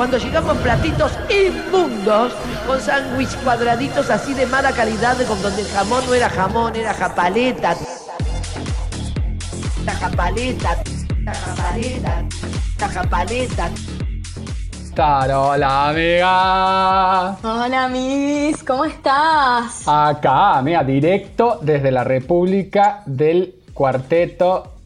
Cuando 0.00 0.16
llegamos 0.16 0.56
platitos 0.56 1.12
inmundos, 1.28 2.32
con 2.66 2.80
sándwich 2.80 3.36
cuadraditos 3.44 4.08
así 4.08 4.32
de 4.32 4.46
mala 4.46 4.72
calidad, 4.72 5.14
con 5.28 5.42
donde 5.42 5.60
el 5.60 5.68
jamón 5.68 6.02
no 6.06 6.14
era 6.14 6.30
jamón, 6.30 6.74
era 6.74 6.94
japaleta. 6.94 7.76
La 9.84 9.92
japaleta, 9.92 10.82
la 11.22 11.34
japaleta, 11.34 12.24
la 12.78 12.88
japaleta. 12.88 13.70
Hola, 15.36 15.90
amiga. 15.90 17.36
Hola, 17.42 17.88
Miss, 17.88 18.64
¿cómo 18.64 18.86
estás? 18.86 19.86
Acá, 19.86 20.56
amiga, 20.56 20.82
directo 20.82 21.58
desde 21.60 21.90
la 21.90 22.04
República 22.04 23.02
del 23.04 23.54
Cuarteto 23.74 24.76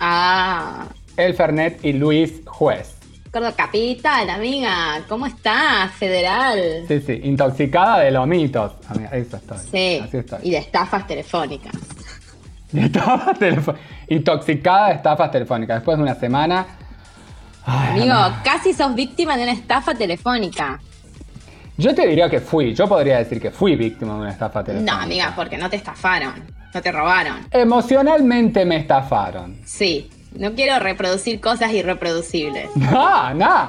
Ah, 0.00 0.86
El 1.16 1.34
Fernet 1.34 1.78
y 1.84 1.92
Luis 1.92 2.42
Juez. 2.44 3.03
Gordo 3.34 3.52
Capital, 3.56 4.30
amiga, 4.30 5.00
¿cómo 5.08 5.26
estás? 5.26 5.90
Federal. 5.94 6.84
Sí, 6.86 7.00
sí, 7.04 7.20
intoxicada 7.24 7.98
de 7.98 8.12
lomitos. 8.12 8.74
Amiga, 8.88 9.10
eso 9.10 9.36
estoy. 9.38 9.58
Sí, 9.58 10.00
Así 10.04 10.16
estoy. 10.18 10.38
y 10.44 10.50
de 10.52 10.58
estafas 10.58 11.04
telefónicas. 11.04 11.72
De 12.70 12.82
estafas 12.86 13.36
telefó- 13.38 13.74
Intoxicada 14.08 14.88
de 14.90 14.94
estafas 14.94 15.32
telefónicas. 15.32 15.78
Después 15.78 15.96
de 15.96 16.02
una 16.04 16.14
semana. 16.14 16.64
Ay, 17.66 18.00
Amigo, 18.02 18.14
amiga. 18.14 18.42
casi 18.44 18.72
sos 18.72 18.94
víctima 18.94 19.36
de 19.36 19.42
una 19.42 19.52
estafa 19.52 19.94
telefónica. 19.94 20.80
Yo 21.76 21.92
te 21.92 22.06
diría 22.06 22.30
que 22.30 22.38
fui. 22.40 22.72
Yo 22.72 22.86
podría 22.88 23.18
decir 23.18 23.40
que 23.40 23.50
fui 23.50 23.74
víctima 23.74 24.14
de 24.14 24.20
una 24.20 24.30
estafa 24.30 24.62
telefónica. 24.62 24.94
No, 24.96 25.02
amiga, 25.02 25.32
porque 25.34 25.58
no 25.58 25.68
te 25.68 25.74
estafaron, 25.74 26.34
no 26.72 26.80
te 26.80 26.92
robaron. 26.92 27.38
Emocionalmente 27.50 28.64
me 28.64 28.76
estafaron. 28.76 29.58
Sí, 29.64 30.08
no 30.34 30.54
quiero 30.54 30.78
reproducir 30.78 31.40
cosas 31.40 31.72
irreproducibles. 31.72 32.68
No, 32.76 33.34
no. 33.34 33.68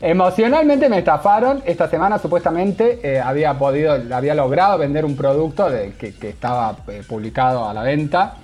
Emocionalmente 0.00 0.88
me 0.88 0.98
estafaron. 0.98 1.62
Esta 1.64 1.88
semana 1.88 2.18
supuestamente 2.18 2.98
eh, 3.04 3.20
había 3.20 3.56
podido, 3.56 3.92
había 4.12 4.34
logrado 4.34 4.76
vender 4.76 5.04
un 5.04 5.14
producto 5.16 5.68
que, 5.96 6.14
estaba 6.28 6.76
eh, 6.88 7.02
publicado 7.08 7.68
a 7.68 7.72
la 7.72 7.82
venta. 7.82 8.34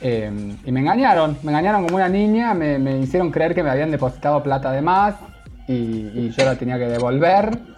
Eh, 0.00 0.30
y 0.64 0.72
me 0.72 0.80
engañaron, 0.80 1.36
me 1.42 1.52
engañaron 1.52 1.84
como 1.84 1.96
una 1.96 2.08
niña, 2.08 2.54
me, 2.54 2.98
hicieron 2.98 3.30
creer 3.30 3.54
que 3.54 3.62
me 3.62 3.70
habían 3.70 3.90
depositado 3.90 4.42
plata 4.42 4.72
de 4.72 4.80
más 4.80 5.16
y 5.68 6.30
yo 6.30 6.44
la 6.44 6.54
tenía 6.56 6.78
que 6.78 6.86
devolver. 6.86 7.75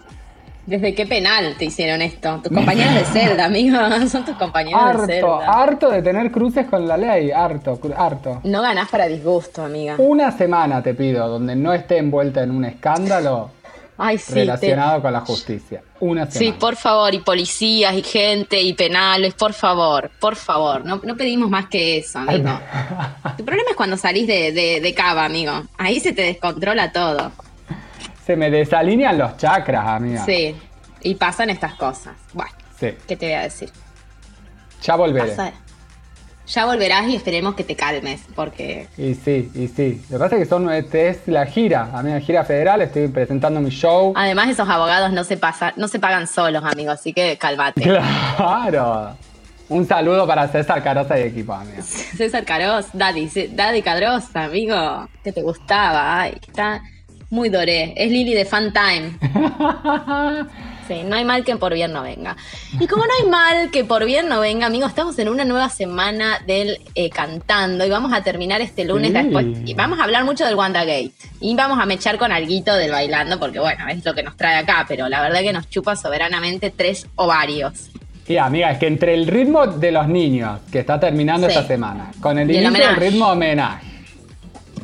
¿Desde 0.69 0.93
qué 0.93 1.07
penal 1.07 1.55
te 1.57 1.65
hicieron 1.65 2.01
esto? 2.01 2.39
Tus 2.43 2.51
compañeros 2.55 2.93
de 2.93 3.05
celda, 3.05 3.45
amigo. 3.45 3.77
Son 4.09 4.23
tus 4.23 4.35
compañeros 4.37 4.81
de 5.07 5.17
Harto, 5.19 5.39
celda. 5.39 5.61
harto 5.63 5.89
de 5.89 6.01
tener 6.03 6.31
cruces 6.31 6.67
con 6.67 6.87
la 6.87 6.95
ley, 6.95 7.31
harto, 7.31 7.79
harto. 7.97 8.41
No 8.43 8.61
ganás 8.61 8.87
para 8.89 9.07
disgusto, 9.07 9.63
amiga. 9.63 9.95
Una 9.97 10.31
semana 10.31 10.83
te 10.83 10.93
pido 10.93 11.27
donde 11.27 11.55
no 11.55 11.73
esté 11.73 11.97
envuelta 11.97 12.43
en 12.43 12.51
un 12.51 12.65
escándalo 12.65 13.49
Ay, 13.97 14.17
sí. 14.17 14.27
te- 14.33 14.39
relacionado 14.41 15.01
con 15.01 15.11
la 15.11 15.21
justicia. 15.21 15.81
Una 16.01 16.29
semana. 16.29 16.39
Sí, 16.53 16.57
por 16.59 16.75
favor, 16.77 17.13
y 17.13 17.19
policías, 17.19 17.93
y 17.95 18.03
gente, 18.03 18.61
y 18.61 18.73
penales, 18.73 19.33
por 19.33 19.51
favor, 19.53 20.09
por 20.21 20.35
favor. 20.37 20.85
No, 20.85 21.01
no 21.03 21.17
pedimos 21.17 21.49
más 21.49 21.65
que 21.67 21.97
eso, 21.97 22.19
amigo. 22.19 22.49
Tu 23.37 23.43
problema 23.43 23.71
es 23.71 23.75
cuando 23.75 23.97
salís 23.97 24.25
de, 24.27 24.51
de, 24.53 24.79
de 24.79 24.93
cava, 24.93 25.25
amigo. 25.25 25.51
Ahí 25.77 25.99
se 25.99 26.13
te 26.13 26.21
descontrola 26.21 26.91
todo. 26.93 27.31
Se 28.29 28.35
me 28.35 28.51
desalinean 28.51 29.17
los 29.17 29.37
chakras, 29.37 29.87
amiga. 29.87 30.23
Sí, 30.23 30.55
y 31.01 31.15
pasan 31.15 31.49
estas 31.49 31.73
cosas. 31.73 32.13
Bueno, 32.31 32.51
Sí. 32.79 32.89
¿qué 33.07 33.15
te 33.15 33.25
voy 33.25 33.33
a 33.33 33.41
decir? 33.41 33.71
Ya 34.83 34.95
volveré. 34.95 35.29
Pasa- 35.31 35.51
Ya 36.45 36.65
volverás 36.67 37.07
y 37.07 37.15
esperemos 37.15 37.55
que 37.55 37.63
te 37.63 37.75
calmes, 37.75 38.21
porque 38.35 38.87
Y 38.97 39.15
sí, 39.15 39.51
y 39.55 39.67
sí. 39.67 40.05
Lo 40.11 40.19
que 40.19 40.23
pasa 40.23 40.35
es 40.35 40.43
que 40.43 40.47
son, 40.47 40.71
este, 40.71 41.09
es 41.09 41.27
la 41.27 41.47
gira, 41.47 41.89
amiga, 41.91 42.19
gira 42.19 42.43
federal, 42.43 42.83
estoy 42.83 43.07
presentando 43.07 43.59
mi 43.61 43.71
show. 43.71 44.13
además 44.15 44.47
esos 44.49 44.69
abogados 44.69 45.11
no 45.11 45.23
se 45.23 45.35
pasan, 45.35 45.73
no 45.75 45.87
se 45.87 45.97
pagan 45.99 46.27
solos, 46.27 46.63
amigo, 46.63 46.91
así 46.91 47.13
que 47.13 47.35
calmate. 47.39 47.81
Claro. 47.81 49.15
Un 49.69 49.87
saludo 49.87 50.27
para 50.27 50.47
César 50.49 50.83
Carosa 50.83 51.17
y 51.19 51.23
equipo, 51.23 51.53
amiga. 51.53 51.81
César 51.81 52.45
Caros, 52.45 52.85
Daddy, 52.93 53.27
Daddy 53.53 53.81
Cadrosa, 53.81 54.43
amigo, 54.43 55.07
que 55.23 55.31
te 55.31 55.41
gustaba, 55.41 56.21
ay, 56.21 56.37
está 56.47 56.79
muy 57.29 57.49
doré. 57.49 57.93
Es 57.95 58.11
Lili 58.11 58.33
de 58.33 58.45
Fun 58.45 58.73
Time. 58.73 59.17
Sí, 60.89 61.03
no 61.05 61.15
hay 61.15 61.23
mal 61.23 61.43
que 61.43 61.55
por 61.55 61.71
bien 61.71 61.93
no 61.93 62.01
venga. 62.01 62.35
Y 62.79 62.87
como 62.87 63.03
no 63.05 63.11
hay 63.21 63.29
mal 63.29 63.69
que 63.69 63.83
por 63.83 64.05
bien 64.05 64.27
no 64.27 64.39
venga, 64.39 64.65
amigo, 64.65 64.87
estamos 64.87 65.19
en 65.19 65.29
una 65.29 65.45
nueva 65.45 65.69
semana 65.69 66.39
del 66.47 66.79
eh, 66.95 67.11
cantando 67.11 67.85
y 67.85 67.91
vamos 67.91 68.11
a 68.11 68.23
terminar 68.23 68.59
este 68.61 68.85
lunes 68.85 69.11
Sí. 69.11 69.13
después. 69.13 69.45
Y 69.65 69.75
vamos 69.75 69.99
a 69.99 70.05
hablar 70.05 70.23
mucho 70.25 70.45
del 70.47 70.55
WandaGate. 70.55 71.11
Y 71.41 71.53
vamos 71.55 71.77
a 71.79 71.85
mechar 71.85 72.17
con 72.17 72.31
alguito 72.31 72.73
del 72.75 72.89
bailando, 72.89 73.37
porque 73.37 73.59
bueno, 73.59 73.87
es 73.87 74.03
lo 74.03 74.15
que 74.15 74.23
nos 74.23 74.35
trae 74.35 74.55
acá, 74.57 74.85
pero 74.87 75.07
la 75.09 75.21
verdad 75.21 75.41
que 75.41 75.53
nos 75.53 75.69
chupa 75.69 75.95
soberanamente 75.95 76.71
tres 76.71 77.05
ovarios. 77.17 77.91
Y 78.27 78.37
amiga, 78.37 78.71
es 78.71 78.79
que 78.79 78.87
entre 78.87 79.13
el 79.13 79.27
ritmo 79.27 79.67
de 79.67 79.91
los 79.91 80.07
niños, 80.07 80.59
que 80.71 80.79
está 80.79 80.99
terminando 80.99 81.47
Sí. 81.47 81.53
esta 81.55 81.67
semana, 81.67 82.09
con 82.19 82.39
el 82.39 82.49
inicio 82.49 82.71
del 82.87 82.95
ritmo 82.95 83.27
homenaje. 83.27 83.85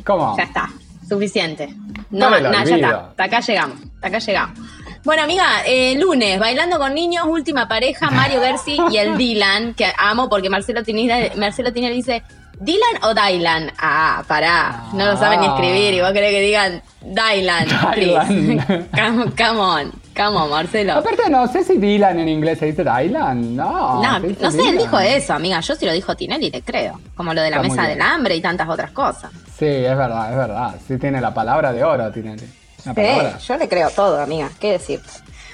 ¿Cómo? 0.04 0.36
Ya 0.36 0.44
está, 0.44 0.70
suficiente. 1.08 1.68
No 2.10 2.30
No, 2.30 2.64
ya 2.64 2.76
está. 2.76 2.90
Hasta 3.10 3.24
acá 3.24 3.40
llegamos, 3.40 3.78
hasta 3.94 4.06
acá 4.08 4.18
llegamos. 4.18 4.58
Bueno, 5.04 5.22
amiga, 5.22 5.62
eh, 5.66 5.96
lunes, 5.98 6.38
bailando 6.40 6.78
con 6.78 6.92
niños, 6.92 7.26
última 7.28 7.68
pareja, 7.68 8.10
Mario 8.10 8.40
Gersi 8.40 8.76
y 8.90 8.96
el 8.96 9.16
Dylan, 9.18 9.74
que 9.74 9.92
amo 9.96 10.28
porque 10.28 10.50
Marcelo 10.50 10.82
Tinelli, 10.82 11.30
Marcelo 11.36 11.72
Tinelli 11.72 11.96
dice, 11.96 12.22
¿Dylan 12.58 13.02
o 13.02 13.14
Dylan? 13.14 13.72
Ah, 13.78 14.24
pará, 14.26 14.84
no 14.94 15.06
lo 15.06 15.16
saben 15.16 15.40
ni 15.40 15.46
escribir 15.46 15.94
y 15.94 16.00
vos 16.00 16.12
querés 16.12 16.32
que 16.32 16.40
digan 16.40 16.82
Dylan. 17.02 17.68
Dylan. 17.68 17.92
please. 17.92 18.86
come, 18.94 19.30
come 19.36 19.60
on, 19.60 19.92
come 20.16 20.36
on, 20.36 20.50
Marcelo. 20.50 20.94
Aparte, 20.94 21.28
no 21.30 21.46
sé 21.48 21.62
si 21.64 21.76
Dylan 21.78 22.18
en 22.18 22.28
inglés 22.28 22.58
se 22.58 22.66
dice 22.66 22.82
Dylan. 22.84 23.54
No. 23.54 24.02
No, 24.02 24.18
no 24.18 24.50
sé, 24.50 24.68
él 24.70 24.78
dijo 24.78 24.98
eso, 24.98 25.34
amiga. 25.34 25.60
Yo 25.60 25.74
sí 25.74 25.84
lo 25.86 25.92
dijo 25.92 26.14
Tinelli, 26.16 26.50
le 26.50 26.62
creo. 26.62 26.98
Como 27.14 27.34
lo 27.34 27.42
de 27.42 27.50
la 27.50 27.56
Está 27.56 27.68
mesa 27.68 27.82
del 27.88 28.00
hambre 28.00 28.34
y 28.36 28.40
tantas 28.40 28.68
otras 28.68 28.90
cosas. 28.92 29.30
Sí, 29.58 29.66
es 29.66 29.96
verdad, 29.96 30.30
es 30.30 30.36
verdad. 30.36 30.74
Sí 30.86 30.98
tiene 30.98 31.20
la 31.20 31.32
palabra 31.32 31.72
de 31.72 31.84
oro, 31.84 32.10
tiene. 32.10 32.36
La 32.84 32.94
palabra. 32.94 33.38
yo 33.38 33.56
le 33.56 33.68
creo 33.68 33.90
todo, 33.90 34.20
amiga. 34.20 34.48
¿Qué 34.60 34.72
decir? 34.72 35.00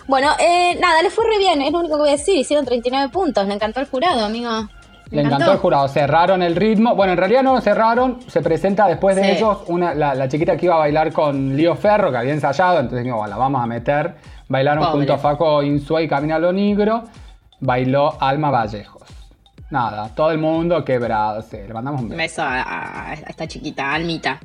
Bueno, 0.06 0.30
eh, 0.38 0.76
nada, 0.80 1.02
le 1.02 1.10
fue 1.10 1.24
re 1.24 1.38
bien, 1.38 1.62
es 1.62 1.72
lo 1.72 1.78
único 1.78 1.94
que 1.96 2.00
voy 2.00 2.08
a 2.10 2.12
decir. 2.12 2.36
Hicieron 2.36 2.64
39 2.64 3.10
puntos, 3.12 3.46
le 3.46 3.54
encantó 3.54 3.80
el 3.80 3.86
jurado, 3.86 4.24
amigo. 4.24 4.50
Le 5.10 5.22
encantó 5.22 5.52
el 5.52 5.58
jurado, 5.58 5.88
cerraron 5.88 6.42
el 6.42 6.56
ritmo. 6.56 6.94
Bueno, 6.96 7.12
en 7.12 7.18
realidad 7.18 7.42
no 7.42 7.54
lo 7.54 7.60
cerraron, 7.60 8.18
se 8.28 8.40
presenta 8.40 8.86
después 8.88 9.14
de 9.14 9.22
Sí. 9.24 9.30
ellos 9.32 9.58
una, 9.66 9.94
la, 9.94 10.14
la 10.14 10.26
chiquita 10.28 10.56
que 10.56 10.66
iba 10.66 10.74
a 10.74 10.78
bailar 10.78 11.12
con 11.12 11.54
Lío 11.56 11.76
Ferro, 11.76 12.10
que 12.10 12.16
había 12.16 12.32
ensayado, 12.32 12.80
entonces 12.80 13.04
digo, 13.04 13.16
bueno, 13.18 13.30
la 13.30 13.36
vamos 13.36 13.62
a 13.62 13.66
meter. 13.66 14.14
Bailaron 14.52 14.84
Pobre. 14.84 14.98
junto 14.98 15.14
a 15.14 15.18
Faco 15.18 15.62
Insue 15.62 16.04
y 16.04 16.08
Camila 16.08 16.38
Lo 16.38 16.52
Negro, 16.52 17.04
bailó 17.60 18.16
Alma 18.20 18.50
Vallejos. 18.50 19.02
Nada, 19.70 20.10
todo 20.14 20.30
el 20.30 20.36
mundo 20.38 20.84
quebrado, 20.84 21.40
sí, 21.40 21.56
le 21.66 21.72
mandamos 21.72 22.02
un 22.02 22.10
Un 22.12 22.16
beso. 22.18 22.42
beso 22.42 22.42
a, 22.44 23.14
esta 23.26 23.48
chiquita, 23.48 23.94
Almita. 23.94 24.38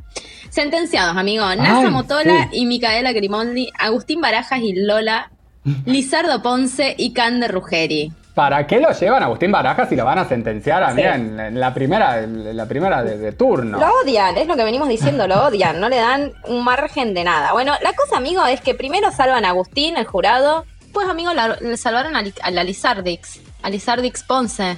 Sentenciados, 0.49 1.17
amigo. 1.17 1.43
Nasa 1.55 1.89
Motola 1.89 2.47
sí. 2.49 2.59
y 2.61 2.65
Micaela 2.65 3.11
Grimaldi, 3.11 3.69
Agustín 3.77 4.21
Barajas 4.21 4.61
y 4.61 4.73
Lola, 4.73 5.29
Lizardo 5.85 6.41
Ponce 6.41 6.95
y 6.97 7.11
Cande 7.11 7.49
Ruggeri. 7.49 8.13
¿Para 8.37 8.67
qué 8.67 8.79
lo 8.79 8.91
llevan 8.91 9.23
a 9.23 9.25
Agustín 9.25 9.51
Barajas 9.51 9.89
si 9.89 9.95
lo 9.95 10.05
van 10.05 10.19
a 10.19 10.25
sentenciar 10.29 10.83
a 10.83 10.93
mí 10.93 11.01
Sí. 11.01 11.07
en, 11.07 11.39
en 11.39 11.59
la 11.59 11.73
primera, 11.73 12.19
en 12.19 12.55
la 12.55 12.67
primera 12.67 13.01
de, 13.03 13.17
de 13.17 13.31
turno? 13.31 13.79
Lo 13.79 13.89
odian, 14.03 14.37
es 14.37 14.45
lo 14.45 14.55
que 14.55 14.63
venimos 14.63 14.87
diciendo, 14.87 15.27
lo 15.27 15.47
odian, 15.47 15.79
no 15.79 15.89
le 15.89 15.95
dan 15.95 16.33
un 16.45 16.63
margen 16.63 17.15
de 17.15 17.23
nada. 17.23 17.53
Bueno, 17.53 17.73
la 17.81 17.93
cosa, 17.93 18.17
amigo, 18.17 18.45
es 18.45 18.61
que 18.61 18.75
primero 18.75 19.09
salvan 19.11 19.43
a 19.43 19.49
Agustín, 19.49 19.97
el 19.97 20.05
jurado, 20.05 20.65
pues, 20.93 21.09
amigo, 21.09 21.33
la- 21.33 21.57
le 21.59 21.77
salvaron 21.77 22.15
a, 22.15 22.21
la 22.51 22.63
Lizardix, 22.63 23.39
a 23.63 23.71
Lizardix 23.71 24.21
Ponce, 24.21 24.77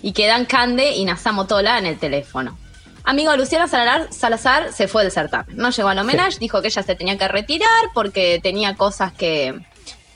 y 0.00 0.12
quedan 0.12 0.46
Cande 0.46 0.92
y 0.92 1.04
Nazamo 1.04 1.46
Tola 1.46 1.76
en 1.78 1.84
el 1.84 1.98
teléfono. 1.98 2.56
Amigo, 3.04 3.36
Luciana 3.36 3.68
Salazar, 3.68 4.10
Salazar 4.14 4.72
se 4.72 4.88
fue 4.88 5.02
del 5.02 5.12
certamen, 5.12 5.58
no 5.58 5.68
llegó 5.68 5.90
al 5.90 5.98
homenaje, 5.98 6.38
dijo 6.40 6.62
que 6.62 6.68
ella 6.68 6.82
se 6.82 6.94
tenía 6.94 7.18
que 7.18 7.28
retirar 7.28 7.68
porque 7.92 8.40
tenía 8.42 8.74
cosas 8.76 9.12
que... 9.12 9.60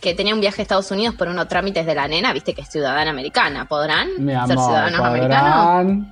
Que 0.00 0.14
tenía 0.14 0.32
un 0.34 0.40
viaje 0.40 0.60
a 0.60 0.62
Estados 0.62 0.90
Unidos 0.90 1.14
por 1.16 1.28
unos 1.28 1.48
trámites 1.48 1.84
de 1.84 1.94
la 1.94 2.06
nena, 2.06 2.32
viste 2.32 2.54
que 2.54 2.60
es 2.62 2.68
ciudadana 2.68 3.10
americana. 3.10 3.64
¿Podrán 3.66 4.08
ser 4.16 4.58
ciudadanos 4.58 5.00
americanos? 5.00 6.06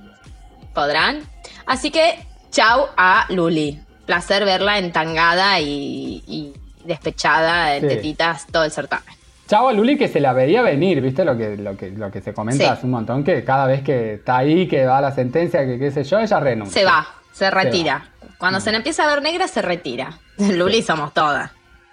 podrán. 0.73 1.21
Así 1.65 1.89
que, 1.91 2.19
chau 2.51 2.87
a 2.97 3.25
Luli. 3.29 3.79
Placer 4.05 4.45
verla 4.45 4.77
entangada 4.77 5.59
y, 5.59 6.23
y 6.27 6.53
despechada 6.85 7.75
en 7.75 7.81
Sí. 7.81 7.87
tetitas 7.95 8.45
todo 8.47 8.63
el 8.63 8.71
certamen. 8.71 9.13
Chavo 9.47 9.71
Luli 9.71 9.97
que 9.97 10.07
se 10.07 10.19
la 10.19 10.33
veía 10.33 10.61
venir, 10.61 11.01
¿viste? 11.01 11.23
Lo 11.25 11.37
que, 11.37 11.55
lo 11.57 11.75
que, 11.77 11.89
lo 11.91 12.11
que 12.11 12.21
se 12.21 12.33
comenta 12.33 12.63
Sí. 12.63 12.69
hace 12.69 12.85
un 12.85 12.91
montón, 12.91 13.23
que 13.23 13.43
cada 13.43 13.65
vez 13.65 13.81
que 13.81 14.15
está 14.15 14.37
ahí, 14.37 14.67
que 14.67 14.85
va 14.85 14.97
a 14.97 15.01
la 15.01 15.11
sentencia, 15.13 15.65
que 15.65 15.79
qué 15.79 15.89
sé 15.91 16.03
yo, 16.03 16.19
ella 16.19 16.39
renuncia. 16.39 16.79
Se 16.81 16.85
va, 16.85 17.07
se 17.31 17.49
retira. 17.49 18.09
Cuando 18.37 18.59
se 18.59 18.71
le 18.71 18.77
empieza 18.77 19.03
a 19.03 19.07
ver 19.07 19.21
negra, 19.23 19.47
se 19.47 19.61
retira. 19.61 20.19
Luli 20.37 20.81
somos 20.83 21.13
todas. 21.13 21.49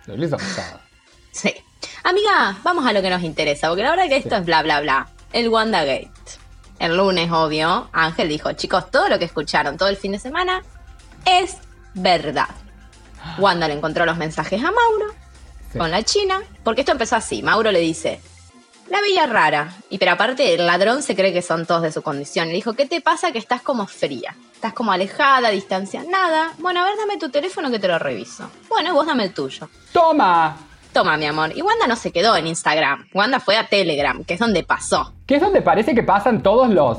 Luli 0.07 0.29
son 0.29 0.39
pesadas. 0.41 0.77
Sí. 1.33 1.55
Amiga, 2.07 2.59
vamos 2.63 2.85
a 2.85 2.93
lo 2.93 3.01
que 3.01 3.09
nos 3.09 3.23
interesa, 3.23 3.69
porque 3.69 3.83
la 3.83 3.91
verdad 3.91 4.09
que 4.09 4.19
esto 4.19 4.37
es 4.37 4.45
bla, 4.45 4.63
bla, 4.63 4.83
bla. 4.83 5.09
El 5.33 5.49
WandaGate. 5.49 6.11
El 6.79 6.99
lunes, 6.99 7.33
obvio, 7.33 7.89
Ángel 7.95 8.29
dijo, 8.29 8.53
chicos, 8.53 8.91
todo 8.91 9.09
lo 9.09 9.19
que 9.19 9.25
escucharon 9.25 9.79
todo 9.79 9.89
el 9.89 9.97
fin 9.97 10.13
de 10.13 10.19
semana 10.19 10.63
es 11.25 11.57
verdad. 11.95 12.51
Wanda 13.39 13.69
le 13.69 13.75
encontró 13.75 14.05
los 14.05 14.19
mensajes 14.19 14.63
a 14.63 14.71
Mauro 14.71 15.15
con 15.79 15.91
la 15.91 16.03
China, 16.03 16.43
porque 16.63 16.83
esto 16.83 16.93
empezó 16.93 17.17
así. 17.17 17.43
Mauro 17.43 17.73
le 17.73 17.81
dice, 17.81 18.21
la 18.91 19.01
veía 19.01 19.25
rara. 19.25 19.73
Y 19.89 19.97
pero 19.97 20.13
aparte, 20.13 20.53
el 20.53 20.67
ladrón 20.67 21.03
se 21.03 21.17
cree 21.17 21.33
que 21.33 21.41
son 21.41 21.65
todos 21.65 21.81
de 21.81 21.91
su 21.91 22.03
condición. 22.03 22.49
Le 22.49 22.55
dijo, 22.55 22.75
¿qué 22.75 22.85
te 22.85 23.01
pasa 23.01 23.33
que 23.33 23.39
estás 23.39 23.63
como 23.63 23.87
fría? 23.87 24.37
Estás 24.53 24.75
como 24.75 24.93
alejada, 24.93 25.49
distancia. 25.49 26.05
Nada. 26.07 26.53
Bueno, 26.59 26.83
a 26.83 26.85
ver, 26.85 26.99
dame 26.99 27.17
tu 27.17 27.31
teléfono 27.31 27.71
que 27.71 27.79
te 27.79 27.89
lo 27.89 27.99
reviso. 27.99 28.51
Bueno, 28.69 28.93
vos 28.93 29.07
dame 29.07 29.25
el 29.25 29.33
tuyo. 29.33 29.71
¡Toma! 29.91 30.74
Toma, 30.95 31.17
mi 31.19 31.27
amor. 31.27 31.53
Y 31.55 31.61
Wanda 31.61 31.87
no 31.87 31.97
se 31.97 32.11
quedó 32.13 32.35
en 32.37 32.47
Instagram. 32.47 33.07
Wanda 33.13 33.41
fue 33.41 33.57
a 33.59 33.67
Telegram, 33.67 34.25
que 34.25 34.35
es 34.35 34.41
donde 34.41 34.63
pasó. 34.63 35.13
Que 35.27 35.35
es 35.37 35.43
donde 35.43 35.61
parece 35.61 35.95
que 35.95 36.03
pasan 36.03 36.43
todos 36.43 36.71
los... 36.71 36.99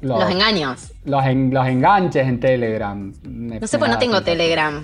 Los, 0.00 0.28
engaños. 0.30 0.92
Los, 1.04 1.24
en- 1.24 1.52
los 1.54 1.66
enganches 1.66 2.26
en 2.26 2.40
Telegram. 2.40 3.12
Me- 3.22 3.60
No 3.60 3.66
sé, 3.66 3.78
pues 3.78 3.90
no 3.90 3.98
tengo. 3.98 4.20
Telegram. 4.22 4.82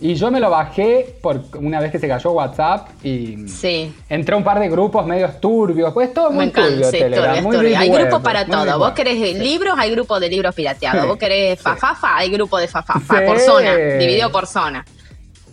Y 0.00 0.14
yo 0.14 0.30
me 0.30 0.38
lo 0.40 0.48
bajé 0.48 1.16
por 1.20 1.42
una 1.58 1.80
vez 1.80 1.90
que 1.90 1.98
se 1.98 2.06
cayó 2.08 2.30
WhatsApp 2.30 2.88
y 3.04 3.46
Sí. 3.48 3.92
entré 4.08 4.34
a 4.34 4.38
un 4.38 4.44
par 4.44 4.58
de 4.60 4.68
grupos 4.70 5.04
medios 5.04 5.40
turbios. 5.40 5.92
Pues 5.92 6.14
todo 6.14 6.30
muy 6.30 6.44
Me 6.46 6.50
encanta, 6.50 6.70
turbio 6.70 6.90
sí, 6.90 6.98
Telegram. 6.98 7.26
turbio, 7.34 7.42
muy 7.48 7.56
turbio. 7.56 7.78
Hay 7.78 7.90
grupos 7.90 8.20
para 8.22 8.46
todo. 8.46 8.78
Vos 8.78 8.92
querés 8.92 9.14
Sí. 9.14 9.34
libros, 9.34 9.74
hay 9.76 9.90
grupos 9.90 10.20
de 10.20 10.28
libros 10.30 10.54
pirateados. 10.54 11.06
Vos 11.06 11.18
querés 11.18 11.60
fafafa, 11.60 12.16
hay 12.16 12.30
grupo 12.30 12.56
de 12.58 12.68
fafafa. 12.68 13.22
Por 13.26 13.38
zona, 13.40 13.74
dividido 13.74 14.30
por 14.30 14.46
zona. 14.46 14.84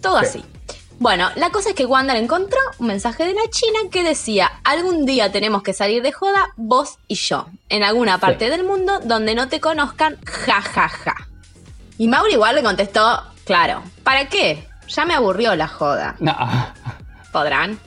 Todo 0.01 0.19
Sí. 0.21 0.25
así. 0.39 0.43
Bueno, 0.97 1.30
la 1.36 1.50
cosa 1.50 1.69
es 1.69 1.75
que 1.75 1.86
Wanda 1.86 2.13
le 2.13 2.21
encontró 2.21 2.57
un 2.80 2.88
mensaje 2.88 3.25
de 3.25 3.33
la 3.33 3.42
China 3.50 3.80
que 3.92 4.03
decía, 4.03 4.50
algún 4.63 5.06
día 5.06 5.31
tenemos 5.31 5.62
que 5.62 5.74
salir 5.74 6.01
de 6.01 6.12
joda, 6.13 6.47
vos 6.56 6.97
y 7.07 7.15
yo, 7.15 7.47
en 7.69 7.83
alguna 7.83 8.18
parte 8.18 8.50
del 8.50 8.63
mundo 8.63 9.00
donde 9.03 9.36
no 9.36 9.50
te 9.50 9.59
conozcan, 9.59 10.18
ja, 10.25 10.62
ja, 10.62 10.88
ja. 10.88 11.15
Y 11.97 12.07
Mauro 12.07 12.31
igual 12.31 12.56
le 12.56 12.63
contestó, 12.63 13.21
claro, 13.45 13.83
¿para 14.03 14.25
qué? 14.30 14.68
Ya 14.88 15.03
me 15.06 15.13
aburrió 15.13 15.53
la 15.56 15.68
joda. 15.68 16.15
No. 16.19 16.36
¿Podrán? 17.33 17.77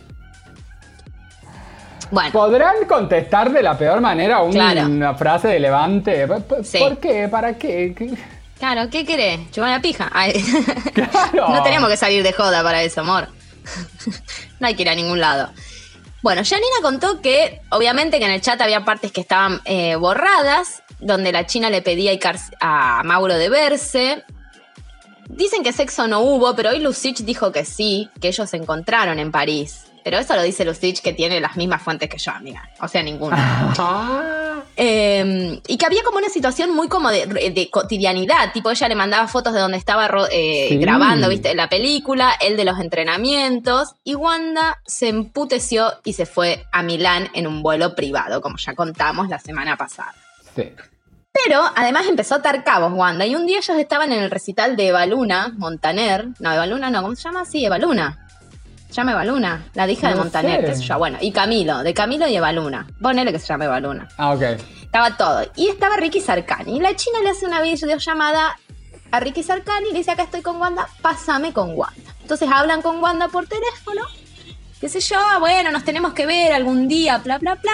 Bueno, 2.11 2.31
¿Podrán 2.33 2.85
contestar 2.87 3.51
de 3.53 3.63
la 3.63 3.77
peor 3.77 4.01
manera 4.01 4.41
Claro. 4.51 4.87
una 4.87 5.15
frase 5.15 5.49
de 5.49 5.61
levante? 5.61 6.27
¿P- 6.27 6.41
p- 6.41 6.65
Sí. 6.65 6.79
¿Por 6.79 6.99
qué? 6.99 7.29
¿Para 7.29 7.57
qué? 7.57 7.95
Claro, 8.59 8.91
¿qué 8.91 9.05
querés? 9.07 9.51
¿Chupar 9.53 9.71
la 9.71 9.81
pija? 9.81 10.11
Ay. 10.13 10.33
Claro. 10.93 11.49
No 11.53 11.63
tenemos 11.63 11.89
que 11.89 11.97
salir 11.97 12.23
de 12.23 12.33
joda 12.33 12.63
para 12.63 12.83
eso, 12.83 13.01
amor. 13.03 13.29
no 14.61 14.67
hay 14.67 14.75
que 14.75 14.83
ir 14.83 14.89
a 14.89 14.95
ningún 14.95 15.21
lado. 15.21 15.51
Bueno, 16.23 16.43
Janina 16.45 16.77
contó 16.83 17.21
que, 17.21 17.61
obviamente, 17.71 18.19
que 18.19 18.25
en 18.25 18.33
el 18.33 18.41
chat 18.41 18.61
había 18.61 18.85
partes 18.85 19.13
que 19.13 19.21
estaban 19.21 19.61
eh, 19.65 19.95
borradas, 19.95 20.83
donde 20.99 21.31
la 21.31 21.47
China 21.47 21.71
le 21.71 21.81
pedía 21.81 22.19
a 22.61 23.03
Mauro 23.05 23.35
de 23.35 23.49
verse. 23.49 24.25
Dicen 25.29 25.63
que 25.63 25.73
sexo 25.73 26.09
no 26.09 26.21
hubo, 26.21 26.57
pero 26.57 26.71
hoy 26.71 26.81
Lucich 26.81 27.19
dijo 27.19 27.53
que 27.53 27.65
sí, 27.65 28.11
que 28.21 28.29
ellos 28.29 28.51
se 28.51 28.57
encontraron 28.57 29.21
en 29.21 29.31
París. 29.31 29.88
Pero 30.09 30.23
eso 30.23 30.35
lo 30.35 30.43
dice 30.43 30.65
Lucich, 30.65 31.03
que 31.03 31.13
tiene 31.13 31.39
las 31.39 31.59
mismas 31.59 31.83
fuentes 31.83 32.09
que 32.09 32.17
yo, 32.17 32.33
amiga. 32.33 32.67
O 32.81 32.89
sea, 32.89 33.03
ninguna. 33.03 33.75
Ah. 33.79 34.63
Eh, 34.75 35.61
y 35.67 35.77
que 35.77 35.85
había 35.85 36.03
como 36.03 36.17
una 36.17 36.31
situación 36.31 36.75
muy 36.75 36.89
como 36.89 37.11
de, 37.11 37.27
de 37.27 37.69
cotidianidad, 37.71 38.53
tipo 38.55 38.71
ella 38.71 38.89
le 38.89 38.95
mandaba 38.95 39.29
fotos 39.29 39.53
de 39.53 39.61
donde 39.61 39.77
estaba 39.77 40.09
eh, 40.33 40.67
Sí. 40.71 40.79
grabando, 40.79 41.29
viste, 41.29 41.55
la 41.55 41.69
película, 41.69 42.33
él 42.41 42.57
de 42.57 42.65
los 42.65 42.81
entrenamientos, 42.81 43.97
y 44.03 44.15
Wanda 44.15 44.79
se 44.87 45.09
emputeció 45.09 45.93
y 46.05 46.15
se 46.15 46.25
fue 46.25 46.65
a 46.73 46.83
Milán 46.83 47.29
en 47.35 47.47
un 47.47 47.63
vuelo 47.63 47.95
privado, 47.95 48.41
como 48.41 48.57
ya 48.57 48.75
contamos 48.75 49.29
la 49.29 49.39
semana 49.39 49.77
pasada. 49.77 50.15
Sí. 50.57 50.73
Pero 51.45 51.63
además 51.77 52.07
empezó 52.09 52.37
a 52.37 52.39
atar 52.39 52.65
cabos 52.65 52.93
Wanda, 52.95 53.27
y 53.27 53.35
un 53.35 53.45
día 53.47 53.59
ellos 53.59 53.77
estaban 53.77 54.11
en 54.13 54.23
el 54.23 54.31
recital 54.31 54.75
de 54.75 54.89
Evaluna, 54.89 55.53
Montaner, 55.59 56.29
no, 56.39 56.51
Evaluna 56.53 56.91
no, 56.91 57.03
¿cómo 57.03 57.15
se 57.15 57.25
llama? 57.25 57.45
Sí, 57.45 57.65
Evaluna. 57.67 58.25
Se 58.89 58.95
llama 58.95 59.13
Evaluna, 59.13 59.67
la 59.75 59.87
hija 59.91 60.09
de 60.09 60.15
Montaner, 60.15 60.65
qué 60.65 60.75
sé 60.75 60.83
yo, 60.83 60.97
bueno, 60.99 61.19
y 61.21 61.31
Camilo, 61.31 61.83
de 61.83 61.93
Camilo 61.93 62.27
y 62.27 62.35
Evaluna. 62.37 62.87
Ponele 63.01 63.33
que 63.33 63.39
se 63.39 63.47
llama 63.47 63.67
Evaluna. 63.67 64.09
Ah, 64.17 64.33
ok. 64.33 64.43
Estaba 64.83 65.17
todo. 65.17 65.43
Y 65.57 65.69
estaba 65.69 65.97
Ricky 65.97 66.21
Sarkani. 66.21 66.77
Y 66.77 66.81
la 66.81 66.97
china 66.97 67.19
le 67.23 67.29
hace 67.31 67.45
una 67.47 67.61
videollamada 67.61 68.57
a 69.11 69.21
Ricky 69.21 69.43
Sarkani 69.43 69.89
y 69.91 69.93
le 69.93 69.99
dice, 69.99 70.13
acá 70.13 70.23
estoy 70.23 70.41
con 70.41 70.57
Wanda, 70.57 70.89
pásame 71.03 71.53
con 71.53 71.75
Wanda. 71.77 72.15
Entonces 72.23 72.49
hablan 72.51 72.81
con 72.81 73.03
Wanda 73.03 73.29
por 73.29 73.47
teléfono. 73.47 74.03
Qué 74.81 74.89
sé 74.89 75.01
yo, 75.01 75.17
"Ah, 75.19 75.39
bueno, 75.39 75.71
nos 75.71 75.85
tenemos 75.85 76.13
que 76.15 76.25
ver 76.25 76.53
algún 76.53 76.89
día, 76.89 77.19
bla, 77.19 77.37
bla, 77.39 77.57
bla. 77.57 77.73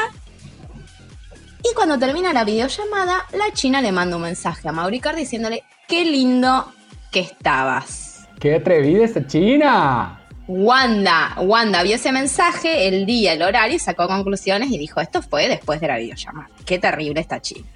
Y 1.62 1.74
cuando 1.74 1.98
termina 1.98 2.32
la 2.32 2.44
videollamada, 2.44 3.24
la 3.32 3.52
china 3.52 3.80
le 3.80 3.92
manda 3.92 4.16
un 4.16 4.22
mensaje 4.22 4.68
a 4.68 4.72
Mauricar 4.72 5.14
diciéndole, 5.14 5.62
qué 5.86 6.04
lindo 6.04 6.72
que 7.12 7.20
estabas. 7.20 8.26
¡Qué 8.40 8.56
atrevida 8.56 9.04
esa 9.04 9.26
china! 9.26 10.20
Wanda, 10.46 11.34
Wanda 11.38 11.82
vio 11.82 11.96
ese 11.96 12.12
mensaje, 12.12 12.88
el 12.88 13.06
día, 13.06 13.32
el 13.32 13.42
horario, 13.42 13.76
y 13.76 13.78
sacó 13.78 14.06
conclusiones 14.06 14.70
y 14.70 14.78
dijo, 14.78 15.00
esto 15.00 15.22
fue 15.22 15.48
después 15.48 15.80
de 15.80 15.88
la 15.88 15.98
videollamada. 15.98 16.50
Qué 16.66 16.78
terrible 16.78 17.20
esta 17.20 17.40
china. 17.40 17.66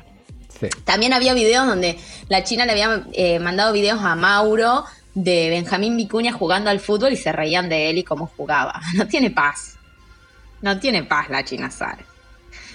Sí. 0.60 0.68
También 0.84 1.12
había 1.12 1.34
videos 1.34 1.66
donde 1.66 1.98
la 2.28 2.42
China 2.42 2.66
le 2.66 2.72
había 2.72 3.04
eh, 3.12 3.38
mandado 3.38 3.72
videos 3.72 4.00
a 4.02 4.16
Mauro 4.16 4.84
de 5.14 5.50
Benjamín 5.50 5.96
Vicuña 5.96 6.32
jugando 6.32 6.68
al 6.68 6.80
fútbol 6.80 7.12
y 7.12 7.16
se 7.16 7.32
reían 7.32 7.68
de 7.68 7.90
él 7.90 7.98
y 7.98 8.04
cómo 8.04 8.30
jugaba. 8.36 8.80
No 8.94 9.06
tiene 9.06 9.30
paz. 9.30 9.76
No 10.60 10.78
tiene 10.78 11.04
paz 11.04 11.30
la 11.30 11.44
China 11.44 11.70
Sara. 11.70 12.04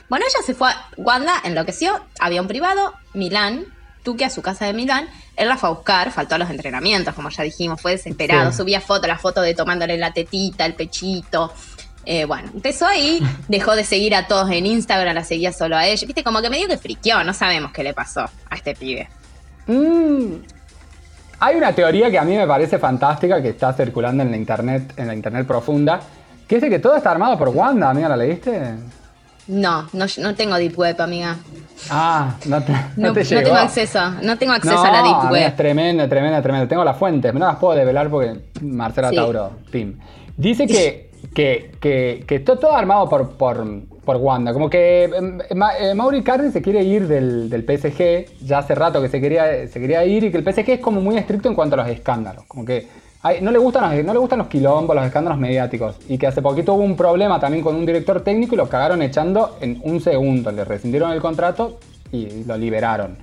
Bueno, 0.09 0.25
ella 0.27 0.45
se 0.45 0.53
fue 0.53 0.69
a 0.69 0.89
Wanda, 0.97 1.41
enloqueció, 1.43 2.05
había 2.19 2.41
un 2.41 2.47
privado, 2.47 2.93
Milán, 3.13 3.65
Tuque 4.03 4.25
a 4.25 4.29
su 4.29 4.41
casa 4.41 4.65
de 4.65 4.73
Milán, 4.73 5.07
él 5.35 5.47
la 5.47 5.57
fue 5.57 5.69
a 5.69 5.71
buscar, 5.71 6.11
faltó 6.11 6.35
a 6.35 6.37
los 6.37 6.49
entrenamientos, 6.49 7.13
como 7.15 7.29
ya 7.29 7.43
dijimos, 7.43 7.81
fue 7.81 7.91
desesperado, 7.91 8.51
Sí. 8.51 8.57
subía 8.57 8.81
fotos, 8.81 9.07
la 9.07 9.17
foto 9.17 9.41
de 9.41 9.53
tomándole 9.53 9.97
la 9.97 10.11
tetita, 10.11 10.65
el 10.65 10.73
pechito. 10.75 11.53
Eh, 12.05 12.25
bueno, 12.25 12.49
empezó 12.53 12.85
ahí, 12.85 13.21
dejó 13.47 13.75
de 13.75 13.85
seguir 13.85 14.13
a 14.13 14.27
todos 14.27 14.51
en 14.51 14.65
Instagram, 14.65 15.15
la 15.15 15.23
seguía 15.23 15.53
solo 15.53 15.77
a 15.77 15.87
ella. 15.87 16.05
Viste, 16.05 16.23
como 16.23 16.41
que 16.41 16.49
medio 16.49 16.67
que 16.67 16.77
friqueó, 16.77 17.23
no 17.23 17.33
sabemos 17.33 17.71
qué 17.71 17.81
le 17.83 17.93
pasó 17.93 18.21
a 18.49 18.55
este 18.55 18.75
pibe. 18.75 19.07
Mm. 19.67 20.33
Hay 21.39 21.55
una 21.55 21.73
teoría 21.73 22.09
que 22.11 22.19
a 22.19 22.23
mí 22.23 22.35
me 22.37 22.45
parece 22.47 22.77
fantástica 22.79 23.41
que 23.41 23.49
está 23.49 23.73
circulando 23.73 24.23
en 24.23 24.31
la 24.31 24.37
internet, 24.37 24.93
en 24.97 25.07
la 25.07 25.13
internet 25.13 25.45
profunda, 25.47 25.99
que 26.47 26.55
es 26.57 26.61
de 26.61 26.69
que 26.69 26.79
todo 26.79 26.95
está 26.95 27.11
armado 27.11 27.37
por 27.37 27.49
Wanda, 27.49 27.89
amiga, 27.89 28.09
¿la 28.09 28.17
leíste? 28.17 28.75
No, 29.47 29.87
no, 29.93 30.05
no 30.19 30.35
tengo 30.35 30.55
Deep 30.55 30.77
Web, 30.77 31.01
amiga. 31.01 31.35
Ah, 31.89 32.35
no 32.45 32.61
te, 32.63 32.71
no 32.71 32.77
No, 32.95 33.13
te 33.13 33.19
no 33.21 33.25
llegó. 33.29 33.41
tengo 33.43 33.55
acceso, 33.57 34.11
no 34.21 34.37
tengo 34.37 34.53
acceso 34.53 34.83
a 34.83 34.91
la 34.91 35.03
Deep 35.03 35.31
Web. 35.31 35.47
Es 35.47 35.55
tremendo, 35.55 36.07
tremendo, 36.07 36.41
tremendo. 36.41 36.67
Tengo 36.67 36.83
las 36.85 36.97
fuentes, 36.97 37.33
no 37.33 37.39
las 37.45 37.57
puedo 37.57 37.73
develar 37.75 38.09
porque 38.09 38.39
Marcela 38.61 39.09
Sí. 39.09 39.15
Tauro, 39.17 39.51
Pim. 39.69 39.97
Dice 40.37 40.65
que, 40.65 41.09
que, 41.35 41.71
que, 41.81 42.23
que 42.25 42.35
está 42.35 42.57
todo 42.57 42.73
armado 42.73 43.09
por, 43.09 43.31
por, 43.31 43.65
por 44.05 44.15
Wanda. 44.15 44.53
Como 44.53 44.69
que 44.69 45.03
eh, 45.05 45.53
Ma- 45.55 45.77
eh, 45.77 45.93
Mauri 45.93 46.23
Cardi 46.23 46.49
se 46.51 46.61
quiere 46.61 46.81
ir 46.83 47.05
del, 47.07 47.49
del 47.49 47.63
PSG, 47.63 48.45
ya 48.45 48.59
hace 48.59 48.75
rato 48.75 49.01
que 49.01 49.09
se 49.09 49.19
quería, 49.19 49.67
se 49.67 49.79
quería 49.81 50.05
ir, 50.05 50.23
y 50.23 50.31
que 50.31 50.37
el 50.37 50.43
PSG 50.43 50.69
es 50.69 50.79
como 50.79 51.01
muy 51.01 51.17
estricto 51.17 51.49
en 51.49 51.55
cuanto 51.55 51.73
a 51.75 51.79
los 51.79 51.87
escándalos. 51.89 52.45
Como 52.45 52.63
que 52.63 52.87
no, 53.41 53.51
le 53.51 53.57
gustan 53.57 53.95
los, 53.95 54.05
no 54.05 54.13
le 54.13 54.19
gustan 54.19 54.39
los 54.39 54.47
quilombos, 54.47 54.95
los 54.95 55.05
escándalos 55.05 55.39
mediáticos. 55.39 55.95
Y 56.09 56.17
que 56.17 56.27
hace 56.27 56.41
poquito 56.41 56.73
hubo 56.73 56.83
un 56.83 56.97
problema 56.97 57.39
también 57.39 57.63
con 57.63 57.75
un 57.75 57.85
director 57.85 58.21
técnico 58.21 58.55
y 58.55 58.57
lo 58.57 58.67
cagaron 58.67 59.01
echando 59.01 59.57
en 59.61 59.79
un 59.83 60.01
segundo. 60.01 60.51
Le 60.51 60.65
rescindieron 60.65 61.11
el 61.11 61.21
contrato 61.21 61.79
y 62.11 62.43
lo 62.43 62.57
liberaron. 62.57 63.17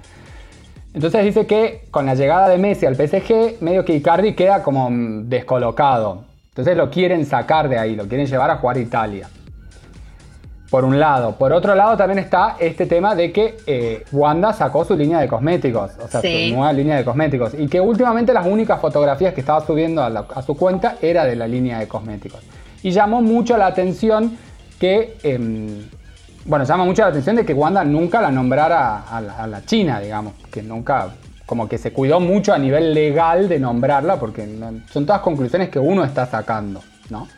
Entonces 0.95 1.25
dice 1.25 1.47
que 1.47 1.83
con 1.90 2.07
la 2.07 2.14
llegada 2.14 2.49
de 2.49 2.59
Messi 2.59 2.87
al 2.87 2.97
PSG, 2.97 3.61
medio 3.61 3.85
que 3.85 3.95
Icardi 3.95 4.35
queda 4.35 4.62
como 4.62 4.88
descolocado. 4.90 6.25
Entonces 6.49 6.76
lo 6.76 6.90
quieren 6.90 7.26
sacar 7.26 7.69
de 7.69 7.78
ahí, 7.78 7.95
lo 7.95 8.09
quieren 8.09 8.26
llevar 8.26 8.50
a 8.50 8.57
jugar 8.57 8.76
a 8.76 8.80
Italia. 8.80 9.28
Por 10.71 10.85
un 10.85 11.00
lado. 11.00 11.35
Por 11.37 11.53
otro 11.53 11.75
lado 11.75 11.97
también 11.97 12.21
está 12.21 12.57
este 12.61 12.87
tema 12.87 13.15
de 13.17 13.33
que 13.33 13.57
eh, 13.67 14.05
Wanda 14.12 14.53
sacó 14.53 14.85
su 14.85 14.95
línea 14.97 15.19
de 15.19 15.27
cosméticos, 15.27 15.91
o 16.00 16.07
sea, 16.07 16.21
Sí. 16.21 16.50
su 16.50 16.55
nueva 16.57 16.73
línea 16.73 16.97
de 16.97 17.05
cosméticos. 17.05 17.55
Y 17.55 17.67
que 17.67 17.81
últimamente 17.81 18.33
las 18.33 18.47
únicas 18.47 18.81
fotografías 18.81 19.35
que 19.35 19.41
estaba 19.41 19.61
subiendo 19.67 20.00
a, 20.03 20.09
la- 20.09 20.27
a 20.33 20.43
su 20.43 20.57
cuenta 20.57 20.95
era 21.03 21.25
de 21.25 21.35
la 21.35 21.49
línea 21.49 21.81
de 21.81 21.89
cosméticos. 21.89 22.41
Y 22.85 22.93
llamó 22.93 23.21
mucho 23.21 23.57
la 23.57 23.67
atención 23.67 24.39
que... 24.79 25.17
em, 25.25 25.83
bueno, 26.45 26.65
llama 26.65 26.85
mucho 26.85 27.03
la 27.03 27.09
atención 27.09 27.37
de 27.37 27.45
que 27.45 27.53
Wanda 27.53 27.85
nunca 27.85 28.23
la 28.23 28.31
nombrara 28.31 29.03
a 29.03 29.21
la, 29.21 29.37
a 29.43 29.47
la 29.47 29.65
China, 29.67 30.00
digamos, 30.00 30.33
que 30.50 30.62
nunca, 30.62 31.09
como 31.47 31.69
que 31.69 31.77
se 31.79 31.93
cuidó 31.93 32.19
mucho 32.21 32.55
a 32.55 32.59
nivel 32.59 32.95
legal 32.95 33.47
de 33.49 33.59
nombrarla, 33.59 34.17
porque 34.21 34.49
son 34.91 35.05
todas 35.05 35.21
conclusiones 35.21 35.69
que 35.69 35.79
uno 35.79 36.03
está 36.05 36.25
sacando, 36.27 36.81
¿no? 37.11 37.29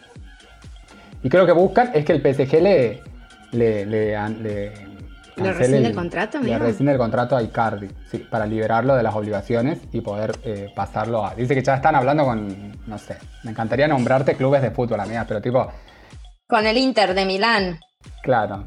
Y 1.25 1.29
creo 1.29 1.47
que 1.47 1.53
buscan 1.53 1.91
es 1.95 2.05
que 2.05 2.12
el 2.12 2.21
PSG 2.21 2.62
le, 2.62 3.03
le, 3.52 3.87
le, 3.87 4.11
le 4.11 4.73
cancele 5.35 5.52
rescinde 5.52 5.88
el 5.88 5.94
contrato, 5.94 6.40
Le 6.40 6.59
rescinde 6.59 6.92
el 6.92 6.99
contrato 6.99 7.37
a 7.37 7.42
Icardi, 7.42 7.88
sí, 8.11 8.18
para 8.18 8.44
liberarlo 8.47 8.94
de 8.94 9.02
las 9.02 9.14
obligaciones 9.14 9.80
y 9.92 10.00
poder 10.00 10.37
eh, 10.44 10.71
pasarlo 10.75 11.25
a... 11.25 11.35
Dice 11.35 11.54
que 11.54 11.62
ya 11.62 11.76
están 11.76 11.94
hablando 11.94 12.25
con, 12.25 12.76
no 12.87 12.99
sé, 12.99 13.16
me 13.44 13.50
encantaría 13.52 13.88
nombrarte 13.88 14.37
clubes 14.37 14.61
de 14.62 14.71
fútbol, 14.71 15.00
amigas, 15.00 15.25
pero 15.26 15.40
tipo, 15.40 15.73
Con 16.47 16.66
el 16.66 16.76
Inter 16.76 17.14
de 17.14 17.25
Milán. 17.25 17.80
claro, 18.23 18.64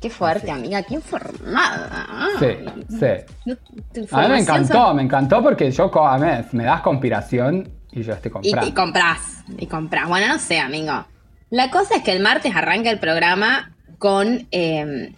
Qué 0.00 0.10
fuerte, 0.10 0.50
amiga, 0.50 0.82
qué 0.82 0.94
informada. 0.94 2.26
sí, 2.40 2.56
sí. 2.88 4.06
A 4.10 4.22
mí 4.22 4.28
me 4.30 4.40
encantó, 4.40 4.92
me 4.94 5.02
encantó 5.02 5.40
porque 5.42 5.70
yo, 5.70 5.90
a 6.04 6.18
mí 6.18 6.26
me 6.52 6.64
das 6.64 6.80
conspiración 6.80 7.68
Y 7.92 8.02
yo 8.02 8.12
estoy 8.14 8.30
Y, 8.30 8.32
comprando. 8.32 8.66
y 8.68 8.72
comprás, 8.72 9.44
y 9.58 9.66
comprás. 9.68 10.08
Bueno, 10.08 10.26
no 10.26 10.38
sé, 10.40 10.58
amigo. 10.58 11.06
La 11.50 11.70
cosa 11.70 11.94
es 11.96 12.02
que 12.02 12.10
el 12.10 12.20
martes 12.20 12.52
arranca 12.56 12.90
el 12.90 12.98
programa 12.98 13.71
con 14.06 14.48
eh, 14.50 15.12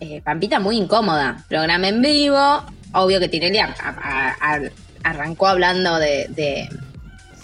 eh, 0.00 0.20
Pampita 0.24 0.58
muy 0.58 0.76
incómoda. 0.78 1.44
Programa 1.48 1.86
en 1.86 2.02
vivo. 2.02 2.64
Obvio 2.92 3.20
que 3.20 3.28
Tinelli 3.28 3.58
a- 3.58 3.72
a- 3.80 4.34
a- 4.54 4.60
arrancó 5.04 5.46
hablando 5.46 5.96
de, 6.00 6.26
de- 6.30 6.68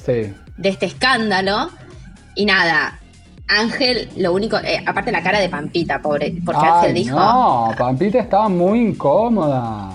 Sí. 0.04 0.34
de 0.56 0.68
este 0.68 0.86
escándalo. 0.86 1.70
Y 2.34 2.46
nada, 2.46 2.98
Ángel, 3.46 4.08
lo 4.16 4.32
único, 4.32 4.56
eh, 4.58 4.82
aparte 4.84 5.12
la 5.12 5.22
cara 5.22 5.38
de 5.38 5.48
Pampita, 5.48 6.02
pobre, 6.02 6.34
porque 6.44 6.62
Ay, 6.64 6.70
Ángel 6.72 6.94
dijo, 6.94 7.16
No, 7.16 7.70
Pampita 7.78 8.18
estaba 8.18 8.48
muy 8.48 8.80
incómoda. 8.80 9.92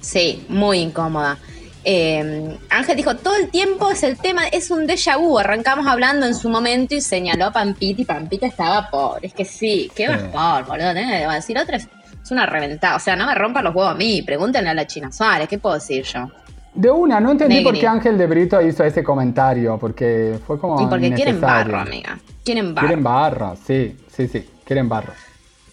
sí, 0.00 0.44
muy 0.48 0.78
incómoda. 0.78 1.36
Eh, 1.84 2.58
Ángel 2.68 2.96
dijo, 2.96 3.16
todo 3.16 3.36
el 3.36 3.48
tiempo 3.50 3.90
es 3.90 4.02
el 4.02 4.18
tema, 4.18 4.46
es 4.48 4.70
un 4.70 4.86
déjà 4.86 5.18
vu. 5.18 5.38
Arrancamos 5.38 5.86
hablando 5.86 6.26
en 6.26 6.34
su 6.34 6.48
momento 6.50 6.94
y 6.94 7.00
señaló 7.00 7.46
a 7.46 7.52
Pampita 7.52 8.02
y 8.02 8.04
Pampita 8.04 8.46
estaba 8.46 8.90
pobre. 8.90 9.26
Es 9.28 9.34
que 9.34 9.44
sí, 9.44 9.90
qué 9.94 10.08
bajón, 10.08 10.66
boludo. 10.66 10.92
tenés 10.92 11.26
que 11.26 11.32
decir 11.32 11.58
otra 11.58 11.76
es, 11.76 11.88
una 12.30 12.46
reventada. 12.46 12.96
O 12.96 13.00
sea, 13.00 13.16
no 13.16 13.26
me 13.26 13.34
rompan 13.34 13.64
los 13.64 13.74
huevos 13.74 13.92
a 13.92 13.96
mí. 13.96 14.22
Pregúntenle 14.22 14.70
a 14.70 14.74
la 14.74 14.86
China 14.86 15.10
Suárez, 15.10 15.48
¿qué 15.48 15.58
puedo 15.58 15.74
decir 15.74 16.04
yo? 16.04 16.30
De 16.74 16.88
una, 16.88 17.18
no 17.18 17.32
entendí 17.32 17.56
Negri. 17.56 17.64
por 17.72 17.80
qué 17.80 17.86
Ángel 17.88 18.16
de 18.16 18.26
Brito 18.28 18.62
hizo 18.62 18.84
ese 18.84 19.02
comentario, 19.02 19.76
porque 19.78 20.38
fue 20.46 20.60
como 20.60 20.80
y 20.80 20.86
porque 20.86 21.12
quieren 21.12 21.40
barro, 21.40 21.80
amiga. 21.80 22.16
Quieren 22.44 22.72
barro. 22.74 22.86
Quieren 22.86 23.02
barro, 23.02 23.56
sí, 23.66 23.96
sí, 24.14 24.28
sí, 24.28 24.48
quieren 24.64 24.88
barro. 24.88 25.12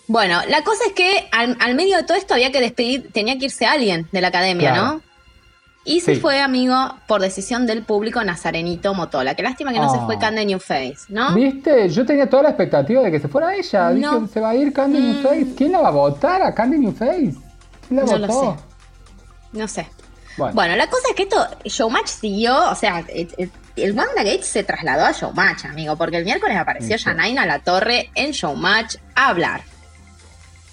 Bueno, 0.07 0.39
la 0.49 0.63
cosa 0.63 0.85
es 0.87 0.93
que 0.93 1.27
al, 1.31 1.55
al 1.59 1.75
medio 1.75 1.97
de 1.97 2.03
todo 2.03 2.17
esto 2.17 2.33
había 2.33 2.51
que 2.51 2.59
despedir, 2.61 3.11
tenía 3.11 3.37
que 3.37 3.45
irse 3.45 3.67
alguien 3.67 4.07
de 4.11 4.21
la 4.21 4.29
academia, 4.29 4.71
Claro. 4.73 4.85
¿no? 4.93 5.01
Y 5.89 6.01
se 6.01 6.15
Sí. 6.15 6.19
fue, 6.21 6.41
amigo, 6.41 6.75
por 7.07 7.21
decisión 7.21 7.65
del 7.65 7.81
público, 7.83 8.21
Nazarenito 8.21 8.93
Motola. 8.93 9.35
Qué 9.35 9.41
lástima 9.43 9.71
que 9.71 9.79
no 9.79 9.89
se 9.89 9.99
fue 10.01 10.19
Cande 10.19 10.45
New 10.45 10.59
Face, 10.59 10.97
¿no? 11.07 11.33
¿Viste? 11.33 11.87
Yo 11.89 12.05
tenía 12.05 12.29
toda 12.29 12.43
la 12.43 12.49
expectativa 12.49 13.01
de 13.01 13.09
que 13.09 13.21
se 13.21 13.29
fuera 13.29 13.55
ella. 13.55 13.91
No. 13.91 14.19
Dije, 14.19 14.33
se 14.33 14.39
va 14.41 14.49
a 14.49 14.55
ir 14.55 14.73
Candy 14.73 14.99
New 14.99 15.19
Mm. 15.19 15.23
Face. 15.23 15.47
¿Quién 15.55 15.71
la 15.71 15.79
va 15.79 15.87
a 15.87 15.91
votar 15.91 16.41
a 16.41 16.53
Candy 16.53 16.77
New 16.77 16.91
Face? 16.93 17.33
¿Quién 17.87 17.99
la 17.99 18.03
No 18.03 18.17
lo 18.17 18.27
votó? 18.27 18.57
sé. 18.57 18.63
No 19.57 19.67
sé. 19.69 19.87
Bueno, 20.35 20.53
Bueno, 20.55 20.75
la 20.75 20.87
cosa 20.87 21.03
es 21.09 21.15
que 21.15 21.23
esto, 21.23 21.47
Showmatch 21.63 22.07
siguió, 22.07 22.69
o 22.69 22.75
sea, 22.75 22.99
el, 23.07 23.29
el, 23.37 23.49
el 23.77 23.91
WandaGate 23.97 24.43
se 24.43 24.63
trasladó 24.63 25.05
a 25.05 25.13
Showmatch, 25.13 25.65
amigo, 25.65 25.95
porque 25.95 26.17
el 26.17 26.25
miércoles 26.25 26.57
apareció 26.57 26.97
Sí. 26.97 27.03
Janaina 27.05 27.45
La 27.45 27.59
Torre 27.59 28.09
en 28.13 28.31
Showmatch 28.31 28.97
a 29.15 29.29
hablar. 29.29 29.61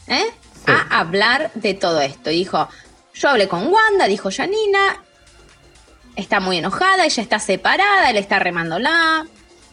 ¿Eh? 0.09 0.25
Sí. 0.55 0.73
A 0.91 0.99
hablar 0.99 1.51
de 1.55 1.75
todo 1.75 2.01
esto. 2.01 2.31
Y 2.31 2.39
dijo, 2.39 2.69
yo 3.15 3.29
hablé 3.29 3.47
con 3.49 3.69
Wanda, 3.69 4.07
dijo 4.09 4.29
Janina, 4.35 5.03
está 6.17 6.41
muy 6.41 6.59
enojada, 6.59 7.05
ella 7.05 7.23
está 7.23 7.39
separada, 7.39 8.11
él 8.11 8.17
está 8.17 8.39
remándola. 8.39 9.27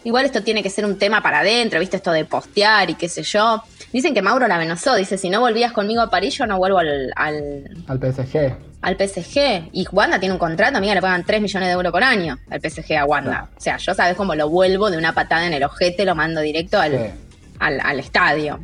Igual 0.03 0.25
esto 0.25 0.41
tiene 0.41 0.63
que 0.63 0.69
ser 0.71 0.85
un 0.85 0.97
tema 0.97 1.21
para 1.21 1.39
adentro, 1.39 1.79
¿viste? 1.79 1.97
Esto 1.97 2.11
de 2.11 2.25
postear 2.25 2.89
y 2.89 2.95
qué 2.95 3.07
sé 3.07 3.21
yo. 3.23 3.61
Dicen 3.93 4.13
que 4.15 4.21
Mauro 4.23 4.47
la 4.47 4.55
amenazó, 4.55 4.95
dice, 4.95 5.17
si 5.17 5.29
no 5.29 5.39
volvías 5.41 5.71
conmigo 5.73 6.01
a 6.01 6.09
París, 6.09 6.35
yo 6.37 6.47
no 6.47 6.57
vuelvo 6.57 6.79
al, 6.79 7.11
al, 7.15 7.83
al 7.87 7.99
PSG. 7.99 8.55
al 8.81 8.95
PSG. 8.97 9.69
Y 9.73 9.85
Wanda 9.91 10.19
tiene 10.19 10.33
un 10.33 10.39
contrato, 10.39 10.77
amiga, 10.77 10.95
le 10.95 11.01
pagan 11.01 11.23
3 11.23 11.39
millones 11.41 11.67
de 11.69 11.73
euros 11.73 11.91
por 11.91 12.03
año 12.03 12.39
al 12.49 12.59
PSG 12.61 12.93
a 12.97 13.05
Wanda. 13.05 13.31
Claro. 13.31 13.47
O 13.55 13.61
sea, 13.61 13.77
yo 13.77 13.93
sabes 13.93 14.15
cómo 14.15 14.33
lo 14.33 14.49
vuelvo 14.49 14.89
de 14.89 14.97
una 14.97 15.13
patada 15.13 15.45
en 15.45 15.53
el 15.53 15.63
ojete, 15.63 16.03
lo 16.05 16.15
mando 16.15 16.41
directo 16.41 16.79
al, 16.79 16.91
Sí. 16.93 17.11
al, 17.59 17.79
al 17.81 17.99
estadio. 17.99 18.59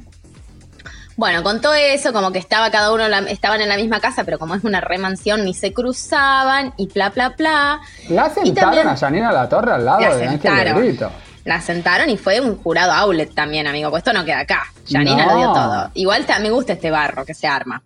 Bueno, 1.18 1.42
con 1.42 1.60
todo 1.62 1.74
eso, 1.74 2.14
como 2.14 2.32
que 2.32 2.38
estaba 2.40 2.70
cada 2.70 2.94
uno, 2.94 3.04
en 3.06 3.12
la- 3.12 3.18
estaban 3.20 3.60
en 3.60 3.68
la 3.70 3.76
misma 3.76 4.00
casa, 4.00 4.24
pero 4.24 4.38
como 4.38 4.54
es 4.56 4.64
una 4.64 4.80
remansión, 4.82 5.44
ni 5.44 5.54
se 5.56 5.74
cruzaban 5.74 6.74
y 6.78 6.88
bla, 6.94 7.10
bla, 7.10 7.30
bla. 7.30 7.80
La 8.10 8.28
Y 8.28 8.30
sentaron 8.30 8.56
también- 8.56 8.88
a 8.88 8.96
Janina 8.96 9.32
La 9.32 9.50
Torre 9.50 9.74
al 9.74 9.84
lado 9.86 10.00
La 10.00 10.16
de 10.16 10.28
Ángel. 10.28 10.74
Brito. 10.76 11.12
La 11.44 11.60
sentaron 11.60 12.10
y 12.12 12.18
fue 12.18 12.40
un 12.40 12.58
jurado 12.58 12.92
outlet 12.92 13.34
también, 13.34 13.66
amigo, 13.68 13.90
pues 13.90 14.02
esto 14.02 14.14
no 14.14 14.24
queda 14.26 14.42
acá. 14.42 14.64
Janina 14.90 15.26
No. 15.26 15.32
lo 15.32 15.38
dio 15.38 15.54
todo. 15.54 15.92
Igual 15.96 16.26
me 16.42 16.50
gusta 16.52 16.74
este 16.74 16.92
barro 16.92 17.26
que 17.26 17.34
se 17.34 17.48
arma. 17.48 17.82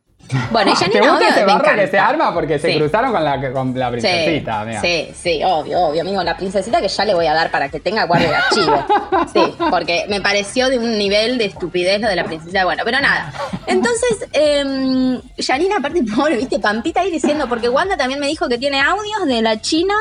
Bueno, 0.52 0.72
y 0.72 0.76
Janina 0.76 0.92
¿Te 0.94 1.00
gusta 1.00 1.16
obvio, 1.18 1.28
ese 1.30 1.46
barro 1.46 1.76
que 1.76 1.88
se 1.88 2.00
arma? 2.00 2.34
Porque 2.34 2.60
se 2.60 2.72
Sí. 2.74 2.78
cruzaron 2.80 3.12
con 3.12 3.24
la, 3.24 3.52
con 3.52 3.78
la 3.78 3.90
princesita, 3.92 4.52
sí, 4.54 4.62
amiga. 4.62 4.82
Sí, 4.82 5.12
sí, 5.22 5.42
obvio, 5.44 5.80
obvio, 5.80 6.02
amigo. 6.02 6.24
La 6.24 6.36
princesita 6.38 6.80
que 6.82 6.88
ya 6.88 7.06
le 7.06 7.14
voy 7.14 7.28
a 7.28 7.34
dar 7.34 7.52
para 7.52 7.70
que 7.70 7.80
tenga 7.80 8.06
guardia 8.06 8.30
de 8.30 8.36
archivo. 8.36 8.86
Sí, 9.34 9.42
porque 9.70 10.06
me 10.10 10.20
pareció 10.22 10.70
de 10.70 10.78
un 10.80 10.98
nivel 10.98 11.38
de 11.38 11.46
estupidez 11.46 12.02
lo 12.02 12.08
de 12.08 12.16
la 12.16 12.24
princesita. 12.24 12.64
Bueno, 12.66 12.84
pero 12.86 13.00
nada. 13.00 13.32
Entonces, 13.68 14.28
eh, 14.34 15.20
Janina, 15.40 15.78
aparte, 15.78 16.04
pobre, 16.16 16.38
viste, 16.38 16.60
Pampita 16.60 17.02
ahí 17.02 17.12
diciendo, 17.12 17.48
porque 17.48 17.70
Wanda 17.70 17.96
también 17.98 18.20
me 18.20 18.28
dijo 18.28 18.48
que 18.50 18.58
tiene 18.58 18.80
audios 18.82 19.26
de 19.28 19.42
la 19.42 19.60
China 19.62 19.94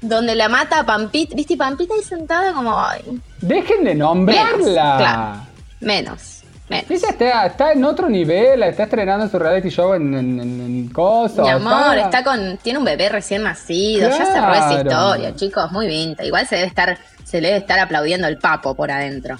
donde 0.00 0.34
la 0.34 0.48
mata 0.50 0.80
a 0.80 0.86
Pampita, 0.86 1.34
viste, 1.34 1.56
Pampita 1.56 1.94
ahí 1.94 2.02
sentada 2.02 2.52
como, 2.52 2.78
ay, 2.78 3.00
Dejen 3.40 3.78
de 3.84 3.94
menos, 3.94 4.08
nombrarla. 4.16 4.96
claro, 4.98 5.40
menos, 5.80 6.33
Ella 6.68 7.08
está, 7.10 7.46
está 7.46 7.72
en 7.72 7.84
otro 7.84 8.08
nivel, 8.08 8.62
está 8.62 8.84
estrenando 8.84 9.28
su 9.28 9.38
reality 9.38 9.68
show 9.68 9.92
en, 9.94 10.14
en, 10.14 10.40
en. 10.40 10.90
Mi 10.94 11.48
amor, 11.50 11.98
está 11.98 12.24
con. 12.24 12.56
Tiene 12.58 12.78
un 12.78 12.84
bebé 12.84 13.10
recién 13.10 13.42
nacido. 13.42 14.08
Ya 14.08 14.24
cerró 14.24 14.54
esa 14.54 14.74
historia, 14.74 15.36
chicos. 15.36 15.70
Muy 15.72 15.86
vinta. 15.86 16.24
Igual 16.24 16.46
se 16.46 16.56
debe 16.56 16.68
estar. 16.68 16.98
Se 17.24 17.40
debe 17.40 17.58
estar 17.58 17.78
aplaudiendo 17.78 18.28
el 18.28 18.38
papo 18.38 18.74
por 18.74 18.90
adentro. 18.90 19.36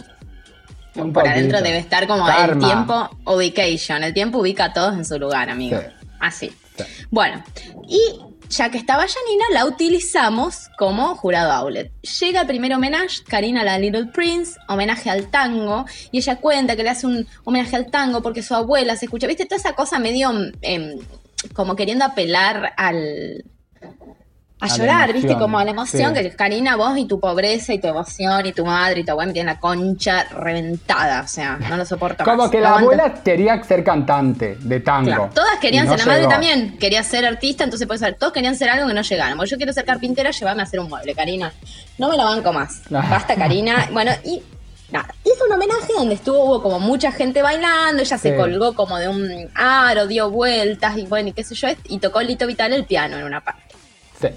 Un 0.97 1.13
por 1.13 1.23
poquito. 1.23 1.31
adentro 1.31 1.63
debe 1.63 1.79
estar 1.79 2.07
como 2.07 2.29
el 2.29 2.59
tiempo 2.59 3.09
ubication. 3.25 4.05
El 4.05 4.13
tiempo 4.13 4.39
ubica 4.39 4.67
a 4.67 4.73
todos 4.73 4.95
en 4.95 5.05
su 5.05 5.19
lugar, 5.19 5.49
amigo. 5.49 5.79
Sí. 5.79 6.07
Así. 6.21 6.53
Sí. 6.77 6.85
Bueno, 7.11 7.43
y 7.89 8.21
ya 8.49 8.71
que 8.71 8.79
estaba 8.79 9.07
Janina, 9.07 9.45
la 9.53 9.67
utilizamos 9.67 10.69
como 10.79 11.15
jurado 11.17 11.53
outlet. 11.53 11.93
Llega 12.21 12.43
el 12.43 12.47
primer 12.47 12.73
homenaje, 12.75 13.23
Karina 13.27 13.65
la 13.65 13.79
Little 13.79 14.07
Prince, 14.07 14.59
homenaje 14.69 15.11
al 15.11 15.31
tango, 15.31 15.85
y 16.11 16.19
ella 16.19 16.37
cuenta 16.37 16.77
que 16.77 16.83
le 16.83 16.91
hace 16.91 17.07
un 17.07 17.27
homenaje 17.45 17.77
al 17.77 17.91
tango 17.91 18.23
porque 18.23 18.43
su 18.43 18.55
abuela 18.55 18.97
se 18.97 19.07
escucha, 19.07 19.27
viste, 19.27 19.47
toda 19.47 19.57
esa 19.57 19.75
cosa 19.75 19.99
medio 19.99 20.31
em, 20.63 20.99
como 21.53 21.77
queriendo 21.77 22.05
apelar 22.05 22.73
al... 22.77 23.45
A, 24.61 24.69
llorar, 24.69 25.13
viste, 25.13 25.35
como 25.35 25.59
a 25.59 25.65
la 25.65 25.73
emoción, 25.73 26.15
sí. 26.15 26.23
que 26.23 26.31
Karina, 26.31 26.77
vos 26.77 26.97
y 26.97 27.05
tu 27.07 27.21
pobreza 27.21 27.75
y 27.75 27.81
tu 27.81 27.89
emoción 27.89 28.47
y 28.47 28.53
tu 28.53 28.65
madre 28.65 29.01
y 29.01 29.05
tu 29.05 29.11
abuela 29.11 29.27
me 29.27 29.33
tienen 29.35 29.53
la 29.53 29.61
concha 29.61 30.25
reventada, 30.25 31.21
o 31.23 31.29
sea, 31.29 31.59
no 31.69 31.77
lo 31.77 31.85
soporto 31.85 32.25
Como 32.25 32.45
más. 32.45 32.51
que 32.51 32.61
la 32.61 32.69
aguanto. 32.69 32.91
abuela 32.93 33.15
quería 33.23 33.63
ser 33.63 33.85
cantante 33.85 34.57
de 34.61 34.81
tango. 34.81 35.07
Claro, 35.07 35.31
todas 35.35 35.59
querían 35.59 35.87
no 35.87 35.99
ser, 35.99 36.07
la 36.07 36.13
madre 36.13 36.27
también 36.29 36.79
quería 36.79 37.03
ser 37.03 37.27
artista, 37.27 37.65
entonces 37.65 37.87
puede 37.87 37.99
ser, 37.99 38.15
todos 38.15 38.33
querían 38.33 38.57
ser 38.57 38.71
algo 38.71 38.87
que 38.89 38.95
no 38.95 39.03
llegaron. 39.03 39.37
Porque 39.37 39.51
yo 39.51 39.57
quiero 39.59 39.73
ser 39.75 39.85
carpintera, 39.85 40.31
llévame 40.31 40.63
a 40.63 40.65
hacer 40.65 40.81
un 40.81 40.89
mueble, 40.89 41.15
Karina. 41.15 41.53
No 41.99 42.09
me 42.09 42.17
la 42.17 42.25
banco 42.25 42.53
más. 42.53 42.81
Basta, 42.91 43.35
Karina. 43.35 43.89
Bueno, 43.93 44.13
y 44.25 44.41
nada, 44.91 45.09
hizo 45.25 45.45
un 45.47 45.53
homenaje 45.53 45.93
donde 45.95 46.15
estuvo, 46.15 46.43
hubo 46.43 46.63
como 46.63 46.81
mucha 46.81 47.13
gente 47.13 47.43
bailando, 47.43 48.03
ella 48.03 48.17
se 48.17 48.35
colgó 48.35 48.75
como 48.75 48.99
de 48.99 49.09
un 49.09 49.51
aro, 49.55 50.07
dio 50.07 50.31
vueltas 50.31 50.97
y 50.97 51.05
bueno, 51.07 51.31
y 51.31 51.33
qué 51.33 51.45
sé 51.45 51.55
yo, 51.55 51.69
y 51.89 51.99
tocó 51.99 52.23
Lito 52.23 52.47
Vital 52.47 52.73
el 52.73 52.85
piano 52.85 53.19
en 53.19 53.25
una 53.25 53.43
parte. 53.43 53.74
Sí. 54.21 54.29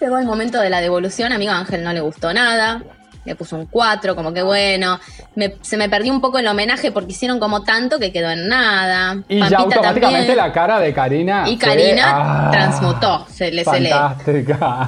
Llegó 0.00 0.18
el 0.18 0.26
momento 0.26 0.60
de 0.60 0.70
la 0.70 0.80
devolución, 0.80 1.32
amigo 1.32 1.52
Ángel 1.52 1.82
no 1.84 1.92
le 1.92 2.00
gustó 2.00 2.32
nada. 2.32 2.82
Le 3.24 3.36
puso 3.36 3.54
un 3.54 3.66
4, 3.66 4.16
como 4.16 4.32
que 4.34 4.42
bueno. 4.42 4.98
Me- 5.36 5.54
se 5.62 5.76
me 5.76 5.88
perdió 5.88 6.12
un 6.12 6.20
poco 6.20 6.40
el 6.40 6.46
homenaje 6.48 6.90
porque 6.90 7.12
hicieron 7.12 7.38
como 7.38 7.62
tanto 7.62 8.00
que 8.00 8.10
quedó 8.12 8.30
en 8.30 8.48
nada. 8.48 9.22
Y 9.28 9.38
ya 9.38 9.58
automáticamente 9.58 10.26
también. 10.26 10.36
la 10.38 10.52
cara 10.52 10.80
de 10.80 10.92
Karina. 10.92 11.44
Y 11.48 11.56
fue, 11.56 11.68
Karina 11.68 12.02
ah, 12.06 12.50
transmutó, 12.50 13.24
se 13.30 13.52
le- 13.52 13.64
se 13.64 13.78
le-. 13.78 13.94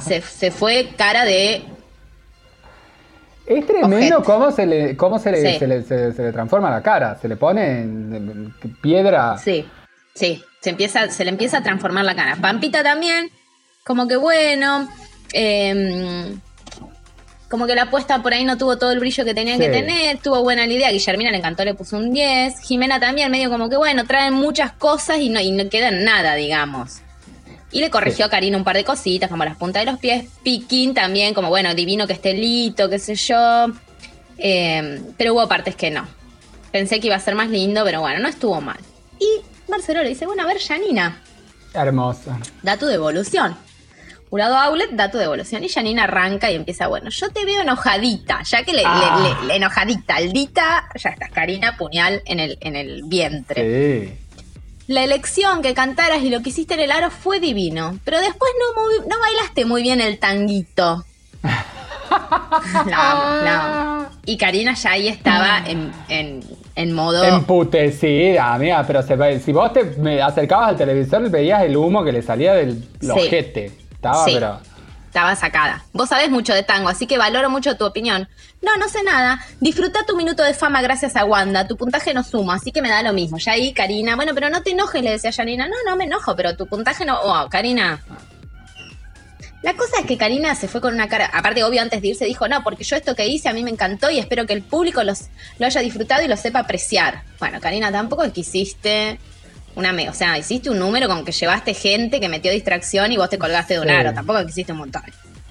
Se, 0.01 0.51
fue 0.51 0.89
cara 0.97 1.23
de. 1.23 1.63
Es 3.45 3.65
tremendo 3.67 4.23
cómo 4.23 4.51
se 4.51 4.65
le, 4.65 4.97
cómo 4.97 5.19
se 5.19 5.31
le, 5.31 5.53
Sí. 5.53 5.59
se 5.59 5.67
le, 5.67 5.83
se- 5.83 6.11
se 6.13 6.21
le 6.23 6.31
transforma 6.33 6.69
la 6.69 6.81
cara. 6.81 7.15
Se 7.21 7.27
le 7.29 7.35
pone 7.37 7.81
en- 7.81 8.53
en 8.61 8.75
piedra. 8.81 9.37
Sí, 9.37 9.65
sí. 10.13 10.43
Se, 10.61 10.71
empieza, 10.71 11.09
se 11.09 11.23
le 11.23 11.29
empieza 11.29 11.59
a 11.59 11.63
transformar 11.63 12.03
la 12.05 12.15
cara. 12.15 12.35
Pampita 12.41 12.81
también, 12.83 13.29
como 13.85 14.07
que 14.07 14.15
bueno. 14.17 14.89
em, 15.33 16.39
como 17.49 17.67
que 17.67 17.75
la 17.75 17.83
apuesta 17.83 18.21
por 18.23 18.33
ahí 18.33 18.43
no 18.45 18.57
tuvo 18.57 18.77
todo 18.77 18.91
el 18.91 18.99
brillo 18.99 19.23
que 19.25 19.33
tenía 19.33 19.55
Sí. 19.55 19.61
que 19.61 19.69
tener, 19.69 20.17
tuvo 20.19 20.41
buena 20.41 20.65
la 20.65 20.73
idea, 20.73 20.91
Guillermina 20.91 21.29
le 21.31 21.37
encantó, 21.37 21.63
le 21.63 21.73
puso 21.73 21.97
un 21.97 22.11
10, 22.13 22.59
Jimena 22.61 22.99
también, 22.99 23.29
medio 23.31 23.49
como 23.49 23.69
que 23.69 23.77
bueno, 23.77 24.05
traen 24.05 24.33
muchas 24.33 24.71
cosas 24.73 25.19
y 25.19 25.29
no, 25.29 25.39
y 25.39 25.51
no 25.51 25.69
queda 25.69 25.91
nada, 25.91 26.35
digamos. 26.35 26.99
Y 27.71 27.79
le 27.81 27.89
corrigió 27.89 28.25
a 28.25 28.29
Karina 28.29 28.57
un 28.57 28.63
par 28.63 28.75
de 28.77 28.83
cositas, 28.85 29.29
como 29.29 29.43
las 29.45 29.57
puntas 29.57 29.85
de 29.85 29.91
los 29.91 29.99
pies. 29.99 30.25
Piquín 30.43 30.93
también, 30.93 31.33
como 31.33 31.49
bueno, 31.49 31.73
divino 31.75 32.07
que 32.07 32.13
esté 32.13 32.33
lito, 32.33 32.89
qué 32.89 32.99
sé 32.99 33.15
yo. 33.15 33.67
Eh, 34.37 35.01
pero 35.17 35.33
hubo 35.33 35.47
partes 35.49 35.75
que 35.75 35.91
no. 35.91 36.07
Pensé 36.71 36.99
que 37.01 37.07
iba 37.07 37.15
a 37.17 37.19
ser 37.19 37.35
más 37.35 37.49
lindo, 37.49 37.83
pero 37.83 37.99
bueno, 37.99 38.19
no 38.19 38.27
estuvo 38.29 38.61
mal. 38.61 38.77
Y 39.19 39.27
Marcelo 39.69 40.01
le 40.03 40.09
dice, 40.09 40.25
bueno, 40.25 40.43
a 40.43 40.45
ver, 40.45 40.59
Janina, 40.59 41.21
Hermosa. 41.73 42.39
da 42.63 42.77
tu 42.77 42.85
devolución. 42.85 43.57
Jurado 44.35 44.57
Outlet, 44.57 44.89
da 44.91 45.09
tu 45.09 45.17
devolución. 45.17 45.63
Y 45.63 45.69
Janina 45.69 46.03
arranca 46.03 46.51
y 46.51 46.55
empieza, 46.55 46.87
bueno, 46.87 47.09
yo 47.09 47.29
te 47.29 47.45
veo 47.45 47.61
enojadita, 47.61 48.41
ya 48.43 48.63
que 48.63 48.73
le, 48.73 48.83
Ah. 48.85 49.17
le- 49.17 49.29
le- 49.43 49.47
le 49.47 49.55
enojadita, 49.55 50.17
aldita, 50.17 50.89
ya 51.01 51.11
estás, 51.11 51.31
Karina, 51.31 51.77
puñal 51.77 52.21
en 52.25 52.41
el, 52.41 52.57
en 52.59 52.75
el 52.75 53.03
vientre. 53.05 53.61
Sí. 54.09 54.19
la 54.87 55.03
elección 55.05 55.61
que 55.61 55.73
cantaras 55.73 56.21
y 56.21 56.29
lo 56.29 56.41
que 56.43 56.49
hiciste 56.49 56.73
en 56.73 56.81
el 56.81 56.91
aro 56.91 57.09
fue 57.11 57.39
divino, 57.39 57.97
pero 58.03 58.19
después 58.19 58.51
no, 58.59 59.07
no 59.07 59.19
bailaste 59.21 59.63
muy 59.63 59.81
bien 59.81 60.01
el 60.01 60.19
tanguito. 60.19 61.05
La. 62.85 64.09
Y 64.25 64.37
Karina 64.37 64.73
ya 64.73 64.91
ahí 64.91 65.07
estaba 65.07 65.59
en, 65.65 65.91
en, 66.09 66.43
en 66.75 66.91
modo... 66.93 67.23
Emputecida, 67.23 68.53
amiga, 68.53 68.83
pero 68.85 69.01
se 69.01 69.39
si 69.39 69.51
vos 69.53 69.71
te 69.73 69.83
me 69.97 70.21
acercabas 70.21 70.69
al 70.69 70.75
televisor 70.77 71.29
veías 71.29 71.63
el 71.63 71.77
humo 71.77 72.03
que 72.03 72.11
le 72.11 72.21
salía 72.21 72.53
del 72.53 72.83
Sí. 72.99 73.09
ojete. 73.09 73.71
Estaba, 74.11 74.25
Sí. 74.25 74.31
pero. 74.33 74.59
Estaba 75.07 75.35
sacada. 75.37 75.85
Vos 75.93 76.09
sabés 76.09 76.29
mucho 76.29 76.53
de 76.53 76.63
tango, 76.63 76.89
así 76.89 77.07
que 77.07 77.17
valoro 77.17 77.49
mucho 77.49 77.77
tu 77.77 77.85
opinión. 77.85 78.27
No, 78.61 78.75
no 78.75 78.89
sé 78.89 79.01
nada. 79.03 79.39
Disfruta 79.61 80.05
tu 80.05 80.17
minuto 80.17 80.43
de 80.43 80.53
fama 80.53 80.81
gracias 80.81 81.15
a 81.15 81.23
Wanda. 81.23 81.67
Tu 81.67 81.77
puntaje 81.77 82.13
no 82.13 82.21
suma, 82.21 82.55
así 82.55 82.73
que 82.73 82.81
me 82.81 82.89
da 82.89 83.01
lo 83.01 83.13
mismo. 83.13 83.37
Ya 83.37 83.53
ahí, 83.53 83.71
Karina. 83.73 84.17
Bueno, 84.17 84.33
pero 84.35 84.49
no 84.49 84.61
te 84.61 84.71
enojes, 84.71 85.01
le 85.01 85.11
decía 85.11 85.31
Janina. 85.31 85.67
No, 85.69 85.75
no 85.87 85.95
me 85.95 86.03
enojo, 86.03 86.35
pero 86.35 86.57
tu 86.57 86.65
puntaje 86.67 87.05
no. 87.05 87.17
Oh, 87.21 87.47
Karina. 87.49 88.01
La 89.61 89.73
cosa 89.73 89.99
es 90.01 90.05
que 90.05 90.17
Karina 90.17 90.53
se 90.53 90.67
fue 90.67 90.81
con 90.81 90.93
una 90.93 91.07
cara. 91.07 91.29
Aparte, 91.33 91.63
obvio, 91.63 91.81
antes 91.81 92.01
de 92.01 92.09
irse 92.09 92.25
dijo: 92.25 92.47
No, 92.47 92.61
porque 92.63 92.83
yo 92.83 92.95
esto 92.97 93.15
que 93.15 93.25
hice 93.25 93.47
a 93.49 93.53
mí 93.53 93.63
me 93.63 93.71
encantó 93.71 94.11
y 94.11 94.19
espero 94.19 94.45
que 94.45 94.53
el 94.53 94.61
público 94.61 95.01
los, 95.03 95.21
lo 95.59 95.65
haya 95.65 95.81
disfrutado 95.81 96.21
y 96.23 96.27
lo 96.27 96.37
sepa 96.37 96.59
apreciar. 96.59 97.23
Bueno, 97.39 97.59
Karina, 97.61 97.91
tampoco 97.91 98.25
hiciste. 98.35 99.17
Una 99.75 99.93
o 100.09 100.13
sea, 100.13 100.37
hiciste 100.37 100.69
un 100.69 100.79
número 100.79 101.07
con 101.07 101.25
que 101.25 101.31
llevaste 101.31 101.73
gente 101.73 102.19
que 102.19 102.29
metió 102.29 102.51
distracción 102.51 103.11
y 103.11 103.17
vos 103.17 103.29
te 103.29 103.37
colgaste 103.37 103.73
de 103.75 103.79
un 103.81 103.87
Sí. 103.87 103.93
aro. 103.93 104.13
Tampoco 104.13 104.39
que 104.39 104.49
hiciste 104.49 104.71
un 104.71 104.77
montón. 104.79 105.03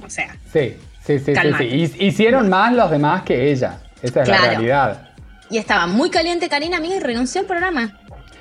O 0.04 0.08
sea, 0.10 0.34
Sí, 0.52 0.76
sí, 1.06 1.18
sí, 1.18 1.34
sí, 1.58 1.94
Hicieron 2.00 2.48
más 2.48 2.72
los 2.72 2.90
demás 2.90 3.22
que 3.22 3.50
ella. 3.52 3.78
Esa 4.02 4.22
es 4.22 4.28
la 4.28 4.38
realidad. 4.38 5.08
y 5.50 5.58
estaba 5.58 5.86
muy 5.86 6.10
caliente 6.10 6.48
Karina, 6.48 6.78
amiga, 6.78 6.96
y 6.96 7.00
renunció 7.00 7.42
al 7.42 7.46
programa. 7.46 7.98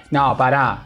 No, 0.09 0.35
pará. 0.37 0.83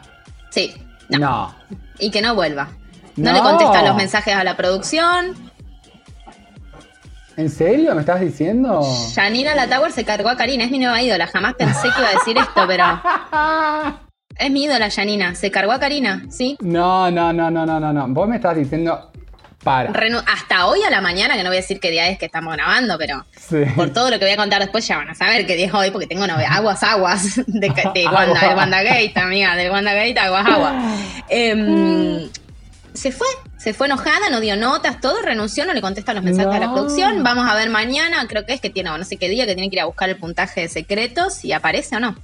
Sí, 0.50 0.74
No. 1.08 1.18
no. 1.18 1.54
Y 1.98 2.10
que 2.10 2.20
no 2.22 2.34
vuelva. 2.34 2.68
No, 3.16 3.32
No. 3.32 3.36
le 3.38 3.42
contestan 3.42 3.84
los 3.86 3.96
mensajes 3.96 4.34
a 4.34 4.44
la 4.44 4.56
producción. 4.56 5.34
¿En 7.36 7.50
serio 7.50 7.94
me 7.94 8.00
estás 8.00 8.20
diciendo? 8.20 8.82
Janina 9.14 9.54
La 9.54 9.68
Tower 9.68 9.92
se 9.92 10.04
cargó 10.04 10.28
a 10.28 10.36
Karina. 10.36 10.64
Es 10.64 10.70
mi 10.72 10.78
nueva 10.80 11.00
ídola. 11.00 11.28
Jamás 11.28 11.54
pensé 11.54 11.82
que 11.82 12.00
iba 12.00 12.08
a 12.08 12.12
decir 12.14 12.36
esto, 12.36 12.64
pero. 12.66 13.00
Es 14.38 14.50
mi 14.50 14.64
ídola, 14.64 14.90
Janina. 14.90 15.34
Se 15.34 15.50
cargó 15.50 15.72
a 15.72 15.80
Karina, 15.80 16.24
¿sí? 16.30 16.56
No, 16.60 17.10
no, 17.10 17.32
no, 17.32 17.50
no, 17.50 17.66
no, 17.66 17.80
no, 17.80 17.92
no. 17.92 18.08
Vos 18.08 18.28
me 18.28 18.36
estás 18.36 18.56
diciendo. 18.56 19.10
Para. 19.64 19.92
Renu- 19.92 20.22
Hasta 20.24 20.66
hoy 20.68 20.84
a 20.84 20.90
la 20.90 21.00
mañana, 21.00 21.34
que 21.36 21.42
no 21.42 21.50
voy 21.50 21.56
a 21.56 21.60
decir 21.60 21.80
qué 21.80 21.90
día 21.90 22.06
es 22.08 22.16
que 22.16 22.26
estamos 22.26 22.54
grabando, 22.54 22.96
pero 22.96 23.26
Sí. 23.36 23.56
por 23.74 23.90
todo 23.92 24.08
lo 24.08 24.18
que 24.20 24.24
voy 24.24 24.34
a 24.34 24.36
contar 24.36 24.60
después 24.60 24.86
ya 24.86 24.96
van 24.98 25.10
a 25.10 25.14
saber 25.16 25.46
qué 25.46 25.56
día 25.56 25.66
es 25.66 25.74
hoy, 25.74 25.90
porque 25.90 26.06
tengo 26.06 26.24
aguas, 26.48 26.80
aguas 26.84 27.36
de, 27.48 27.68
de 27.68 28.06
Wanda, 28.12 28.40
del 28.40 28.56
WandaGate, 28.56 29.12
amiga, 29.16 29.56
del 29.56 29.72
WandaGate, 29.72 30.18
aguas, 30.20 30.46
aguas. 30.46 30.74
Em, 31.28 32.28
se 32.94 33.10
fue, 33.10 33.26
se 33.58 33.74
fue 33.74 33.88
enojada, 33.88 34.30
no 34.30 34.38
dio 34.40 34.54
notas, 34.56 35.00
todo, 35.00 35.20
renunció, 35.22 35.66
no 35.66 35.74
le 35.74 35.80
contesta 35.80 36.14
los 36.14 36.22
mensajes 36.22 36.54
a 36.54 36.60
la 36.60 36.66
No. 36.68 36.74
producción. 36.74 37.24
Vamos 37.24 37.50
a 37.50 37.54
ver 37.54 37.68
mañana, 37.68 38.24
creo 38.28 38.46
que 38.46 38.52
es 38.54 38.60
que 38.60 38.70
tiene, 38.70 38.90
o 38.90 38.96
no 38.98 39.04
sé 39.04 39.16
qué 39.16 39.28
día, 39.28 39.44
que 39.44 39.54
tiene 39.54 39.70
que 39.70 39.76
ir 39.76 39.80
a 39.82 39.86
buscar 39.86 40.08
el 40.08 40.16
puntaje 40.16 40.60
de 40.62 40.68
secretos, 40.68 41.34
si 41.34 41.52
aparece 41.52 41.96
o 41.96 42.00
no. 42.00 42.16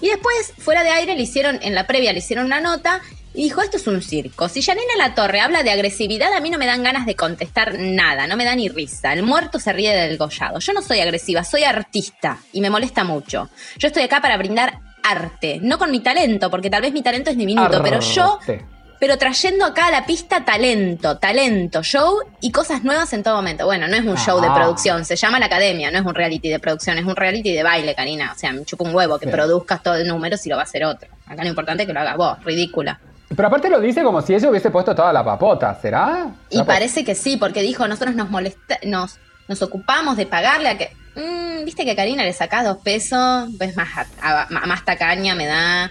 Y 0.00 0.08
después, 0.08 0.52
fuera 0.58 0.82
de 0.82 0.90
aire, 0.90 1.14
le 1.14 1.22
hicieron, 1.22 1.58
en 1.62 1.74
la 1.74 1.86
previa 1.86 2.12
le 2.12 2.18
hicieron 2.18 2.46
una 2.46 2.60
nota 2.60 3.00
y 3.34 3.44
dijo, 3.44 3.60
esto 3.60 3.76
es 3.76 3.86
un 3.86 4.02
circo. 4.02 4.48
Si 4.48 4.62
Janina 4.62 4.96
La 4.96 5.14
Torre 5.14 5.40
habla 5.40 5.62
de 5.62 5.70
agresividad, 5.70 6.32
a 6.32 6.40
mí 6.40 6.50
no 6.50 6.58
me 6.58 6.66
dan 6.66 6.82
ganas 6.82 7.04
de 7.06 7.14
contestar 7.16 7.78
nada, 7.78 8.26
no 8.26 8.36
me 8.36 8.44
da 8.44 8.54
ni 8.54 8.68
risa. 8.68 9.12
El 9.12 9.22
muerto 9.22 9.58
se 9.58 9.72
ríe 9.72 9.94
del 9.94 10.16
gollado. 10.16 10.58
Yo 10.58 10.72
no 10.72 10.80
soy 10.80 11.00
agresiva, 11.00 11.44
soy 11.44 11.64
artista 11.64 12.38
y 12.52 12.60
me 12.60 12.70
molesta 12.70 13.04
mucho. 13.04 13.50
Yo 13.78 13.88
estoy 13.88 14.04
acá 14.04 14.20
para 14.22 14.38
brindar 14.38 14.80
arte, 15.02 15.60
no 15.62 15.78
con 15.78 15.90
mi 15.90 16.00
talento, 16.00 16.50
porque 16.50 16.70
tal 16.70 16.82
vez 16.82 16.92
mi 16.92 17.02
talento 17.02 17.30
es 17.30 17.36
diminuto, 17.36 17.82
pero 17.82 18.00
yo 18.00 18.38
Arte. 18.40 18.64
Pero 18.98 19.18
trayendo 19.18 19.64
acá 19.64 19.86
a 19.86 19.90
la 19.90 20.06
pista 20.06 20.44
talento, 20.44 21.18
talento, 21.18 21.82
show 21.82 22.18
y 22.40 22.50
cosas 22.52 22.82
nuevas 22.84 23.12
en 23.12 23.22
todo 23.22 23.36
momento. 23.36 23.64
Bueno, 23.66 23.88
no 23.88 23.96
es 23.96 24.04
un 24.04 24.16
show 24.16 24.40
de 24.40 24.48
Ah. 24.48 24.54
producción, 24.54 25.04
se 25.04 25.16
llama 25.16 25.38
la 25.38 25.46
academia, 25.46 25.90
no 25.90 25.98
es 25.98 26.04
un 26.04 26.14
reality 26.14 26.48
de 26.48 26.58
producción, 26.58 26.98
es 26.98 27.04
un 27.04 27.16
reality 27.16 27.52
de 27.52 27.62
baile, 27.62 27.94
Karina. 27.94 28.32
O 28.34 28.38
sea, 28.38 28.52
me 28.52 28.64
chupa 28.64 28.84
un 28.84 28.94
huevo 28.94 29.18
que 29.18 29.26
Sí. 29.26 29.32
produzcas 29.32 29.82
todo 29.82 29.94
el 29.96 30.06
número 30.08 30.36
si 30.36 30.48
lo 30.48 30.56
va 30.56 30.62
a 30.62 30.64
hacer 30.64 30.84
otro. 30.84 31.08
Acá 31.26 31.42
lo 31.42 31.48
importante 31.48 31.82
es 31.82 31.86
que 31.86 31.92
lo 31.92 32.00
hagas 32.00 32.16
vos, 32.16 32.42
ridícula. 32.44 32.98
Pero 33.34 33.48
aparte 33.48 33.68
lo 33.68 33.80
dice 33.80 34.02
como 34.04 34.22
si 34.22 34.34
ella 34.34 34.48
hubiese 34.48 34.70
puesto 34.70 34.94
toda 34.94 35.12
la 35.12 35.24
papota, 35.24 35.76
¿será? 35.82 36.28
Y 36.48 36.62
parece 36.62 37.04
que 37.04 37.14
sí, 37.14 37.36
porque 37.36 37.60
dijo, 37.62 37.86
nosotros 37.88 38.14
nos 38.14 38.30
molesta, 38.30 38.78
nos, 38.84 39.18
nos 39.48 39.60
ocupamos 39.62 40.16
de 40.16 40.26
pagarle 40.26 40.68
a 40.68 40.78
que. 40.78 40.90
Mm, 41.16 41.46
Viste 41.64 41.84
que 41.84 41.90
a 41.92 41.96
Karina 41.96 42.22
le 42.22 42.32
sacás 42.32 42.64
dos 42.64 42.76
pesos, 42.78 43.48
pues 43.58 43.76
más, 43.76 43.88
a- 44.22 44.42
a- 44.42 44.66
más 44.66 44.84
tacaña 44.84 45.34
me 45.34 45.46
da. 45.46 45.90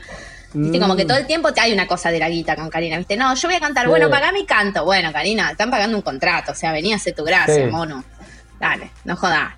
Viste, 0.58 0.80
como 0.80 0.96
que 0.96 1.04
Mm. 1.04 1.08
todo 1.08 1.18
el 1.18 1.28
tiempo 1.28 1.54
te 1.54 1.60
hay 1.62 1.74
una 1.74 1.86
cosa 1.86 2.10
de 2.12 2.20
la 2.20 2.30
guita 2.30 2.56
con 2.56 2.70
Karina, 2.70 2.98
¿viste? 2.98 3.18
No, 3.18 3.36
yo 3.36 3.48
voy 3.48 3.56
a 3.56 3.60
cantar, 3.60 3.84
Sí. 3.86 3.90
bueno, 3.90 4.10
pagame 4.10 4.40
y 4.40 4.46
canto. 4.46 4.86
Bueno, 4.86 5.12
Karina, 5.12 5.52
están 5.52 5.70
pagando 5.70 5.98
un 5.98 6.02
contrato, 6.02 6.54
o 6.54 6.56
sea, 6.56 6.72
vení 6.72 6.94
a 6.94 6.96
hacer 6.96 7.14
tu 7.14 7.24
gracia, 7.26 7.56
Sí. 7.66 7.72
mono. 7.72 8.04
Dale, 8.60 8.90
no 9.04 9.16
jodas. 9.18 9.54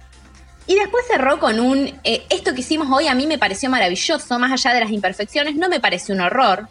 Y 0.65 0.75
después 0.75 1.05
cerró 1.07 1.39
con 1.39 1.59
un, 1.59 1.99
eh, 2.03 2.25
esto 2.29 2.53
que 2.53 2.61
hicimos 2.61 2.87
hoy 2.91 3.07
a 3.07 3.13
mí 3.13 3.27
me 3.27 3.37
pareció 3.37 3.69
maravilloso, 3.69 4.39
más 4.39 4.51
allá 4.51 4.73
de 4.73 4.81
las 4.81 4.91
imperfecciones, 4.91 5.55
no 5.55 5.69
me 5.69 5.79
pareció 5.79 6.13
un 6.15 6.21
horror. 6.21 6.67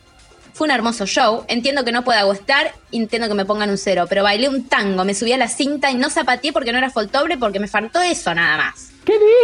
Fue 0.52 0.66
un 0.66 0.70
hermoso 0.70 1.06
show, 1.06 1.44
entiendo 1.48 1.84
que 1.84 1.92
no 1.92 2.02
pueda 2.02 2.22
gustar, 2.24 2.72
entiendo 2.90 3.28
que 3.28 3.34
me 3.34 3.44
pongan 3.44 3.70
un 3.70 3.78
cero, 3.78 4.06
pero 4.08 4.22
bailé 4.22 4.48
un 4.48 4.66
tango, 4.68 5.04
me 5.04 5.14
subí 5.14 5.32
a 5.32 5.36
la 5.36 5.48
cinta 5.48 5.90
y 5.90 5.94
no 5.94 6.10
zapateé 6.10 6.52
porque 6.52 6.72
no 6.72 6.78
era 6.78 6.90
foltobre, 6.90 7.36
porque 7.38 7.60
me 7.60 7.68
faltó 7.68 8.00
eso 8.02 8.34
nada 8.34 8.56
más. 8.56 8.88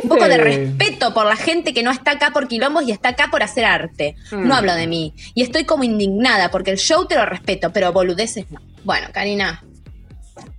Un 0.03 0.09
poco 0.09 0.27
de 0.27 0.38
respeto 0.38 1.14
por 1.14 1.27
la 1.27 1.37
gente 1.37 1.72
que 1.72 1.83
no 1.83 1.90
está 1.90 2.12
acá 2.12 2.31
por 2.33 2.48
quilombos 2.48 2.85
y 2.85 2.92
está 2.92 3.11
acá 3.11 3.29
por 3.31 3.42
hacer 3.42 3.64
arte. 3.64 4.16
Mm. 4.31 4.48
No 4.48 4.55
hablo 4.55 4.75
de 4.75 4.87
mí. 4.87 5.14
Y 5.35 5.42
estoy 5.42 5.64
como 5.64 5.85
indignada 5.85 6.51
porque 6.51 6.70
el 6.70 6.79
show 6.79 7.07
te 7.07 7.14
lo 7.16 7.27
respeto, 7.27 7.72
pero 7.72 7.92
boludeces 7.92 8.51
no. 8.51 8.61
Bueno, 8.85 9.09
Karina, 9.12 9.62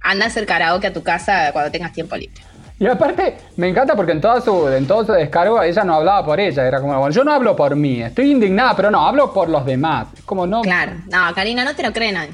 anda 0.01 0.25
a 0.25 0.27
hacer 0.27 0.45
karaoke 0.45 0.87
a 0.87 0.93
tu 0.93 1.03
casa 1.03 1.51
cuando 1.51 1.71
tengas 1.71 1.91
tiempo 1.91 2.15
libre. 2.15 2.41
Y 2.79 2.87
aparte, 2.87 3.37
me 3.55 3.69
encanta 3.69 3.95
porque 3.95 4.11
en, 4.11 4.19
toda 4.19 4.41
su, 4.41 4.67
en 4.67 4.85
todo 4.87 5.05
su 5.05 5.11
descargo 5.13 5.61
ella 5.61 5.83
no 5.83 5.95
hablaba 5.95 6.25
por 6.25 6.39
ella. 6.39 6.67
Era 6.67 6.81
como, 6.81 6.97
bueno, 6.97 7.13
yo 7.13 7.23
no 7.23 7.31
hablo 7.31 7.55
por 7.55 7.75
mí, 7.75 8.01
estoy 8.01 8.31
indignada, 8.31 8.75
pero 8.75 8.91
no, 8.91 9.07
hablo 9.07 9.31
por 9.31 9.49
los 9.49 9.65
demás. 9.65 10.07
Es 10.17 10.23
como 10.23 10.47
no. 10.47 10.61
Claro. 10.61 10.93
No, 11.09 11.33
Karina, 11.33 11.63
no 11.63 11.75
te 11.75 11.83
lo 11.83 11.93
cree 11.93 12.11
nadie. 12.11 12.31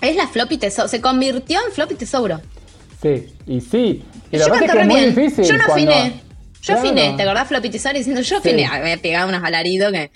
Es 0.00 0.16
la 0.16 0.26
floppy 0.26 0.58
tesouro. 0.58 0.88
Se 0.88 1.00
convirtió 1.00 1.60
en 1.64 1.72
floppy 1.72 1.94
tesouro. 1.94 2.40
Sí, 3.04 3.34
y 3.46 3.60
sí. 3.60 4.02
Y 4.32 4.38
yo 4.38 4.46
es 4.46 4.72
que 4.72 4.78
es 4.80 4.86
muy 4.86 4.94
bien. 5.00 5.14
difícil. 5.14 5.44
Yo 5.44 5.58
no 5.58 5.64
cuando- 5.66 5.90
afiné. 5.92 6.12
Yo 6.62 6.74
Claro. 6.74 6.80
afiné. 6.80 7.12
¿Te 7.16 7.22
acordás 7.22 7.48
tesouro 7.70 7.98
diciendo 7.98 8.22
yo 8.22 8.40
Sí. 8.40 8.48
afiné? 8.48 8.64
Ah, 8.64 8.80
Me 8.82 8.94
he 8.94 8.98
pegado 8.98 9.28
unos 9.28 9.44
alaridos 9.44 9.92
que... 9.92 10.10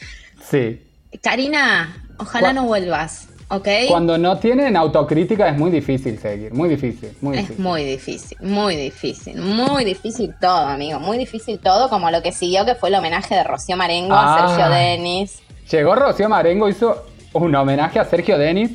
Sí. 0.51 0.81
Karina, 1.23 2.03
ojalá 2.19 2.49
Cu- 2.49 2.55
no 2.55 2.65
vuelvas, 2.65 3.29
¿ok? 3.49 3.69
Cuando 3.89 4.17
no 4.17 4.39
tienen 4.39 4.75
autocrítica 4.77 5.47
es 5.51 5.59
muy 5.59 5.71
difícil 5.71 6.19
seguir. 6.19 6.55
Muy 6.55 6.71
difícil, 6.71 7.11
muy 7.21 7.37
Es 7.37 7.43
difícil. 7.43 7.63
muy 7.63 7.85
difícil, 7.85 8.39
muy 8.41 8.77
difícil, 8.77 9.37
muy 9.43 9.85
difícil 9.85 10.35
todo, 10.41 10.67
amigo, 10.69 10.99
muy 11.01 11.19
difícil 11.19 11.59
todo, 11.59 11.91
como 11.91 12.11
lo 12.11 12.23
que 12.23 12.33
siguió 12.33 12.65
que 12.65 12.75
fue 12.75 12.89
el 12.89 12.95
homenaje 12.95 13.35
de 13.35 13.45
Rocío 13.45 13.77
Marengo 13.77 14.15
Ah. 14.15 14.47
a 14.47 14.49
Sergio 14.49 14.71
Denis. 14.75 15.41
Llegó 15.71 15.95
Rocío 15.95 16.29
Marengo, 16.31 16.67
hizo 16.71 17.05
un 17.35 17.55
homenaje 17.55 17.99
a 17.99 18.07
Sergio 18.07 18.39
Denis. 18.39 18.71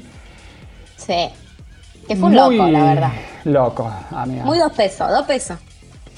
Sí, 0.98 1.30
que 2.08 2.16
fue 2.16 2.30
un 2.30 2.36
Muy 2.36 2.56
loco, 2.58 2.70
la 2.70 2.84
verdad. 2.84 3.12
Loco, 3.46 3.92
amiga. 4.12 4.44
Muy 4.44 4.58
dos 4.60 4.72
pesos, 4.72 5.10
dos 5.10 5.26
pesos. 5.26 5.58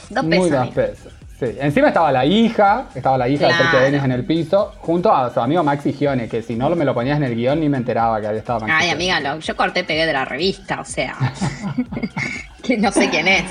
Dos 0.10 0.24
Muy 0.24 0.32
pesos. 0.38 0.50
dos 0.52 0.60
amigo. 0.60 0.76
pesos. 0.76 1.14
Sí. 1.40 1.46
Encima 1.60 1.90
estaba 1.90 2.12
la 2.14 2.26
hija, 2.26 2.86
estaba 2.96 3.18
la 3.18 3.28
hija 3.28 3.48
de 3.48 3.54
Claro. 3.54 3.80
Denis 3.82 4.04
en 4.04 4.12
el 4.14 4.26
piso, 4.26 4.72
junto 4.80 5.14
a 5.14 5.34
su 5.34 5.42
amigo 5.42 5.64
Maxi 5.64 5.92
Gione, 5.92 6.30
que 6.30 6.42
si 6.42 6.56
no 6.56 6.70
me 6.76 6.86
lo 6.86 6.94
ponías 6.94 7.18
en 7.18 7.24
el 7.26 7.36
guion 7.36 7.60
ni 7.60 7.68
me 7.68 7.76
enteraba 7.78 8.22
que 8.22 8.28
había 8.28 8.40
estado 8.40 8.62
Maxi 8.62 8.74
Ay, 8.74 8.88
Gione. 8.92 9.12
amiga, 9.12 9.34
lo- 9.36 9.40
yo 9.42 9.56
corté 9.58 9.84
pegué 9.84 10.06
de 10.06 10.14
la 10.14 10.24
revista, 10.24 10.80
o 10.80 10.86
sea. 10.86 11.16
que 12.64 12.78
no 12.78 12.90
sé 12.92 13.10
quién 13.10 13.28
es. 13.28 13.44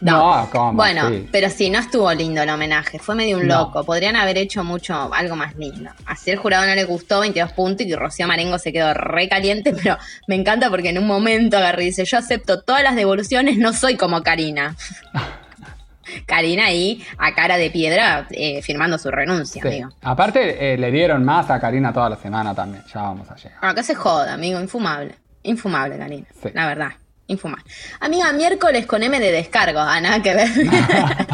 No, 0.00 0.48
¿cómo? 0.52 0.74
Bueno, 0.74 1.08
Sí. 1.08 1.28
pero 1.32 1.48
sí, 1.48 1.70
no 1.70 1.78
estuvo 1.78 2.12
lindo 2.12 2.42
el 2.42 2.50
homenaje, 2.50 2.98
fue 2.98 3.14
medio 3.14 3.38
un 3.38 3.46
No. 3.46 3.58
loco. 3.60 3.84
Podrían 3.84 4.14
haber 4.16 4.36
hecho 4.38 4.62
mucho, 4.62 5.12
algo 5.14 5.36
más 5.36 5.56
lindo. 5.56 5.90
Así 6.04 6.30
el 6.30 6.36
jurado 6.36 6.66
no 6.66 6.74
le 6.74 6.84
gustó, 6.84 7.20
22 7.20 7.52
puntos, 7.52 7.86
y 7.86 7.94
Rocío 7.94 8.26
Marengo 8.26 8.58
se 8.58 8.72
quedó 8.72 8.92
re 8.94 9.28
caliente, 9.28 9.72
pero 9.82 9.96
me 10.28 10.34
encanta 10.34 10.68
porque 10.70 10.90
en 10.90 10.98
un 10.98 11.06
momento 11.06 11.56
agarré 11.56 11.84
y 11.84 11.86
dice, 11.86 12.04
yo 12.04 12.18
acepto 12.18 12.62
todas 12.62 12.82
las 12.82 12.94
devoluciones, 12.96 13.56
no 13.58 13.72
soy 13.72 13.96
como 13.96 14.22
Karina. 14.22 14.76
Karina 16.26 16.66
ahí, 16.66 17.04
a 17.18 17.34
cara 17.34 17.56
de 17.56 17.68
piedra, 17.70 18.26
eh, 18.30 18.62
firmando 18.62 18.96
su 18.96 19.10
renuncia, 19.10 19.60
Sí. 19.60 19.68
amigo. 19.68 19.88
Aparte, 20.02 20.74
eh, 20.74 20.78
le 20.78 20.90
dieron 20.92 21.24
más 21.24 21.50
a 21.50 21.58
Karina 21.60 21.92
toda 21.92 22.08
la 22.10 22.16
semana 22.16 22.54
también. 22.54 22.84
Ya 22.94 23.02
vamos 23.02 23.28
a 23.30 23.34
llegar. 23.34 23.58
Acá 23.60 23.82
se 23.82 23.94
joda, 23.94 24.34
amigo, 24.34 24.60
infumable. 24.60 25.16
Infumable, 25.42 25.98
Karina. 25.98 26.26
Sí. 26.40 26.50
La 26.54 26.66
verdad, 26.68 26.92
infumable. 27.28 27.64
Amiga, 28.00 28.32
miércoles 28.32 28.86
con 28.86 29.02
M 29.02 29.18
de 29.18 29.32
descargo, 29.32 29.80
ah, 29.80 30.00
nada 30.00 30.22
que 30.22 30.34
ver. 30.34 30.48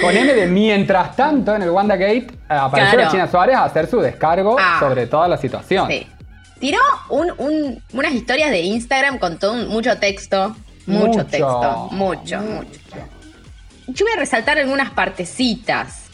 Con 0.00 0.14
M 0.14 0.30
de 0.34 0.46
mientras 0.46 1.16
tanto 1.16 1.54
en 1.56 1.62
el 1.62 1.70
WandaGate 1.70 2.16
eh, 2.18 2.28
apareció 2.50 2.90
Claro. 2.92 3.04
la 3.06 3.10
China 3.10 3.28
Suárez 3.30 3.56
a 3.56 3.64
hacer 3.64 3.86
su 3.88 3.98
descargo 3.98 4.54
Ah. 4.60 4.76
sobre 4.78 5.06
toda 5.06 5.26
la 5.26 5.38
situación. 5.38 5.88
Sí. 5.88 6.06
Tiró 6.60 6.78
un- 7.08 7.32
un- 7.38 7.82
unas 7.94 8.12
historias 8.12 8.50
de 8.50 8.60
Instagram 8.60 9.18
con 9.18 9.38
todo 9.38 9.52
un- 9.54 9.68
mucho 9.68 9.96
texto. 9.98 10.54
Mucho, 10.84 11.06
Mucho, 11.06 11.24
texto. 11.26 11.88
Mucho, 11.92 12.40
mucho. 12.40 12.80
Yo 13.86 14.04
voy 14.04 14.12
a 14.14 14.18
resaltar 14.18 14.58
algunas 14.58 14.90
partecitas. 14.90 16.05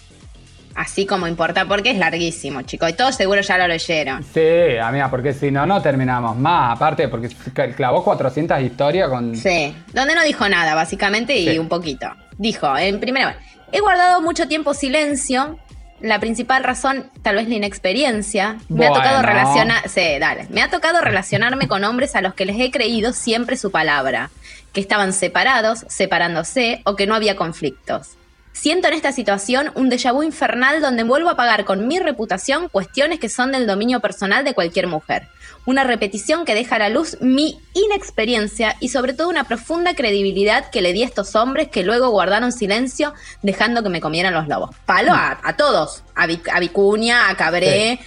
Así 0.75 1.05
como 1.07 1.27
importa, 1.27 1.67
porque 1.67 1.91
es 1.91 1.99
larguísimo, 1.99 2.63
chicos. 2.63 2.91
Y 2.91 2.93
todos 2.95 3.15
seguro 3.15 3.41
ya 3.43 3.59
lo 3.59 3.69
leyeron. 3.69 4.25
Sí, 4.25 4.77
amiga, 4.83 5.11
porque 5.11 5.33
si 5.35 5.51
no, 5.51 5.67
no 5.67 5.83
terminamos 5.83 6.37
más. 6.37 6.77
Aparte, 6.77 7.09
porque 7.09 7.29
clavó 7.77 8.03
400 8.03 8.61
historias 8.63 9.09
con. 9.09 9.37
Sí, 9.37 9.75
donde 9.93 10.15
no 10.15 10.23
dijo 10.25 10.49
nada, 10.49 10.75
básicamente, 10.75 11.37
y 11.37 11.49
Sí. 11.51 11.59
un 11.59 11.69
poquito. 11.69 12.09
Dijo, 12.39 12.77
en 12.77 12.99
primera 13.01 13.37
he 13.71 13.81
guardado 13.81 14.21
mucho 14.23 14.49
tiempo 14.49 14.75
silencio. 14.75 15.59
La 16.01 16.19
principal 16.19 16.65
razón, 16.65 17.11
tal 17.23 17.37
vez 17.37 17.49
la 17.49 17.55
inexperiencia. 17.55 18.57
Me 18.69 18.87
ha 18.87 18.93
tocado 18.93 19.23
relacionar. 19.23 19.89
Sí, 19.89 20.19
dale. 20.19 20.47
Me 20.51 20.61
ha 20.63 20.69
tocado 20.69 21.01
relacionarme 21.01 21.69
con 21.69 21.85
hombres 21.85 22.17
a 22.17 22.21
los 22.23 22.35
que 22.35 22.45
les 22.45 22.59
he 22.59 22.71
creído 22.73 23.13
siempre 23.13 23.57
su 23.57 23.71
palabra. 23.71 24.31
Que 24.73 24.81
estaban 24.81 25.13
separados, 25.13 25.85
separándose 25.89 26.81
o 26.85 26.97
que 26.97 27.07
no 27.07 27.15
había 27.15 27.37
conflictos. 27.37 28.17
Siento 28.53 28.89
en 28.89 28.95
esta 28.95 29.13
situación 29.13 29.73
un 29.75 29.91
déjà 29.91 30.13
vu 30.13 30.23
infernal 30.23 30.81
donde 30.81 31.05
vuelvo 31.05 31.31
a 31.31 31.37
pagar 31.37 31.65
con 31.65 31.89
mi 31.89 31.99
reputación 31.99 32.69
cuestiones 32.69 33.19
que 33.19 33.29
son 33.29 33.51
del 33.51 33.67
dominio 33.67 34.01
personal 34.01 34.45
de 34.45 34.55
cualquier 34.55 34.87
mujer. 34.87 35.29
Una 35.65 35.85
repetición 35.85 36.45
que 36.45 36.55
deja 36.55 36.77
a 36.77 36.81
la 36.81 36.89
luz 36.89 37.17
mi 37.21 37.61
inexperiencia 37.73 38.77
y 38.81 38.89
sobre 38.91 39.15
todo 39.15 39.29
una 39.31 39.45
profunda 39.45 39.95
credibilidad 39.95 40.69
que 40.71 40.83
le 40.83 40.93
di 40.93 41.03
a 41.03 41.07
estos 41.07 41.35
hombres 41.35 41.69
que 41.69 41.83
luego 41.83 42.11
guardaron 42.11 42.53
silencio 42.53 43.15
dejando 43.43 43.83
que 43.83 43.89
me 43.89 44.01
comieran 44.01 44.35
los 44.35 44.49
lobos. 44.49 44.71
Palo 44.87 45.13
a, 45.13 45.41
a 45.43 45.57
todos, 45.57 46.03
a, 46.15 46.27
Vic- 46.27 46.49
a 46.53 46.61
Vicuña, 46.61 47.31
a 47.31 47.37
Cabré, 47.37 48.01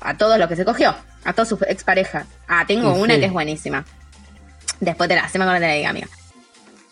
a 0.00 0.16
todos 0.16 0.38
los 0.38 0.48
que 0.48 0.56
se 0.56 0.64
cogió, 0.64 0.94
a 1.24 1.32
todas 1.32 1.48
sus 1.48 1.60
exparejas. 1.62 2.26
Ah, 2.48 2.64
tengo 2.66 2.94
una 2.94 3.14
que 3.20 3.26
es 3.26 3.32
buenísima. 3.32 3.84
Después 4.80 5.08
te 5.08 5.16
la, 5.16 5.28
se 5.28 5.38
me 5.38 5.44
acuerda 5.44 5.60
de 5.60 5.66
la 5.68 5.74
diga, 5.74 5.90
amiga. 5.90 6.08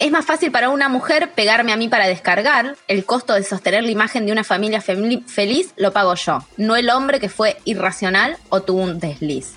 Es 0.01 0.11
más 0.11 0.25
fácil 0.25 0.51
para 0.51 0.71
una 0.71 0.89
mujer 0.89 1.31
pegarme 1.35 1.73
a 1.73 1.77
mí 1.77 1.89
para 1.89 2.09
descargar. 2.09 2.75
El 2.89 3.05
costo 3.05 3.35
de 3.35 3.43
sostener 3.45 3.85
la 3.85 3.91
imagen 3.91 4.25
de 4.27 4.33
una 4.33 4.45
familia 4.45 4.81
feliz 4.81 5.75
lo 5.77 5.93
pago 5.93 6.15
yo, 6.15 6.39
no 6.57 6.75
el 6.75 6.89
hombre 6.91 7.21
que 7.21 7.29
fue 7.29 7.59
irracional 7.67 8.37
o 8.49 8.63
tuvo 8.63 8.81
un 8.83 8.99
desliz. 8.99 9.53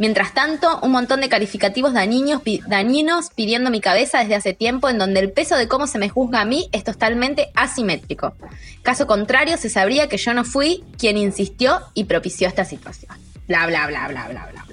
Mientras 0.00 0.34
tanto, 0.34 0.78
un 0.82 0.90
montón 0.92 1.20
de 1.20 1.28
calificativos 1.28 1.92
dañinos, 1.92 2.42
pi- 2.42 2.60
dañinos 2.68 3.30
pidiendo 3.34 3.70
mi 3.70 3.80
cabeza 3.80 4.18
desde 4.20 4.34
hace 4.36 4.52
tiempo 4.52 4.88
en 4.88 4.98
donde 4.98 5.20
el 5.20 5.32
peso 5.32 5.56
de 5.56 5.66
cómo 5.68 5.86
se 5.88 5.98
me 5.98 6.08
juzga 6.08 6.40
a 6.40 6.44
mí 6.44 6.68
es 6.72 6.84
totalmente 6.84 7.50
asimétrico. 7.54 8.34
Caso 8.82 9.06
contrario, 9.08 9.56
se 9.58 9.68
sabría 9.68 10.08
que 10.08 10.16
yo 10.16 10.34
no 10.34 10.44
fui 10.44 10.84
quien 10.98 11.16
insistió 11.16 11.80
y 11.94 12.04
propició 12.04 12.46
esta 12.46 12.64
situación. 12.64 13.16
Bla, 13.48 13.66
bla, 13.66 13.86
bla, 13.88 14.06
bla, 14.08 14.28
bla, 14.28 14.48
bla. 14.52 14.64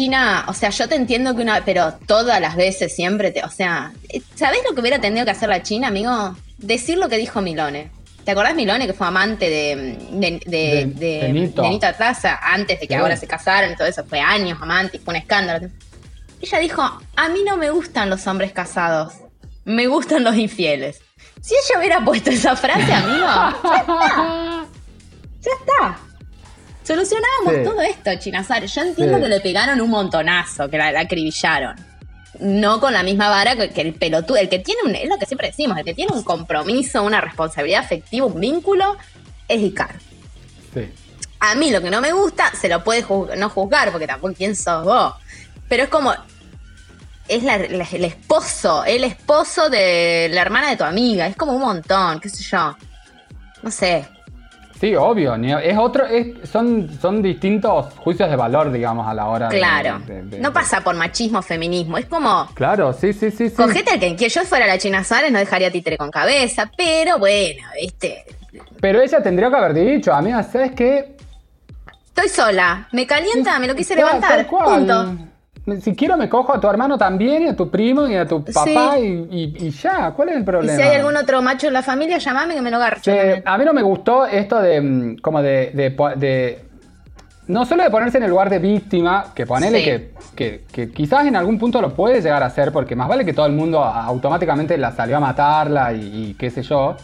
China, 0.00 0.44
o 0.48 0.54
sea, 0.54 0.70
yo 0.70 0.88
te 0.88 0.94
entiendo 0.94 1.36
que 1.36 1.42
una, 1.42 1.62
pero 1.62 1.92
todas 2.06 2.40
las 2.40 2.56
veces 2.56 2.94
siempre 2.96 3.30
te, 3.32 3.44
o 3.44 3.50
sea, 3.50 3.92
¿sabés 4.34 4.60
lo 4.66 4.74
que 4.74 4.80
hubiera 4.80 4.98
tenido 4.98 5.26
que 5.26 5.30
hacer 5.32 5.50
la 5.50 5.62
China, 5.62 5.88
amigo? 5.88 6.34
Decir 6.56 6.96
lo 6.96 7.10
que 7.10 7.18
dijo 7.18 7.42
Milone. 7.42 7.90
¿Te 8.24 8.30
acordás 8.30 8.54
Milone 8.54 8.86
que 8.86 8.94
fue 8.94 9.06
amante 9.06 9.50
de, 9.50 9.98
de, 10.12 10.40
de, 10.46 10.86
De- 10.94 11.20
de- 11.26 11.32
Nito. 11.34 11.62
Nito 11.68 11.86
antes 11.86 12.80
de 12.80 12.86
que 12.86 12.94
Sí. 12.94 13.00
ahora 13.00 13.14
se 13.18 13.26
casaran 13.26 13.72
y 13.72 13.76
todo 13.76 13.88
eso? 13.88 14.02
Fue 14.04 14.20
años 14.20 14.58
amante 14.62 14.96
y 14.96 15.00
fue 15.00 15.12
un 15.12 15.16
escándalo. 15.16 15.68
Ella 16.40 16.58
dijo, 16.60 16.82
a 17.16 17.28
mí 17.28 17.40
no 17.44 17.58
me 17.58 17.68
gustan 17.70 18.08
los 18.08 18.26
hombres 18.26 18.52
casados, 18.52 19.12
me 19.66 19.86
gustan 19.86 20.24
los 20.24 20.34
infieles. 20.36 21.02
Si 21.42 21.52
ella 21.54 21.78
hubiera 21.78 22.02
puesto 22.02 22.30
esa 22.30 22.56
frase, 22.56 22.90
amigo, 22.90 23.26
ya 23.64 23.76
está. 23.80 24.64
Ya 25.42 25.50
está. 25.60 25.98
Solucionábamos 26.94 27.54
Sí. 27.54 27.62
todo 27.64 27.80
esto, 27.82 28.10
Chinazar. 28.18 28.64
Yo 28.66 28.82
entiendo 28.82 29.16
Sí. 29.16 29.22
que 29.22 29.28
le 29.28 29.40
pegaron 29.40 29.80
un 29.80 29.90
montonazo, 29.90 30.68
que 30.68 30.76
la, 30.76 30.90
la 30.90 31.00
acribillaron. 31.00 31.76
No 32.40 32.80
con 32.80 32.92
la 32.92 33.02
misma 33.02 33.28
vara 33.28 33.54
que, 33.54 33.70
que 33.70 33.80
el 33.82 33.94
pelotudo, 33.94 34.38
el 34.38 34.48
que 34.48 34.58
tiene 34.58 34.80
un, 34.84 34.94
es 34.96 35.08
lo 35.08 35.16
que 35.18 35.26
siempre 35.26 35.48
decimos, 35.48 35.78
el 35.78 35.84
que 35.84 35.94
tiene 35.94 36.12
un 36.12 36.22
compromiso, 36.24 37.02
una 37.02 37.20
responsabilidad 37.20 37.84
afectiva, 37.84 38.26
un 38.26 38.40
vínculo, 38.40 38.96
es 39.46 39.60
Icar. 39.62 39.94
Sí. 40.74 40.88
A 41.40 41.54
mí 41.54 41.70
lo 41.70 41.80
que 41.80 41.90
no 41.90 42.00
me 42.00 42.12
gusta, 42.12 42.50
se 42.60 42.68
lo 42.68 42.82
puede 42.82 43.04
no 43.36 43.50
juzgar, 43.50 43.92
porque 43.92 44.06
tampoco 44.06 44.34
quién 44.36 44.56
sos 44.56 44.84
vos. 44.84 45.14
Pero 45.68 45.84
es 45.84 45.88
como. 45.88 46.12
Es 47.28 47.44
la- 47.44 47.58
la- 47.58 47.86
el 47.92 48.04
esposo, 48.04 48.84
el 48.84 49.04
esposo 49.04 49.68
de 49.70 50.28
la 50.32 50.42
hermana 50.42 50.70
de 50.70 50.76
tu 50.76 50.82
amiga. 50.84 51.28
Es 51.28 51.36
como 51.36 51.52
un 51.52 51.60
montón, 51.60 52.18
qué 52.18 52.28
sé 52.28 52.42
yo. 52.42 52.76
No 53.62 53.70
sé. 53.70 54.08
Sí, 54.80 54.96
obvio. 54.96 55.34
Es 55.34 55.76
otro, 55.76 56.06
es- 56.06 56.48
son, 56.48 56.88
son 57.00 57.20
distintos 57.20 57.92
juicios 57.98 58.30
de 58.30 58.36
valor, 58.36 58.72
digamos, 58.72 59.06
a 59.06 59.12
la 59.12 59.26
hora 59.26 59.48
de- 59.50 59.58
Claro. 59.58 59.98
de- 60.06 60.22
de- 60.22 60.38
no 60.40 60.52
pasa 60.54 60.80
por 60.80 60.94
machismo, 60.96 61.42
feminismo. 61.42 61.98
Es 61.98 62.06
como. 62.06 62.48
Claro, 62.54 62.94
sí, 62.94 63.12
sí, 63.12 63.30
sí. 63.30 63.50
sí. 63.50 63.56
Cogete 63.56 63.90
al 63.92 64.00
que, 64.00 64.16
que 64.16 64.28
yo 64.30 64.42
fuera 64.44 64.66
la 64.66 64.78
China 64.78 65.04
Suárez, 65.04 65.30
no 65.30 65.38
dejaría 65.38 65.70
títere 65.70 65.98
con 65.98 66.10
cabeza. 66.10 66.70
Pero 66.76 67.18
bueno, 67.18 67.62
viste. 67.78 68.24
Pero 68.80 69.02
ella 69.02 69.22
tendría 69.22 69.50
que 69.50 69.56
haber 69.56 69.74
dicho, 69.74 70.14
amiga, 70.14 70.42
¿sabes 70.42 70.72
qué? 70.72 71.14
Estoy 72.06 72.28
sola. 72.30 72.88
Me 72.92 73.06
calienta, 73.06 73.58
me 73.58 73.66
lo 73.66 73.74
quise 73.74 73.94
levantar. 73.94 74.46
Punto. 74.46 75.16
Si 75.80 75.94
quiero 75.94 76.16
me 76.16 76.28
cojo 76.28 76.54
a 76.54 76.60
tu 76.60 76.68
hermano 76.68 76.96
también, 76.98 77.42
y 77.42 77.48
a 77.48 77.56
tu 77.56 77.70
primo, 77.70 78.06
y 78.08 78.14
a 78.16 78.26
tu 78.26 78.42
papá, 78.44 78.94
Sí. 78.96 79.26
y, 79.30 79.36
y- 79.36 79.66
y 79.66 79.70
ya. 79.70 80.12
¿Cuál 80.12 80.30
es 80.30 80.36
el 80.36 80.42
Y 80.42 80.44
problema? 80.44 80.76
si 80.76 80.82
hay 80.88 80.96
algún 80.96 81.16
otro 81.16 81.42
macho 81.42 81.66
en 81.68 81.72
la 81.74 81.82
familia, 81.82 82.18
llamame 82.18 82.54
que 82.54 82.62
me 82.62 82.70
lo 82.70 82.78
garcho. 82.78 83.12
A 83.44 83.58
mí 83.58 83.64
no 83.64 83.72
me 83.72 83.82
gustó 83.82 84.26
esto 84.26 84.60
de 84.60 84.80
mm, 84.80 85.16
como 85.18 85.42
de, 85.42 85.70
de 86.16 86.64
no 87.48 87.64
solo 87.64 87.82
de 87.82 87.90
ponerse 87.90 88.18
en 88.18 88.24
el 88.24 88.30
lugar 88.30 88.48
de 88.48 88.58
víctima, 88.60 89.26
que 89.34 89.44
ponele 89.44 89.78
Sí. 89.78 89.84
que, 89.84 90.10
que- 90.36 90.64
que 90.72 90.90
quizás 90.92 91.26
en 91.26 91.34
algún 91.34 91.58
punto 91.58 91.80
lo 91.82 91.92
puede 91.94 92.20
llegar 92.22 92.42
a 92.42 92.46
hacer, 92.46 92.70
porque 92.72 92.94
más 92.94 93.08
vale 93.08 93.24
que 93.24 93.32
todo 93.32 93.46
el 93.46 93.52
mundo 93.52 93.82
automáticamente 93.82 94.78
la 94.78 94.92
salió 94.92 95.16
a 95.16 95.20
matarla 95.20 95.92
y, 95.92 96.00
y 96.30 96.34
qué 96.34 96.50
sé 96.50 96.62
yo. 96.62 96.96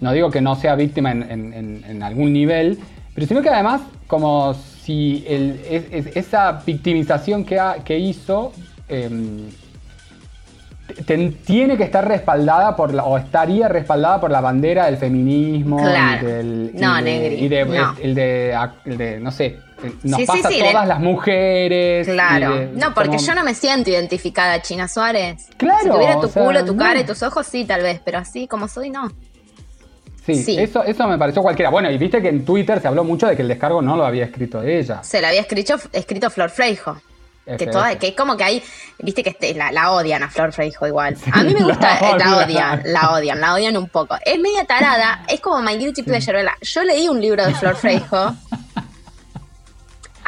No 0.00 0.12
digo 0.12 0.30
que 0.30 0.40
no 0.40 0.56
sea 0.56 0.74
víctima 0.74 1.12
en, 1.12 1.22
en- 1.30 1.52
en- 1.54 1.84
en 1.88 2.02
algún 2.02 2.32
nivel, 2.32 2.78
pero 3.14 3.26
sino 3.26 3.40
que 3.42 3.48
además 3.48 3.80
como 4.08 4.54
si 4.86 5.24
el- 5.28 5.60
es- 5.68 5.84
es- 6.06 6.16
esa 6.16 6.52
victimización 6.64 7.44
que, 7.44 7.58
ha- 7.58 7.78
que 7.84 7.98
hizo 7.98 8.52
em, 8.88 9.48
ten- 11.04 11.34
tiene 11.44 11.76
que 11.76 11.82
estar 11.82 12.06
respaldada 12.06 12.76
por 12.76 12.94
la, 12.94 13.02
o 13.04 13.18
estaría 13.18 13.66
respaldada 13.68 14.20
por 14.20 14.30
la 14.30 14.40
bandera 14.40 14.86
del 14.86 14.96
feminismo 14.96 15.78
Claro. 15.78 16.22
y 16.22 16.30
del 16.32 16.70
y 16.72 16.78
No, 16.78 16.94
de- 16.96 17.02
negri, 17.02 17.34
y 17.44 17.48
de, 17.48 17.64
no. 17.64 17.94
el 18.00 18.14
de, 18.14 18.56
el 18.84 18.96
de, 18.98 19.20
no 19.20 19.32
sé 19.32 19.58
nos 20.04 20.20
Sí, 20.20 20.26
pasa 20.26 20.48
sí, 20.48 20.60
a 20.60 20.70
todas 20.70 20.82
de- 20.84 20.88
las 20.88 21.00
mujeres 21.00 22.06
Claro. 22.08 22.54
de- 22.54 22.66
no, 22.68 22.94
porque 22.94 23.16
como- 23.16 23.20
yo 23.26 23.34
no 23.34 23.44
me 23.44 23.52
siento 23.54 23.90
identificada, 23.90 24.62
China 24.62 24.88
Suárez. 24.88 25.48
Claro, 25.58 25.82
Si 25.82 25.90
tuviera 25.90 26.14
tu 26.14 26.26
o 26.26 26.28
sea, 26.28 26.44
culo, 26.44 26.64
tu 26.64 26.76
cara 26.76 26.94
no. 26.94 27.00
y 27.00 27.04
tus 27.04 27.22
ojos, 27.22 27.46
sí, 27.46 27.64
tal 27.66 27.82
vez. 27.82 28.00
Pero 28.04 28.18
así 28.18 28.46
como 28.48 28.68
soy, 28.68 28.88
no. 28.90 29.10
Sí, 30.26 30.34
sí. 30.42 30.58
Eso, 30.58 30.82
eso 30.84 31.06
me 31.06 31.16
pareció 31.16 31.40
cualquiera 31.42 31.70
bueno 31.70 31.90
y 31.90 31.96
viste 31.98 32.20
que 32.20 32.28
en 32.28 32.44
Twitter 32.44 32.80
se 32.80 32.88
habló 32.88 33.04
mucho 33.04 33.26
de 33.26 33.36
que 33.36 33.42
el 33.42 33.48
descargo 33.48 33.80
no 33.80 33.96
lo 33.96 34.04
había 34.04 34.24
escrito 34.24 34.62
ella 34.62 35.02
Se 35.02 35.20
la 35.20 35.28
había 35.28 35.40
escrito, 35.40 35.76
escrito 35.92 36.28
Flor 36.30 36.50
Freijo. 36.50 37.00
Que, 37.58 37.68
toda, 37.68 37.96
que 37.96 38.08
es 38.08 38.16
como 38.16 38.36
que 38.36 38.42
hay, 38.42 38.62
viste 38.98 39.22
que 39.22 39.30
este- 39.30 39.54
la, 39.54 39.70
la 39.70 39.92
odian 39.92 40.20
a 40.24 40.28
Flor 40.28 40.52
Freijo 40.52 40.84
igual. 40.84 41.16
A 41.30 41.44
mí 41.44 41.54
me 41.54 41.60
gusta, 41.64 42.00
la 42.00 42.10
eh, 42.10 42.18
la, 42.18 42.36
odian. 42.38 42.44
odian, 42.44 42.82
la 42.92 43.10
odian, 43.12 43.40
la 43.40 43.54
odian 43.54 43.76
un 43.76 43.88
poco. 43.88 44.16
Es 44.24 44.36
media 44.40 44.64
tarada, 44.64 45.22
es 45.28 45.38
como 45.40 45.62
My 45.62 45.76
Guilty 45.76 46.02
Pleasure. 46.02 46.38
¿verdad? 46.38 46.54
Yo 46.60 46.82
leí 46.82 47.08
un 47.08 47.20
libro 47.20 47.46
de 47.46 47.54
Flor 47.54 47.76
Freijo. 47.76 48.34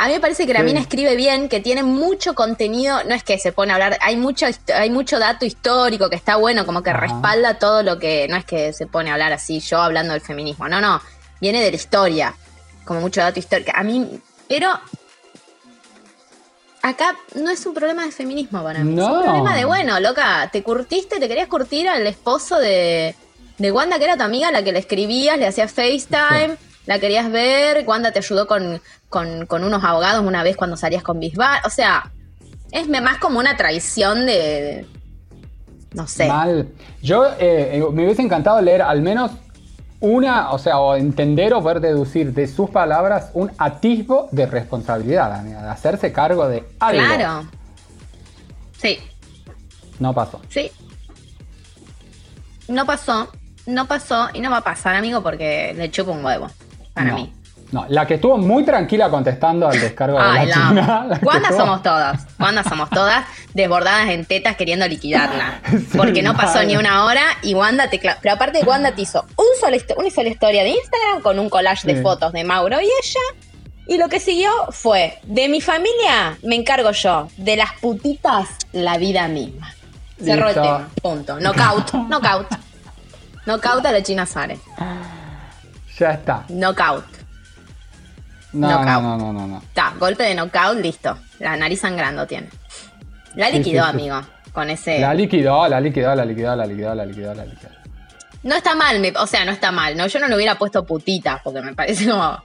A 0.00 0.06
mí 0.06 0.12
me 0.14 0.20
parece 0.20 0.46
que 0.46 0.52
la 0.52 0.60
Sí. 0.60 0.64
mina 0.66 0.80
escribe 0.80 1.16
bien, 1.16 1.48
que 1.48 1.58
tiene 1.60 1.82
mucho 1.82 2.34
contenido, 2.34 3.02
no 3.04 3.14
es 3.16 3.24
que 3.24 3.36
se 3.38 3.50
pone 3.52 3.72
a 3.72 3.74
hablar, 3.74 3.98
hay 4.00 4.16
mucho, 4.16 4.46
hay 4.72 4.90
mucho 4.90 5.18
dato 5.18 5.44
histórico 5.44 6.08
que 6.08 6.14
está 6.16 6.36
bueno, 6.36 6.64
como 6.64 6.82
que 6.84 6.90
Ajá. 6.90 7.00
respalda 7.00 7.58
todo 7.58 7.82
lo 7.82 7.98
que, 7.98 8.28
no 8.28 8.36
es 8.36 8.44
que 8.44 8.72
se 8.72 8.86
pone 8.86 9.10
a 9.10 9.14
hablar 9.14 9.32
así, 9.32 9.58
yo 9.58 9.80
hablando 9.80 10.12
del 10.12 10.22
feminismo, 10.22 10.68
no, 10.68 10.80
no, 10.80 11.00
viene 11.40 11.60
de 11.60 11.70
la 11.70 11.76
historia, 11.76 12.34
como 12.84 13.00
mucho 13.00 13.20
dato 13.20 13.40
histórico. 13.40 13.72
A 13.74 13.82
mí, 13.82 14.20
pero 14.48 14.70
acá 16.82 17.16
no 17.34 17.50
es 17.50 17.66
un 17.66 17.74
problema 17.74 18.04
de 18.04 18.12
feminismo 18.12 18.62
para 18.62 18.84
mí, 18.84 18.92
es 18.92 18.96
No. 19.08 19.14
un 19.14 19.22
problema 19.24 19.56
de, 19.56 19.64
bueno, 19.64 19.98
loca, 20.00 20.48
te 20.52 20.62
curtiste, 20.62 21.18
te 21.18 21.28
querías 21.28 21.48
curtir 21.48 21.88
al 21.88 22.06
esposo 22.06 22.58
de, 22.58 23.14
de 23.58 23.72
Wanda, 23.72 23.98
que 23.98 24.04
era 24.04 24.16
tu 24.16 24.22
amiga, 24.22 24.50
la 24.52 24.62
que 24.62 24.72
le 24.72 24.78
escribías, 24.78 25.36
le 25.38 25.46
hacías 25.48 25.72
FaceTime, 25.72 26.56
la 26.88 26.98
querías 26.98 27.30
ver, 27.30 27.84
Wanda 27.86 28.12
te 28.12 28.18
ayudó 28.20 28.46
con, 28.46 28.80
con, 29.10 29.44
con 29.44 29.62
unos 29.62 29.84
abogados 29.84 30.24
una 30.24 30.42
vez 30.42 30.56
cuando 30.56 30.74
salías 30.78 31.02
con 31.02 31.20
Bisbal, 31.20 31.60
o 31.66 31.70
sea, 31.70 32.10
es 32.72 32.88
más 32.88 33.18
como 33.18 33.38
una 33.38 33.56
traición 33.58 34.24
de... 34.24 34.32
de- 34.32 34.86
no 35.92 36.06
sé. 36.06 36.28
Mal. 36.28 36.68
Yo 37.02 37.26
eh, 37.26 37.76
eh, 37.78 37.84
me 37.92 38.04
hubiese 38.04 38.22
encantado 38.22 38.60
leer 38.62 38.80
al 38.82 39.02
menos 39.02 39.30
una, 40.00 40.50
o 40.52 40.58
sea, 40.58 40.78
o 40.78 40.96
entender 40.96 41.52
o 41.52 41.62
poder 41.62 41.80
deducir 41.80 42.32
de 42.32 42.46
sus 42.46 42.70
palabras 42.70 43.30
un 43.34 43.50
atisbo 43.58 44.28
de 44.32 44.46
responsabilidad, 44.46 45.32
amiga, 45.34 45.62
de 45.62 45.68
hacerse 45.68 46.10
cargo 46.12 46.48
de 46.48 46.64
algo. 46.80 47.02
Claro. 47.02 47.48
Sí, 48.78 48.98
No 49.98 50.14
pasó. 50.14 50.40
sí. 50.48 50.70
No 52.68 52.84
pasó, 52.86 53.30
no 53.66 53.86
pasó 53.86 54.28
y 54.34 54.40
no 54.40 54.50
va 54.50 54.58
a 54.58 54.64
pasar, 54.64 54.94
amigo, 54.94 55.22
porque 55.22 55.74
le 55.76 55.90
chupa 55.90 56.12
un 56.12 56.24
huevo. 56.24 56.48
Para 56.98 57.10
no. 57.10 57.16
mí. 57.16 57.32
No, 57.70 57.84
la 57.90 58.06
que 58.06 58.14
estuvo 58.14 58.38
muy 58.38 58.64
tranquila 58.64 59.10
contestando 59.10 59.68
al 59.68 59.78
descargo 59.78 60.16
de 60.16 60.24
la 60.24 60.44
la 60.46 60.54
China. 60.54 61.08
estuvo- 61.12 61.56
somos 61.58 61.82
todas. 61.82 62.26
Wanda 62.38 62.64
somos 62.64 62.88
todas 62.88 63.26
desbordadas 63.52 64.08
en 64.08 64.24
tetas 64.24 64.56
queriendo 64.56 64.88
liquidarla. 64.88 65.60
Porque 65.96 66.22
no 66.22 66.34
pasó 66.34 66.62
ni 66.64 66.78
una 66.78 67.04
hora 67.04 67.22
y 67.42 67.52
Wanda 67.54 67.90
te... 67.90 67.98
Pero 67.98 68.34
aparte 68.34 68.60
Wanda 68.64 68.92
te 68.92 69.02
hizo 69.02 69.22
un 69.36 69.74
histo- 69.74 69.94
una 69.98 70.08
sola 70.10 70.28
historia 70.30 70.62
de 70.62 70.70
Instagram 70.70 71.20
con 71.22 71.38
un 71.38 71.50
collage 71.50 71.86
de 71.86 72.00
fotos 72.00 72.32
de 72.32 72.42
Mauro 72.42 72.80
y 72.80 72.84
ella. 72.84 73.20
Y 73.86 73.98
lo 73.98 74.08
que 74.08 74.18
siguió 74.20 74.50
fue, 74.70 75.18
de 75.24 75.48
mi 75.50 75.60
familia 75.60 76.38
me 76.42 76.54
encargo 76.56 76.90
yo, 76.92 77.28
de 77.36 77.56
las 77.56 77.72
putitas 77.82 78.48
la 78.72 78.96
vida 78.96 79.28
misma. 79.28 79.74
Cerró 80.22 80.48
el 80.48 80.54
tema, 80.54 80.88
punto. 81.02 81.36
Knockout, 81.38 81.92
knockout. 82.08 82.46
Knockout 83.46 83.84
a 83.86 83.92
la 83.92 84.02
China 84.02 84.24
Suárez. 84.26 84.58
Ya 85.98 86.10
está. 86.12 86.44
Knockout. 86.48 87.04
No, 88.52 88.68
Knockout. 88.68 89.02
no, 89.02 89.16
no, 89.16 89.16
no, 89.18 89.32
no, 89.32 89.46
no. 89.46 89.58
Está, 89.58 89.94
golpe 89.98 90.22
de 90.24 90.34
knockout, 90.34 90.78
listo. 90.80 91.18
La 91.38 91.56
nariz 91.56 91.80
sangrando 91.80 92.26
tiene. 92.26 92.48
La 93.34 93.50
liquidó, 93.50 93.84
sí, 93.84 93.90
sí. 93.90 93.96
amigo, 93.96 94.20
con 94.52 94.70
ese... 94.70 94.98
La 95.00 95.12
liquidó, 95.14 95.68
la 95.68 95.80
liquidó, 95.80 96.14
la 96.14 96.24
liquidó, 96.24 96.56
la 96.56 96.66
liquidó, 96.66 96.94
la 96.94 97.04
liquidó, 97.04 97.34
la 97.34 97.44
liquidó. 97.44 97.68
No 98.42 98.54
está 98.56 98.74
mal, 98.74 99.00
me- 99.00 99.12
o 99.16 99.26
sea, 99.26 99.44
no 99.44 99.52
está 99.52 99.70
mal. 99.70 99.96
No, 99.96 100.06
yo 100.06 100.18
no 100.18 100.28
le 100.28 100.34
hubiera 100.36 100.56
puesto 100.56 100.84
putita, 100.86 101.40
porque 101.44 101.60
me 101.60 101.74
parece 101.74 102.08
como. 102.08 102.38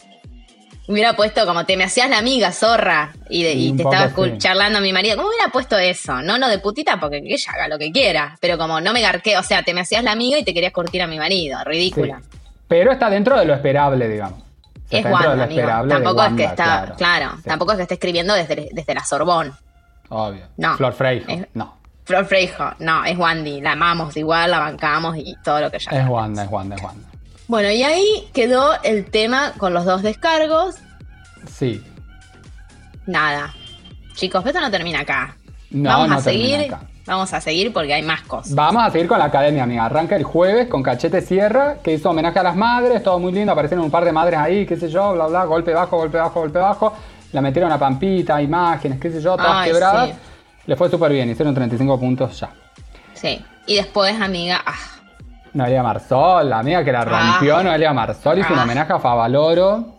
Hubiera 0.85 1.15
puesto 1.15 1.45
como 1.45 1.65
te 1.65 1.77
me 1.77 1.85
hacías 1.85 2.09
la 2.09 2.17
amiga, 2.17 2.51
zorra, 2.51 3.13
y, 3.29 3.43
de- 3.43 3.53
Y 3.53 3.71
te 3.73 3.83
estaba 3.83 4.09
sí. 4.09 4.15
cul- 4.15 4.37
charlando 4.37 4.79
a 4.79 4.81
mi 4.81 4.91
marido. 4.91 5.15
¿Cómo 5.15 5.29
hubiera 5.29 5.47
puesto 5.47 5.77
eso? 5.77 6.21
No, 6.21 6.37
no 6.37 6.49
de 6.49 6.59
putita, 6.59 6.99
porque 6.99 7.21
que 7.21 7.33
ella 7.33 7.51
haga 7.53 7.67
lo 7.69 7.79
que 7.79 7.91
quiera. 7.91 8.37
Pero 8.41 8.57
como 8.57 8.81
no 8.81 8.91
me 8.91 9.01
garqué, 9.01 9.37
o 9.37 9.43
sea, 9.43 9.63
te 9.63 9.73
me 9.73 9.79
hacías 9.81 10.03
la 10.03 10.11
amiga 10.11 10.37
y 10.37 10.43
te 10.43 10.53
querías 10.53 10.73
curtir 10.73 11.01
a 11.01 11.07
mi 11.07 11.17
marido. 11.17 11.57
Ridícula. 11.63 12.19
Sí. 12.21 12.37
Pero 12.73 12.91
está 12.91 13.07
dentro 13.07 13.37
de 13.37 13.45
lo 13.45 13.53
esperable, 13.53 14.07
digamos. 14.09 14.39
O 14.39 14.89
sea, 14.89 14.99
Es 14.99 15.05
Wanda, 15.05 15.43
amigo. 15.43 15.67
Tampoco 15.87 16.23
es 16.23 16.33
que 16.33 16.43
está, 16.45 16.93
claro, 16.97 17.31
Sí, 17.37 17.43
tampoco 17.43 17.71
es 17.73 17.75
que 17.77 17.81
esté 17.83 17.93
escribiendo 17.93 18.33
desde, 18.33 18.69
desde 18.71 18.95
la 18.95 19.03
Sorbón. 19.03 19.53
Obvio. 20.09 20.47
No. 20.57 20.75
Flor 20.75 20.93
Freijo. 20.93 21.29
Es- 21.31 21.45
No. 21.53 21.77
Flor 22.03 22.25
Freijo, 22.25 22.71
no, 22.79 23.05
es 23.05 23.15
Wandy. 23.15 23.61
La 23.61 23.73
amamos 23.73 24.17
igual, 24.17 24.49
la 24.49 24.57
bancamos 24.57 25.15
y 25.17 25.35
todo 25.43 25.61
lo 25.61 25.69
que 25.69 25.77
ya. 25.77 25.91
Es 25.91 26.09
Wanda, 26.09 26.45
es 26.45 26.49
Wanda, 26.51 26.75
es 26.77 26.81
Wanda. 26.81 27.07
Bueno, 27.47 27.69
y 27.69 27.83
ahí 27.83 28.27
quedó 28.33 28.73
el 28.81 29.05
tema 29.05 29.53
con 29.59 29.71
los 29.75 29.85
dos 29.85 30.01
descargos. 30.01 30.75
Sí. 31.47 31.83
Nada. 33.05 33.53
Chicos, 34.15 34.43
esto 34.47 34.59
no 34.59 34.71
termina 34.71 35.01
acá. 35.01 35.35
No, 35.69 35.89
vamos 35.91 36.09
no 36.09 36.15
a 36.15 36.21
termina 36.23 36.57
seguir. 36.57 36.73
acá. 36.73 36.87
Vamos 37.05 37.33
a 37.33 37.41
seguir 37.41 37.73
porque 37.73 37.93
hay 37.93 38.01
más 38.01 38.21
cosas. 38.21 38.55
Vamos 38.55 38.81
a 38.83 38.89
seguir 38.89 39.07
con 39.07 39.19
la 39.19 39.25
academia, 39.25 39.63
amiga. 39.63 39.85
Arranca 39.85 40.15
el 40.15 40.23
jueves 40.23 40.67
con 40.67 40.81
Cachete 40.81 41.21
Sierra, 41.21 41.75
que 41.83 41.93
hizo 41.93 42.09
homenaje 42.09 42.39
a 42.39 42.43
las 42.43 42.55
madres, 42.55 43.03
todo 43.03 43.19
muy 43.19 43.33
lindo, 43.33 43.51
aparecieron 43.51 43.83
un 43.85 43.91
par 43.91 44.05
de 44.05 44.13
madres 44.13 44.39
ahí, 44.39 44.65
qué 44.65 44.77
sé 44.77 44.87
yo, 44.89 45.13
bla, 45.13 45.27
bla, 45.27 45.43
golpe 45.43 45.73
bajo, 45.73 45.97
golpe 45.97 46.17
bajo, 46.17 46.39
golpe 46.39 46.59
bajo. 46.59 46.93
La 47.33 47.41
metieron 47.41 47.71
a 47.71 47.77
Pampita, 47.77 48.41
imágenes, 48.41 48.99
qué 49.01 49.11
sé 49.11 49.19
yo, 49.21 49.35
todas 49.35 49.51
Ay, 49.53 49.71
quebradas. 49.71 50.09
sí. 50.11 50.15
Le 50.65 50.75
fue 50.77 50.89
súper 50.89 51.11
bien, 51.11 51.29
hicieron 51.29 51.53
35 51.53 51.99
puntos 51.99 52.39
ya. 52.39 52.49
Sí. 53.13 53.43
Y 53.65 53.75
después, 53.75 54.19
amiga, 54.21 54.61
ah, 54.65 54.73
Noelia 55.53 55.83
Marsol, 55.83 56.49
la 56.49 56.59
amiga 56.59 56.83
que 56.85 56.91
la 56.93 57.03
rompió, 57.03 57.57
Ah. 57.57 57.63
Noelia 57.63 57.91
Marsol, 57.93 58.39
hizo 58.39 58.53
un 58.53 58.59
Ah. 58.59 58.63
homenaje 58.63 58.93
a 58.93 58.99
Favaloro. 58.99 59.95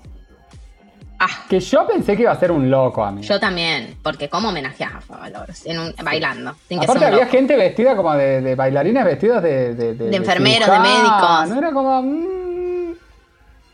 Ah, 1.19 1.29
Que 1.49 1.61
yo 1.61 1.87
pensé 1.87 2.17
que 2.17 2.23
iba 2.23 2.33
a 2.33 2.39
ser 2.39 2.51
un 2.53 2.71
loco, 2.71 3.05
amiga. 3.05 3.27
yo 3.27 3.41
también, 3.41 3.97
porque 4.03 4.29
¿cómo 4.29 4.49
homenajeas 4.49 4.93
a? 4.95 5.47
En 5.65 5.79
un, 5.79 5.95
bailando, 6.05 6.55
sin 6.69 6.83
Aparte 6.83 7.05
había 7.07 7.27
gente 7.27 7.57
vestida 7.57 7.97
como 7.97 8.15
de, 8.15 8.41
de 8.41 8.55
bailarines 8.55 9.05
vestidos 9.05 9.43
de... 9.43 9.75
De, 9.75 9.95
De 9.95 10.17
enfermeros, 10.17 10.69
de 10.71 10.79
médicos. 10.81 11.49
No 11.49 11.59
era 11.59 11.73
como... 11.73 12.03
mm, 12.03 12.95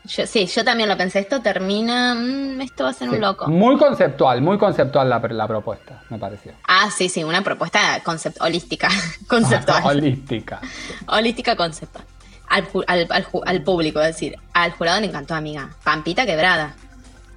Yo- 0.05 0.25
sí, 0.27 0.45
yo 0.47 0.63
también 0.65 0.89
lo 0.89 0.97
pensé. 0.97 1.19
Esto 1.19 1.41
termina, 1.41 2.15
mm, 2.15 2.61
esto 2.61 2.83
va 2.85 2.89
a 2.89 2.93
ser 2.93 3.07
sí. 3.09 3.15
un 3.15 3.21
loco. 3.21 3.47
Muy 3.47 3.77
conceptual, 3.77 4.41
muy 4.41 4.57
conceptual 4.57 5.07
la, 5.09 5.19
la 5.19 5.47
propuesta, 5.47 6.01
me 6.09 6.17
pareció. 6.17 6.53
Ah, 6.67 6.89
sí, 6.95 7.07
sí, 7.07 7.23
una 7.23 7.41
propuesta 7.43 7.99
concept 8.03 8.41
holística, 8.41 8.89
conceptual. 9.27 9.83
Holística. 9.85 10.59
holística 11.07 11.55
conceptual. 11.55 12.03
Al, 12.49 12.67
al, 12.87 13.07
al 13.09 13.25
al 13.45 13.63
público, 13.63 14.01
es 14.01 14.07
decir, 14.07 14.35
al 14.53 14.71
jurado 14.71 14.99
le 14.99 15.05
encantó, 15.07 15.35
amiga. 15.35 15.69
Pampita 15.85 16.25
quebrada. 16.25 16.75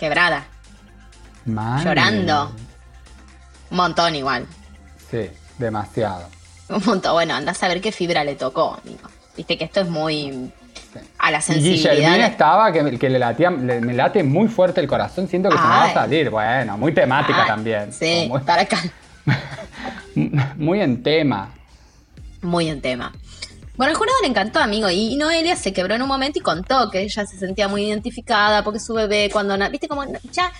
Quebrada. 0.04 0.44
Llorando. 1.82 2.52
Un 3.70 3.76
montón 3.78 4.14
igual. 4.14 4.46
Sí, 5.10 5.30
demasiado. 5.58 6.28
Un 6.68 6.82
montón. 6.84 7.12
Bueno, 7.14 7.32
andás 7.34 7.62
a 7.62 7.68
ver 7.68 7.80
qué 7.80 7.90
fibra 7.90 8.22
le 8.22 8.34
tocó, 8.34 8.78
amigo. 8.84 9.08
Viste 9.34 9.56
que 9.56 9.64
esto 9.64 9.80
es 9.80 9.88
muy 9.88 10.52
a 11.18 11.30
la 11.30 11.38
Y 11.38 11.54
Guillermina 11.54 11.80
sensibilidad. 11.80 12.20
estaba 12.26 12.70
que, 12.70 12.98
que 12.98 13.08
le 13.08 13.18
latía, 13.18 13.50
le- 13.50 13.80
me 13.80 13.94
late 13.94 14.22
muy 14.22 14.48
fuerte 14.48 14.82
el 14.82 14.86
corazón, 14.86 15.26
siento 15.26 15.48
que 15.48 15.56
se 15.56 15.62
me 15.62 15.68
va 15.68 15.84
a 15.84 15.94
salir. 15.94 16.28
Bueno, 16.28 16.76
muy 16.76 16.92
temática 16.92 17.42
Ay, 17.42 17.46
también. 17.48 17.90
Sí, 17.92 18.30
para 18.44 18.62
acá. 18.62 18.78
Muy, 20.14 20.30
muy 20.56 20.80
en 20.82 21.02
tema. 21.02 21.48
Muy 22.42 22.68
en 22.68 22.82
tema. 22.82 23.10
Bueno, 23.76 23.90
el 23.90 23.96
jurado 23.98 24.16
le 24.22 24.28
encantó, 24.28 24.60
amigo, 24.60 24.88
y 24.88 25.16
Noelia 25.16 25.56
se 25.56 25.72
quebró 25.72 25.94
en 25.96 26.02
un 26.02 26.08
momento 26.08 26.38
y 26.38 26.42
contó 26.42 26.90
que 26.90 27.00
ella 27.02 27.26
se 27.26 27.36
sentía 27.38 27.66
muy 27.66 27.84
identificada 27.86 28.62
porque 28.62 28.78
su 28.78 28.94
bebé 28.94 29.30
cuando... 29.32 29.56
Viste, 29.70 29.88
como 29.88 30.04
ya 30.30 30.52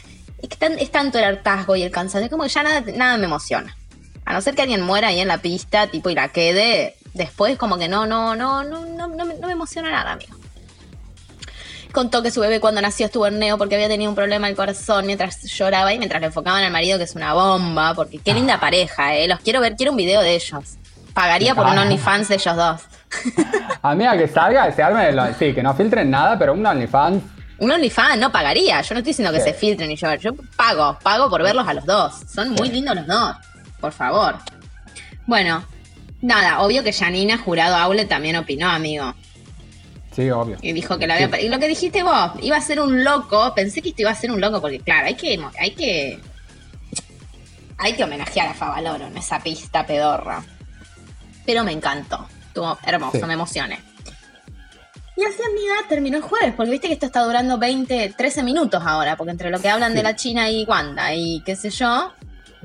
es, 0.43 0.49
tan- 0.59 0.79
es 0.81 0.91
tanto 0.91 1.19
el 1.19 1.25
hartazgo 1.25 1.77
y 1.77 1.83
el 1.83 1.93
cansancio, 1.93 2.29
como 2.29 2.43
que 2.43 2.49
ya 2.49 2.63
nada, 2.65 2.83
nada 2.97 3.17
me 3.17 3.27
emociona. 3.27 3.77
A 4.25 4.33
no 4.33 4.41
ser 4.41 4.55
que 4.57 4.63
alguien 4.63 4.81
muera 4.83 5.09
ahí 5.09 5.21
en 5.21 5.29
la 5.29 5.39
pista, 5.39 5.87
tipo, 5.87 6.11
y 6.11 6.15
la 6.17 6.29
quede, 6.31 6.97
después 7.13 7.57
como 7.57 7.79
que 7.79 7.87
no, 7.89 8.05
no, 8.05 8.35
no, 8.35 8.65
no, 8.65 8.85
no, 8.85 9.07
no, 9.07 9.25
me- 9.25 9.35
no 9.35 9.47
me 9.47 9.53
emociona 9.53 9.91
nada, 9.93 10.13
amigo. 10.13 10.35
Contó 11.93 12.21
que 12.23 12.33
su 12.33 12.41
bebé 12.41 12.59
cuando 12.59 12.81
nació 12.81 13.07
estuvo 13.07 13.29
en 13.29 13.39
neo 13.39 13.57
porque 13.57 13.77
había 13.77 13.87
tenido 13.87 14.11
un 14.11 14.17
problema 14.17 14.49
al 14.49 14.57
corazón 14.57 15.07
mientras 15.07 15.41
lloraba 15.45 15.93
y 15.95 15.99
mientras 15.99 16.21
le 16.21 16.27
enfocaban 16.27 16.65
al 16.65 16.73
marido 16.73 16.99
que 16.99 17.05
es 17.05 17.15
una 17.15 17.33
bomba, 17.35 17.95
porque 17.95 18.19
qué 18.19 18.35
linda 18.35 18.59
pareja, 18.59 19.15
eh. 19.15 19.29
Los 19.29 19.39
quiero 19.39 19.61
ver, 19.61 19.77
quiero 19.77 19.93
un 19.93 19.99
video 19.99 20.21
de 20.21 20.35
ellos. 20.35 20.65
Pagaría 21.13 21.55
por 21.55 21.67
un 21.67 21.79
Ah. 21.79 21.83
OnlyFans 21.83 22.27
de 22.27 22.35
ellos 22.35 22.57
dos. 22.57 22.81
Amiga, 23.83 24.17
que 24.17 24.29
salga, 24.29 24.67
que 24.67 24.73
se 24.73 24.83
arme, 24.83 25.13
lo- 25.13 25.33
sí, 25.35 25.53
que 25.55 25.63
no 25.63 25.75
filtren 25.75 26.11
nada, 26.11 26.39
pero 26.39 26.53
un 26.55 26.65
OnlyFans. 26.65 27.23
Un 27.59 27.71
OnlyFans 27.71 28.19
no 28.19 28.33
pagaría. 28.33 28.81
Yo 28.83 28.95
no 28.95 28.99
estoy 28.99 29.11
diciendo 29.13 29.33
que 29.33 29.41
Sí. 29.41 29.51
se 29.51 29.55
filtren 29.55 29.91
y 29.91 29.97
yo. 29.97 30.13
Yo 30.15 30.33
pago, 30.57 30.99
pago 31.03 31.31
por 31.31 31.43
verlos 31.43 31.67
a 31.69 31.75
los 31.75 31.85
dos. 31.87 32.15
Son 32.33 32.51
muy 32.51 32.69
lindos 32.71 32.97
los 32.97 33.07
dos. 33.07 33.37
Por 33.81 33.93
favor. 33.93 34.37
Bueno, 35.27 35.65
nada, 36.21 36.61
obvio 36.61 36.83
que 36.83 36.93
Janina, 36.93 37.39
jurado 37.39 37.77
Aule, 37.77 38.07
también 38.07 38.37
opinó, 38.37 38.69
amigo. 38.71 39.15
Sí, 40.15 40.31
obvio. 40.31 40.57
Y 40.63 40.73
dijo 40.73 40.99
que 40.99 41.07
la 41.07 41.15
había. 41.15 41.29
Sí. 41.29 41.47
Y 41.47 41.49
lo 41.49 41.59
que 41.59 41.69
dijiste 41.69 42.03
vos, 42.03 42.33
iba 42.43 42.57
a 42.57 42.61
ser 42.61 42.81
un 42.81 43.03
loco. 43.05 43.53
Pensé 43.55 43.83
que 43.83 43.91
esto 43.91 44.03
iba 44.03 44.11
a 44.11 44.15
ser 44.15 44.31
un 44.31 44.41
loco, 44.41 44.61
porque 44.61 44.81
claro, 44.81 45.07
hay 45.07 45.15
que. 45.15 45.41
Hay 45.61 45.71
que. 45.73 46.21
Hay 47.79 47.93
que 47.95 48.05
homenajear 48.05 48.49
a 48.49 48.55
Favaloro 48.55 49.07
en 49.07 49.17
esa 49.17 49.41
pista 49.41 49.85
pedorra. 49.85 50.43
Pero 51.45 51.65
me 51.65 51.73
encantó. 51.73 52.27
Estuvo 52.55 52.79
hermoso, 52.87 53.19
Sí. 53.19 53.25
me 53.27 53.35
emocioné. 53.35 53.81
Y 55.17 55.25
así, 55.25 55.39
amiga, 55.49 55.75
terminó 55.89 56.17
el 56.19 56.23
jueves, 56.23 56.55
porque 56.57 56.71
viste 56.71 56.87
que 56.87 56.95
esto 56.95 57.07
está 57.07 57.23
durando 57.25 57.59
20, 57.59 58.15
13 58.17 58.45
minutos 58.45 58.81
ahora, 58.87 59.17
porque 59.17 59.33
entre 59.33 59.51
lo 59.51 59.59
que 59.59 59.69
hablan 59.69 59.91
Sí. 59.91 59.97
de 59.97 60.03
la 60.05 60.15
China 60.15 60.49
y 60.51 60.65
Wanda 60.65 61.13
y 61.15 61.43
qué 61.45 61.57
sé 61.57 61.71
yo, 61.71 62.13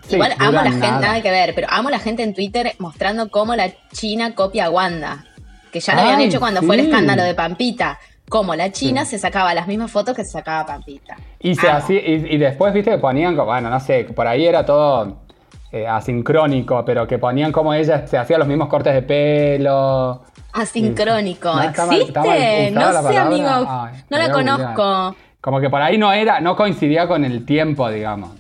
Sí, 0.08 0.14
igual 0.16 0.36
amo 0.38 0.52
la 0.52 0.64
gente, 0.64 0.78
nada. 0.88 1.00
nada 1.00 1.22
que 1.24 1.32
ver, 1.32 1.56
pero 1.56 1.68
amo 1.72 1.90
la 1.90 1.98
gente 1.98 2.22
en 2.22 2.36
Twitter 2.36 2.74
mostrando 2.78 3.30
cómo 3.32 3.56
la 3.56 3.72
China 3.92 4.36
copia 4.36 4.66
a 4.66 4.70
Wanda, 4.70 5.26
que 5.72 5.80
ya 5.80 5.96
lo 5.96 6.02
habían 6.02 6.22
hecho 6.22 6.40
cuando 6.40 6.62
fue 6.62 6.76
el 6.76 6.82
escándalo 6.86 7.24
de 7.24 7.34
Pampita, 7.34 7.98
como 8.30 8.54
la 8.56 8.72
China 8.72 9.06
Sí. 9.06 9.12
se 9.12 9.20
sacaba 9.20 9.56
las 9.56 9.68
mismas 9.68 9.90
fotos 9.90 10.16
que 10.16 10.24
se 10.24 10.32
sacaba 10.32 10.68
Pampita. 10.68 11.18
Y, 11.40 11.56
se 11.56 11.68
hacía- 11.68 12.00
y, 12.08 12.28
y 12.36 12.38
después, 12.38 12.74
viste, 12.76 12.92
que 12.92 12.98
ponían, 13.00 13.36
como- 13.36 13.48
bueno, 13.48 13.72
no 13.72 13.80
sé, 13.80 14.04
por 14.04 14.28
ahí 14.28 14.46
era 14.46 14.64
todo 14.66 15.24
eh, 15.72 15.88
asincrónico, 15.88 16.84
pero 16.84 17.06
que 17.08 17.18
ponían 17.20 17.52
como 17.52 17.74
ella 17.74 18.08
se 18.08 18.18
hacía 18.18 18.38
los 18.38 18.48
mismos 18.48 18.68
cortes 18.70 18.94
de 18.94 19.02
pelo. 19.04 20.24
Asincrónico, 20.54 21.54
No, 21.54 21.62
está 21.62 21.86
mal- 21.86 21.96
¿existe? 21.96 22.72
no 22.72 23.04
sé, 23.10 23.18
amigo, 23.18 23.50
Ay, 23.68 24.04
no 24.10 24.18
la 24.18 24.32
conozco. 24.32 25.16
Como 25.42 25.62
que 25.62 25.70
por 25.70 25.82
ahí 25.82 25.98
no 25.98 26.12
era, 26.12 26.42
no 26.42 26.56
coincidía 26.56 27.08
con 27.08 27.24
el 27.24 27.46
tiempo, 27.46 27.90
digamos. 27.90 28.32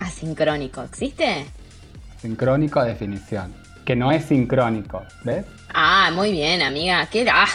Asincrónico, 0.00 0.82
¿existe? 0.82 1.46
Sincrónico 2.20 2.82
definición. 2.82 3.54
Que 3.84 3.94
no 3.96 4.10
es 4.12 4.24
sincrónico, 4.24 5.02
¿ves? 5.24 5.46
Ah, 5.72 6.10
muy 6.12 6.32
bien, 6.32 6.62
amiga. 6.62 7.06
¿Qué 7.06 7.26
ah, 7.30 7.46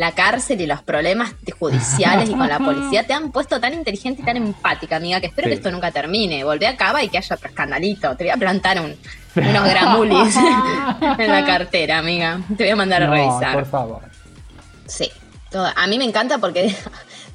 la 0.00 0.12
cárcel 0.12 0.60
y 0.60 0.66
los 0.66 0.82
problemas 0.82 1.32
judiciales 1.58 2.28
y 2.30 2.32
con 2.32 2.48
la 2.48 2.58
policía 2.58 3.02
te 3.06 3.12
han 3.12 3.30
puesto 3.30 3.60
tan 3.60 3.74
inteligente 3.74 4.22
y 4.22 4.24
tan 4.24 4.36
empática, 4.36 4.96
amiga, 4.96 5.20
que 5.20 5.26
espero 5.28 5.46
Sí. 5.46 5.50
que 5.50 5.56
esto 5.56 5.70
nunca 5.70 5.90
termine. 5.92 6.42
Volvé 6.42 6.66
a 6.66 6.76
Cava 6.76 7.02
y 7.04 7.08
que 7.08 7.18
haya 7.18 7.36
otro 7.36 7.48
escandalito. 7.48 8.16
Te 8.16 8.24
voy 8.24 8.30
a 8.30 8.36
plantar 8.36 8.80
un- 8.80 8.96
unos 9.36 9.64
gramulis 9.68 10.34
en 11.18 11.30
la 11.30 11.44
cartera, 11.46 11.98
amiga. 11.98 12.40
Te 12.56 12.64
voy 12.64 12.70
a 12.70 12.76
mandar 12.76 13.02
a 13.04 13.10
revisar. 13.10 13.54
por 13.54 13.66
favor. 13.66 14.00
Sí. 14.86 15.10
todo- 15.50 15.70
a 15.76 15.86
mí 15.86 15.98
me 15.98 16.04
encanta 16.04 16.38
porque 16.38 16.74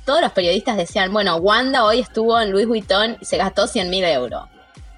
todos 0.06 0.22
los 0.22 0.32
periodistas 0.32 0.76
decían, 0.78 1.12
bueno, 1.14 1.36
Wanda 1.38 1.84
hoy 1.84 2.00
estuvo 2.00 2.40
en 2.40 2.52
Louis 2.52 2.68
Vuitton 2.68 3.18
y 3.22 3.26
se 3.26 3.38
gastó 3.38 3.68
100 3.68 3.90
mil 3.90 4.04
euros. 4.04 4.44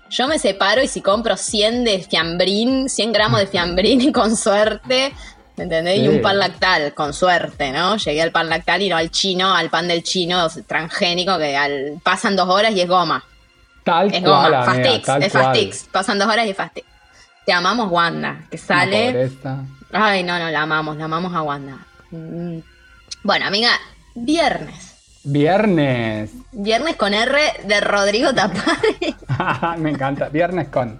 Yo 0.10 0.28
me 0.28 0.40
separo 0.40 0.82
y 0.82 0.88
si 0.88 1.02
compro 1.02 1.36
100 1.36 1.84
de 1.84 2.00
fiambrín, 2.02 2.88
100 2.90 3.12
gramos 3.12 3.40
de 3.42 3.48
fiambrín 3.48 4.00
y 4.02 4.12
con 4.14 4.38
suerte, 4.38 5.14
¿me 5.58 5.63
entendés? 5.63 6.00
Y 6.00 6.08
un 6.08 6.22
pan 6.22 6.38
lactal, 6.38 6.93
con 6.93 7.13
suerte, 7.13 7.72
¿no? 7.72 7.98
Llegué 7.98 8.22
al 8.22 8.32
pan 8.32 8.48
lactal 8.48 8.82
y 8.82 8.89
no 8.89 8.96
al 8.96 9.10
chino, 9.12 9.54
al 9.54 9.70
pan 9.70 9.88
del 9.88 10.04
chino 10.04 10.48
transgénico 10.65 11.38
que 11.38 11.58
al, 11.58 12.00
pasan 12.04 12.36
dos 12.36 12.48
horas 12.48 12.72
y 12.74 12.82
es 12.82 12.88
goma. 12.88 13.24
Tal 13.84 14.13
Es 14.13 14.22
cual, 14.22 14.52
goma, 14.52 14.63
Fastix, 14.63 15.10
es. 15.22 15.34
Fastix. 15.34 15.84
Pasan 15.91 16.20
dos 16.20 16.28
horas 16.28 16.46
y 16.46 16.52
es 16.52 16.58
Fastix. 16.58 16.86
Te 17.46 17.54
amamos, 17.54 17.91
Wanda, 17.91 18.46
que 18.52 18.58
sale. 18.58 19.32
Ay, 19.91 20.24
no, 20.24 20.38
no, 20.38 20.50
la 20.50 20.62
amamos, 20.62 20.98
la 20.98 21.06
amamos 21.06 21.34
a 21.34 21.41
Wanda. 21.41 21.78
Mm. 22.12 22.60
Bueno, 23.24 23.48
amiga, 23.48 23.72
viernes. 24.13 24.96
Viernes. 25.24 26.32
Viernes 26.52 26.96
con 26.96 27.13
R 27.13 27.38
de 27.63 27.82
Rodrigo 27.82 28.34
Tapari. 28.34 29.15
Me 29.80 29.89
encanta. 29.89 30.30
Viernes 30.30 30.67
con. 30.70 30.98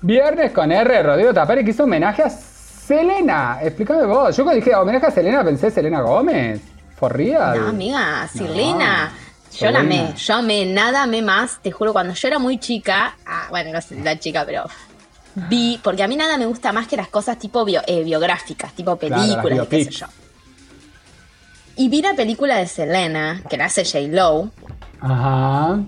Viernes 0.00 0.52
con 0.52 0.70
R, 0.70 1.02
Rodrigo 1.02 1.34
Tapari, 1.34 1.64
que 1.64 1.70
hizo 1.70 1.84
homenaje 1.84 2.22
a 2.22 2.30
Selena. 2.88 3.58
Explícame 3.62 4.06
vos. 4.06 4.34
Yo 4.34 4.44
cuando 4.44 4.64
dije 4.64 4.74
homenaje 4.74 5.06
a 5.06 5.10
Selena 5.10 5.44
pensé 5.44 5.70
Selena 5.70 6.00
Gómez. 6.00 6.60
For 6.96 7.14
real. 7.14 7.60
No, 7.60 7.68
amiga, 7.68 8.26
Selena. 8.26 9.12
Yo 9.56 9.70
la 9.70 9.80
amé, 9.80 10.14
yo 10.16 10.34
amé, 10.34 10.66
nada 10.66 11.02
amé 11.02 11.20
más, 11.20 11.60
te 11.60 11.72
juro, 11.72 11.92
cuando 11.92 12.14
yo 12.14 12.28
era 12.28 12.38
muy 12.38 12.58
chica, 12.58 13.16
ah, 13.26 13.46
bueno, 13.50 13.72
no 13.72 13.80
sé 13.80 13.98
la 14.00 14.16
chica, 14.18 14.44
pero 14.46 14.64
vi, 15.34 15.80
porque 15.82 16.02
a 16.02 16.06
mí 16.06 16.14
nada 16.16 16.36
me 16.36 16.46
gusta 16.46 16.72
más 16.72 16.86
que 16.86 16.96
las 16.96 17.08
cosas 17.08 17.38
tipo 17.38 17.66
eh, 17.66 18.04
biográficas, 18.04 18.72
tipo 18.74 18.94
películas, 18.96 19.64
y 19.64 19.66
qué 19.66 19.84
sé 19.84 19.90
yo. 19.90 20.06
Y 21.76 21.88
vi 21.88 22.02
la 22.02 22.14
película 22.14 22.56
de 22.56 22.68
Selena, 22.68 23.42
que 23.48 23.56
la 23.56 23.64
hace 23.64 23.84
J. 23.84 24.00
Lowe. 24.08 24.50
Ajá. 25.00 25.80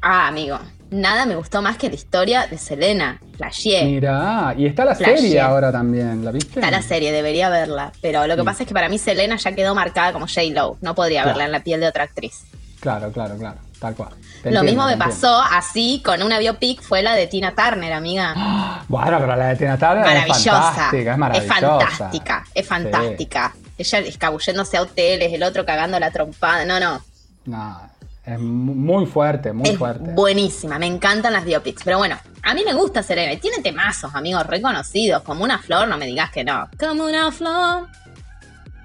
Ah, 0.00 0.26
amigo, 0.26 0.58
nada 0.92 1.26
me 1.26 1.34
gustó 1.34 1.62
más 1.62 1.76
que 1.76 1.88
la 1.88 1.94
historia 1.94 2.46
de 2.46 2.58
Selena. 2.58 3.20
Flashié. 3.36 3.84
Mira, 3.84 4.54
y 4.56 4.66
está 4.66 4.84
la 4.84 4.94
serie 4.94 5.40
ahora 5.40 5.72
también, 5.72 6.24
¿la 6.24 6.30
viste? 6.30 6.60
Está 6.60 6.70
la 6.70 6.82
serie, 6.82 7.12
debería 7.12 7.48
verla. 7.48 7.92
Pero 8.00 8.26
lo 8.26 8.36
que 8.36 8.44
pasa 8.44 8.62
es 8.62 8.68
que 8.68 8.74
para 8.74 8.88
mí 8.88 8.98
Selena 8.98 9.36
ya 9.36 9.52
quedó 9.52 9.74
marcada 9.74 10.12
como 10.12 10.26
J. 10.26 10.42
Lowe. 10.52 10.76
No 10.80 10.94
podría 10.94 11.24
verla 11.24 11.44
en 11.44 11.52
la 11.52 11.60
piel 11.60 11.80
de 11.80 11.88
otra 11.88 12.04
actriz. 12.04 12.44
Claro, 12.80 13.10
claro, 13.12 13.36
claro. 13.36 13.58
Tal 13.78 13.96
cual. 13.96 14.10
lo 14.44 14.62
mismo 14.62 14.86
me 14.86 14.96
pasó 14.96 15.40
así 15.40 16.00
con 16.04 16.22
una 16.22 16.38
biopic, 16.38 16.80
fue 16.82 17.02
la 17.02 17.14
de 17.14 17.26
Tina 17.26 17.52
Turner, 17.52 17.92
amiga. 17.92 18.34
Bueno, 18.88 19.18
pero 19.18 19.34
la 19.34 19.48
de 19.48 19.56
Tina 19.56 19.78
Turner 19.78 20.04
maravillosa. 20.04 20.90
es 20.92 21.42
Es 21.42 21.46
fantástica, 21.48 22.44
es 22.54 22.66
fantástica. 22.66 23.54
Ella 23.78 23.98
escabulléndose 24.00 24.76
a 24.76 24.82
hoteles, 24.82 25.32
el 25.32 25.42
otro 25.42 25.64
cagando 25.64 25.98
la 25.98 26.10
trompada. 26.10 26.64
No, 26.64 26.78
no. 26.78 27.00
No, 27.46 27.80
es 28.24 28.38
muy 28.38 29.06
fuerte, 29.06 29.52
muy 29.52 29.76
fuerte. 29.76 30.12
Buenísima, 30.12 30.78
me 30.78 30.86
encantan 30.86 31.32
las 31.32 31.44
biopics. 31.44 31.82
Pero 31.84 31.98
bueno, 31.98 32.16
a 32.42 32.54
mí 32.54 32.62
me 32.64 32.72
gusta 32.72 33.02
Serena 33.02 33.38
tiene 33.40 33.58
temazos, 33.58 34.14
amigos, 34.14 34.46
reconocidos. 34.46 35.22
Como 35.22 35.42
una 35.42 35.58
flor, 35.58 35.88
no 35.88 35.98
me 35.98 36.06
digas 36.06 36.30
que 36.30 36.44
no. 36.44 36.68
Como 36.78 37.04
una 37.04 37.32
flor. 37.32 37.88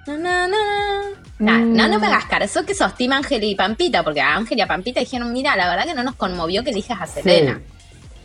No, 0.08 0.18
no, 0.18 2.00
me 2.00 2.08
hagas 2.08 2.26
cara. 2.26 2.46
Eso 2.46 2.66
que 2.66 2.74
sos 2.74 2.96
Team 2.96 3.12
Ángel 3.12 3.44
y 3.44 3.54
Pampita, 3.56 4.04
porque 4.04 4.22
a 4.22 4.36
Ángel 4.36 4.58
y 4.58 4.62
a 4.62 4.68
Pampita 4.68 5.02
dijeron, 5.02 5.32
mira, 5.32 5.56
la 5.56 5.70
verdad 5.70 5.86
que 5.86 5.94
no 5.94 6.04
nos 6.04 6.16
conmovió 6.16 6.64
que 6.64 6.72
elijas 6.72 7.02
a 7.02 7.06
Selena. 7.06 7.62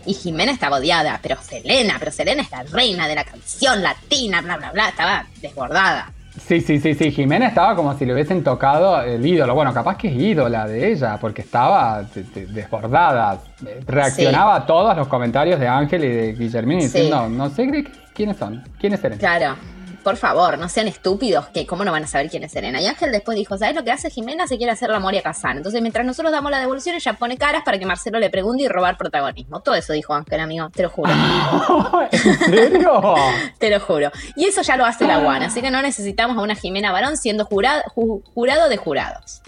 Y 0.07 0.14
Jimena 0.14 0.51
estaba 0.51 0.79
odiada, 0.79 1.20
pero 1.22 1.37
Selena, 1.42 1.96
pero 1.98 2.11
Selena 2.11 2.42
es 2.42 2.51
la 2.51 2.62
reina 2.62 3.07
de 3.07 3.14
la 3.16 3.25
canción 3.25 3.83
latina, 3.83 4.40
bla, 4.40 4.57
bla, 4.57 4.72
bla, 4.72 4.88
estaba 4.88 5.27
desbordada. 5.40 6.12
Sí, 6.53 6.61
sí, 6.61 6.81
sí, 6.81 6.93
sí. 6.93 7.11
Jimena 7.11 7.47
estaba 7.47 7.75
como 7.75 7.97
si 7.97 8.05
le 8.05 8.12
hubiesen 8.12 8.45
tocado 8.45 9.01
el 9.01 9.25
ídolo. 9.25 9.55
Bueno, 9.55 9.73
capaz 9.73 9.97
que 9.97 10.09
es 10.09 10.15
ídola 10.15 10.67
de 10.67 10.93
ella, 10.93 11.17
porque 11.19 11.41
estaba 11.41 12.05
desbordada. 12.35 13.38
Reaccionaba 13.87 14.57
a 14.57 14.67
todos 14.67 14.95
los 14.95 15.09
comentarios 15.09 15.59
de 15.59 15.67
Ángel 15.67 16.05
y 16.05 16.09
de 16.09 16.33
Guillermina 16.35 16.83
diciendo, 16.83 17.27
no 17.31 17.49
sé 17.49 17.87
quiénes 18.12 18.37
son, 18.37 18.62
quiénes 18.79 19.03
eran. 19.03 19.19
Claro 19.19 19.57
por 20.03 20.17
favor, 20.17 20.59
no 20.59 20.69
sean 20.69 20.88
estúpidos, 20.88 21.47
que 21.49 21.67
cómo 21.67 21.85
no 21.85 21.93
van 21.93 22.05
a 22.05 22.07
saber 22.07 22.29
quién 22.29 22.43
es 22.45 22.53
Serena. 22.53 22.81
Y 22.81 22.87
Ángel 22.87 23.12
después 23.12 23.37
dijo, 23.37 23.57
¿sabes 23.57 23.75
lo 23.75 23.85
que 23.85 23.91
hace 23.91 24.11
Jimena? 24.11 24.47
Se 24.47 24.57
quiere 24.57 24.73
hacer 24.73 24.91
la 24.91 24.99
Moria 24.99 25.23
Kazan. 25.23 25.59
Entonces, 25.59 25.81
mientras 25.81 26.05
nosotros 26.05 26.33
damos 26.33 26.51
la 26.51 26.61
devolución, 26.61 26.95
ella 26.95 27.12
pone 27.15 27.37
caras 27.37 27.62
para 27.65 27.79
que 27.79 27.87
Marcelo 27.87 28.19
le 28.19 28.31
pregunte 28.31 28.65
y 28.65 28.69
robar 28.69 28.97
protagonismo. 28.97 29.61
Todo 29.61 29.75
eso 29.75 29.93
dijo 29.93 30.15
Ángel, 30.15 30.41
amigo, 30.41 30.69
te 30.71 30.83
lo 30.83 30.91
juro. 30.91 31.12
¿En 32.11 32.38
serio? 32.38 33.15
te 33.59 33.71
lo 33.71 33.81
juro. 33.81 34.11
Y 34.37 34.47
eso 34.47 34.62
ya 34.62 34.77
lo 34.77 34.85
hace 34.85 35.07
la 35.07 35.19
Guana, 35.19 35.47
así 35.47 35.61
que 35.61 35.71
no 35.71 35.83
necesitamos 35.83 36.37
a 36.37 36.41
una 36.41 36.55
Jimena 36.55 36.93
Barón 36.93 37.17
siendo 37.17 37.45
jurado, 37.45 37.83
jurado 38.35 38.69
de 38.69 38.77
jurados. 38.77 39.43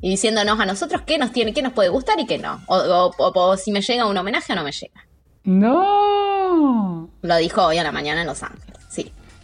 Y 0.00 0.10
diciéndonos 0.10 0.60
a 0.60 0.66
nosotros 0.66 1.02
qué 1.06 1.16
nos 1.16 1.32
tiene, 1.32 1.54
qué 1.54 1.62
nos 1.62 1.72
puede 1.72 1.88
gustar 1.88 2.20
y 2.20 2.26
qué 2.26 2.36
no. 2.36 2.60
O, 2.66 3.56
si 3.56 3.72
me 3.72 3.80
llega 3.80 4.06
un 4.06 4.16
homenaje 4.16 4.52
o 4.52 4.56
no 4.56 4.62
me 4.62 4.72
llega. 4.72 5.06
No. 5.44 7.08
Lo 7.22 7.36
dijo 7.36 7.64
hoy 7.64 7.78
a 7.78 7.82
la 7.82 7.92
mañana 7.92 8.20
en 8.20 8.26
Los 8.26 8.42
Ángeles. 8.42 8.83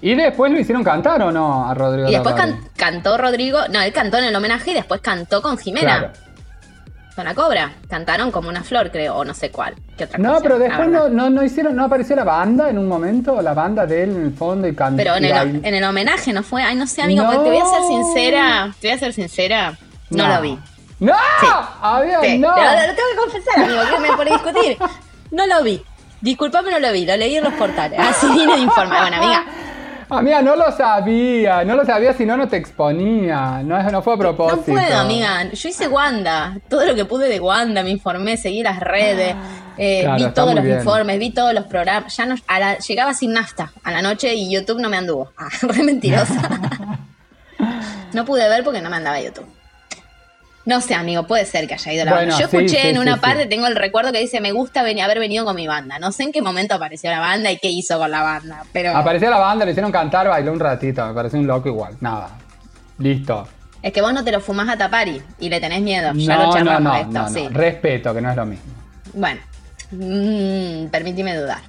¿Y 0.03 0.15
después 0.15 0.51
lo 0.51 0.59
hicieron 0.59 0.83
cantar 0.83 1.23
o 1.23 1.31
no 1.31 1.69
a 1.69 1.75
Rodrigo? 1.75 2.09
Y 2.09 2.13
después 2.13 2.35
cantó 2.77 3.19
Rodrigo, 3.19 3.61
no, 3.71 3.81
él 3.81 3.93
cantó 3.93 4.19
en 4.19 4.25
el 4.25 4.35
homenaje 4.35 4.71
y 4.71 4.75
después 4.75 5.01
cantó 5.01 5.43
con 5.43 5.59
Jimena. 5.59 6.13
Con 7.15 7.25
la 7.25 7.35
cobra. 7.35 7.73
Cantaron 7.89 8.31
como 8.31 8.49
una 8.49 8.63
flor, 8.63 8.91
creo, 8.91 9.17
o 9.17 9.25
no 9.25 9.35
sé 9.35 9.51
cuál. 9.51 9.75
no, 10.19 10.39
pero 10.41 10.59
después 10.59 10.89
no, 10.89 11.09
no, 11.09 11.43
hicieron, 11.43 11.77
no 11.77 11.85
apareció 11.85 12.17
la 12.17 12.25
banda 12.25 12.71
en 12.71 12.79
un 12.79 12.89
momento, 12.89 13.43
la 13.43 13.53
banda 13.53 13.85
de 13.85 14.05
él 14.05 14.11
en 14.17 14.23
el 14.23 14.33
fondo 14.33 14.67
y 14.67 14.75
cantó. 14.75 14.97
Pero 14.97 15.17
en 15.17 15.75
el, 15.75 15.85
homenaje 15.85 16.33
no 16.33 16.43
fue, 16.43 16.63
ay, 16.63 16.77
no 16.77 16.87
sé, 16.87 17.03
amigo, 17.03 17.29
te 17.29 17.37
voy 17.37 17.59
a 17.59 17.67
ser 17.67 17.83
sincera, 17.89 18.75
te 18.81 18.89
voy 18.89 18.97
a 18.97 18.99
ser 18.99 19.13
sincera, 19.13 19.79
no, 20.09 20.29
lo 20.29 20.41
vi. 20.41 20.59
¡No! 21.01 21.15
A 21.15 22.01
ver, 22.01 22.39
no. 22.39 22.49
Lo, 22.49 22.95
tengo 22.95 23.09
que 23.11 23.17
confesar, 23.19 23.65
amigo, 23.65 23.81
que 23.91 24.01
me 24.01 24.17
por 24.17 24.27
discutir. 24.27 24.79
No 25.31 25.47
lo 25.47 25.63
vi. 25.63 25.83
Disculpame, 26.21 26.71
no 26.71 26.79
lo 26.81 26.93
vi, 26.93 27.07
lo 27.07 27.17
leí 27.17 27.37
en 27.37 27.45
los 27.45 27.55
portales. 27.55 27.99
Así 27.99 28.29
viene 28.33 28.57
de 28.57 28.61
informar. 28.61 29.03
Bueno, 29.03 29.17
amiga, 29.17 29.47
Amiga, 30.11 30.43
no 30.43 30.57
lo 30.57 30.73
sabía, 30.73 31.65
no 31.65 31.77
lo 31.77 31.85
sabía 31.85 32.13
si 32.13 32.27
no, 32.27 32.37
no 32.37 32.49
te 32.49 32.57
exponía. 32.57 33.63
No, 33.63 33.83
no 33.91 34.03
fue 34.03 34.15
a 34.15 34.17
propósito. 34.17 34.73
No 34.73 34.81
puedo, 34.81 34.99
amiga. 34.99 35.45
Yo 35.53 35.69
hice 35.69 35.87
Wanda. 35.87 36.59
Todo 36.69 36.85
lo 36.85 36.95
que 36.95 37.05
pude 37.05 37.29
de 37.29 37.39
Wanda, 37.39 37.83
me 37.83 37.91
informé, 37.91 38.37
seguí 38.37 38.63
las 38.63 38.81
redes, 38.81 39.37
eh, 39.79 40.09
vi 40.17 40.29
todos 40.31 40.55
los 40.55 40.65
informes, 40.65 41.19
vi 41.19 41.31
todos 41.31 41.55
los 41.55 41.65
programas. 41.67 42.17
Ya 42.17 42.27
no, 42.27 42.35
llegaba 42.87 43.15
sin 43.15 43.33
nafta 43.33 43.73
a 43.85 43.91
la 43.93 44.03
noche 44.03 44.35
y 44.35 44.51
YouTube 44.51 44.81
no 44.81 44.89
me 44.89 44.97
anduvo. 44.97 45.33
Ah, 45.39 45.49
re 45.63 45.83
mentirosa. 45.83 46.61
no 48.13 48.25
pude 48.25 48.49
ver 48.49 48.65
porque 48.65 48.83
no 48.83 48.91
me 48.91 48.97
andaba 48.97 49.21
YouTube. 49.21 49.47
No 50.71 50.81
sé, 50.81 50.95
amigo, 50.95 51.25
puede 51.25 51.47
ser 51.47 51.67
que 51.67 51.75
haya 51.75 51.93
ido 51.93 52.05
la 52.05 52.13
banda. 52.13 52.39
Yo 52.39 52.45
escuché 52.45 52.91
en 52.91 52.99
una 52.99 53.17
parte, 53.17 53.47
tengo 53.47 53.67
el 53.67 53.75
recuerdo 53.75 54.13
que 54.13 54.21
dice, 54.21 54.41
me 54.41 54.53
gusta 54.53 54.83
haber 54.83 55.19
venido 55.19 55.45
con 55.45 55.57
mi 55.57 55.67
banda. 55.67 55.99
No 55.99 56.13
sé 56.13 56.23
en 56.23 56.31
qué 56.31 56.43
momento 56.43 56.77
apareció 56.77 57.11
la 57.11 57.19
banda 57.19 57.51
y 57.51 57.59
qué 57.59 57.67
hizo 57.67 57.99
con 57.99 58.09
la 58.09 58.23
banda, 58.23 58.63
pero... 58.73 58.97
Apareció 58.97 59.29
la 59.31 59.39
banda, 59.39 59.65
le 59.65 59.73
hicieron 59.73 59.91
cantar, 59.91 60.29
bailó 60.29 60.53
un 60.53 60.61
ratito, 60.61 61.05
me 61.05 61.13
pareció 61.13 61.41
un 61.41 61.49
loco 61.49 61.69
igual. 61.69 61.97
Nada, 61.99 62.39
listo. 62.99 63.49
Es 63.83 63.93
que 63.93 64.01
vos 64.01 64.13
no 64.13 64.23
te 64.23 64.31
lo 64.31 64.41
fumás 64.41 64.69
a 64.69 64.79
tapar 64.79 65.09
y, 65.09 65.21
le 65.41 65.61
tenés 65.61 65.81
miedo. 65.81 66.13
Ya 66.15 66.37
lo 66.37 66.53
charlamos 66.53 66.83
no, 67.09 67.13
no, 67.13 67.27
esto, 67.27 67.35
sí. 67.35 67.49
Respeto, 67.49 68.15
que 68.15 68.21
no 68.21 68.31
es 68.31 68.37
lo 68.37 68.47
mismo. 68.47 68.73
Bueno, 69.15 69.41
mmm, 69.91 70.87
permíteme 70.87 71.37
dudar. 71.37 71.63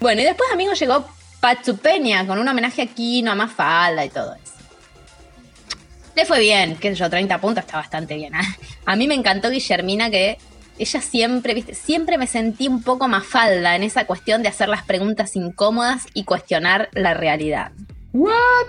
Bueno, 0.00 0.22
y 0.22 0.24
después, 0.24 0.50
amigo, 0.52 0.72
llegó 0.72 1.06
Pachu 1.38 1.76
Peña 1.76 2.26
con 2.26 2.36
un 2.36 2.48
homenaje 2.48 2.82
a 2.82 2.86
Kino, 2.86 3.30
a 3.30 3.36
Mafalda 3.36 4.04
y 4.04 4.08
todo 4.08 4.34
eso. 4.34 4.54
Le 6.20 6.26
fue 6.26 6.40
bien, 6.40 6.76
qué 6.76 6.90
sé 6.90 6.96
yo, 6.96 7.08
30 7.08 7.40
puntos 7.40 7.64
está 7.64 7.78
bastante 7.78 8.14
bien. 8.14 8.34
¿eh? 8.34 8.40
A 8.84 8.94
mí 8.94 9.08
me 9.08 9.14
encantó 9.14 9.48
Guillermina 9.48 10.10
que 10.10 10.36
ella 10.78 11.00
siempre, 11.00 11.54
viste, 11.54 11.74
siempre 11.74 12.18
me 12.18 12.26
sentí 12.26 12.68
un 12.68 12.82
poco 12.82 13.08
más 13.08 13.24
falda 13.24 13.74
en 13.74 13.84
esa 13.84 14.04
cuestión 14.04 14.42
de 14.42 14.50
hacer 14.50 14.68
las 14.68 14.82
preguntas 14.82 15.34
incómodas 15.34 16.06
y 16.12 16.24
cuestionar 16.24 16.90
la 16.92 17.14
realidad. 17.14 17.72
¿What? 18.12 18.66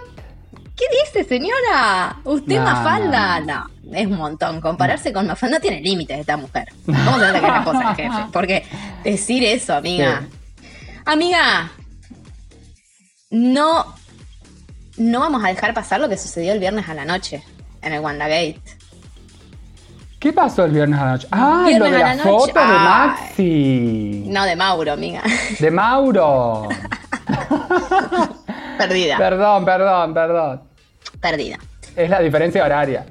¿Qué 0.78 0.86
dice, 1.04 1.28
señora? 1.28 2.22
¿Usted 2.24 2.56
es 2.56 2.62
Mafalda? 2.62 3.42
No. 3.42 3.70
es 3.92 4.08
un 4.08 4.18
montón. 4.18 4.62
Compararse 4.62 5.12
con 5.12 5.28
Mafalda 5.28 5.58
no 5.58 5.62
tiene 5.62 5.82
límites 5.82 6.22
esta 6.22 6.38
mujer. 6.38 6.70
¿Cómo 6.86 7.20
se 7.20 7.26
nota 7.26 7.32
que 7.34 7.46
es 7.48 7.52
la 7.52 7.58
esposa 7.58 7.96
jefe? 7.96 8.26
Porque 8.32 8.66
decir 9.04 9.44
eso, 9.44 9.76
amiga. 9.76 10.26
Amiga, 11.04 11.70
no 13.30 13.94
no 15.02 15.20
vamos 15.20 15.44
a 15.44 15.48
dejar 15.48 15.74
pasar 15.74 16.00
lo 16.00 16.08
que 16.08 16.18
sucedió 16.18 16.54
el 16.54 16.60
viernes 16.60 16.88
a 16.88 16.94
la 16.94 17.06
noche 17.06 17.44
en 17.82 17.94
el 17.94 18.00
WandaGate. 18.00 18.62
¿Qué 20.20 20.32
pasó 20.32 20.66
el 20.66 20.72
viernes 20.72 21.00
a 21.00 21.06
la 21.06 21.12
noche? 21.14 21.28
Ah, 21.32 21.68
lo 21.78 21.86
de 21.86 21.98
la, 21.98 22.18
foto 22.18 22.60
de 22.60 22.66
Maxi. 22.66 24.24
No, 24.28 24.46
de 24.46 24.56
Mauro, 24.56 24.92
amiga. 24.92 25.24
De 25.60 25.72
Mauro. 25.72 26.70
Perdida. 28.78 29.18
Perdón, 29.18 29.66
perdón, 29.66 30.14
perdón. 30.14 30.62
Perdida. 31.20 31.58
Es 31.96 32.10
la 32.10 32.20
diferencia 32.20 32.64
horaria. 32.64 33.06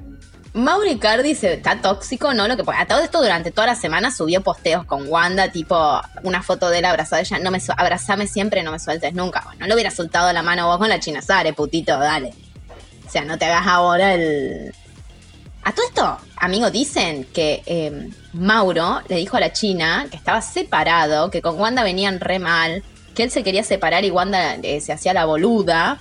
Mauri 0.53 0.99
Cardi 0.99 1.33
se, 1.33 1.53
está 1.53 1.81
tóxico, 1.81 2.33
¿no? 2.33 2.47
Lo 2.47 2.57
que 2.57 2.63
a 2.75 2.85
todo 2.85 2.99
esto 2.99 3.21
durante 3.21 3.51
toda 3.51 3.67
la 3.67 3.75
semana 3.75 4.11
subió 4.11 4.41
posteos 4.41 4.83
con 4.85 5.07
Wanda, 5.07 5.49
tipo 5.49 6.01
una 6.23 6.43
foto 6.43 6.69
de 6.69 6.79
él 6.79 6.85
abrazada 6.85 7.21
ella, 7.21 7.39
no 7.39 7.51
me 7.51 7.59
abrazame 7.77 8.27
siempre, 8.27 8.61
no 8.61 8.71
me 8.71 8.79
sueltes 8.79 9.13
nunca. 9.13 9.45
No 9.59 9.67
le 9.67 9.73
hubiera 9.73 9.91
soltado 9.91 10.31
la 10.33 10.43
mano 10.43 10.67
vos 10.67 10.77
con 10.77 10.89
la 10.89 10.99
China 10.99 11.21
Sare, 11.21 11.53
putito, 11.53 11.97
dale. 11.97 12.33
O 13.07 13.09
sea, 13.09 13.23
no 13.23 13.37
te 13.37 13.45
hagas 13.45 13.65
ahora 13.65 14.13
el. 14.13 14.73
A 15.63 15.71
todo 15.71 15.85
esto, 15.85 16.17
amigos, 16.35 16.71
dicen 16.71 17.25
que 17.33 17.61
em, 17.65 18.11
Mauro 18.33 19.01
le 19.07 19.17
dijo 19.17 19.37
a 19.37 19.39
la 19.39 19.53
China 19.53 20.07
que 20.09 20.17
estaba 20.17 20.41
separado, 20.41 21.29
que 21.29 21.41
con 21.41 21.57
Wanda 21.57 21.83
venían 21.83 22.19
re 22.19 22.39
mal, 22.39 22.83
que 23.15 23.23
él 23.23 23.31
se 23.31 23.43
quería 23.43 23.63
separar 23.63 24.03
y 24.03 24.11
Wanda 24.11 24.55
eh, 24.55 24.81
se 24.81 24.91
hacía 24.91 25.13
la 25.13 25.25
boluda 25.25 25.99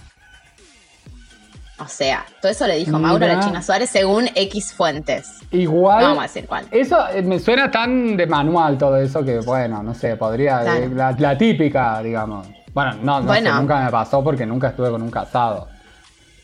o 1.81 1.89
sea, 1.89 2.25
todo 2.41 2.53
eso 2.53 2.67
le 2.67 2.77
dijo 2.77 2.99
Mauro 2.99 3.25
a 3.25 3.29
la 3.29 3.41
China 3.41 3.63
Suárez 3.63 3.91
según 3.91 4.29
X 4.35 4.73
fuentes. 4.73 5.29
Igual. 5.51 6.03
vamos 6.03 6.19
a 6.19 6.23
decir 6.23 6.47
cuál. 6.47 6.67
Eso 6.71 6.97
eh, 7.09 7.23
me 7.23 7.39
suena 7.39 7.71
tan 7.71 8.17
de 8.17 8.27
manual 8.27 8.77
todo 8.79 8.97
eso 8.99 9.25
que, 9.25 9.39
bueno, 9.41 9.83
no 9.83 9.95
sé, 9.95 10.17
podría. 10.17 10.63
La, 10.63 11.13
la, 11.19 11.39
típica, 11.39 12.03
digamos. 12.03 12.47
Bueno, 12.73 12.95
no, 13.03 13.21
no 13.21 13.27
Bueno. 13.27 13.51
sé, 13.55 13.61
nunca 13.61 13.85
me 13.85 13.91
pasó 13.91 14.23
porque 14.23 14.47
nunca 14.47 14.69
estuve 14.69 14.91
con 14.91 15.03
un 15.03 15.11
casado. 15.11 15.69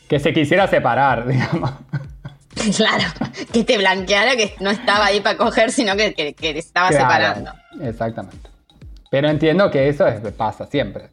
Que 0.09 0.19
se 0.19 0.33
quisiera 0.33 0.67
separar, 0.67 1.27
digamos. 1.29 1.71
Claro, 2.75 3.05
que 3.53 3.65
te 3.65 3.77
blanqueara 3.77 4.35
que 4.35 4.55
no 4.61 4.71
estaba 4.71 5.05
ahí 5.07 5.21
para 5.21 5.37
coger, 5.37 5.71
sino 5.71 5.95
que, 5.95 6.15
que, 6.15 6.33
que 6.35 6.59
estaba 6.59 6.89
Claro, 6.89 7.05
separando. 7.05 7.53
Exactamente. 7.83 8.49
Pero 9.11 9.29
entiendo 9.29 9.71
que 9.71 9.89
eso 9.91 10.07
es- 10.07 10.21
pasa 10.33 10.67
siempre. 10.67 11.11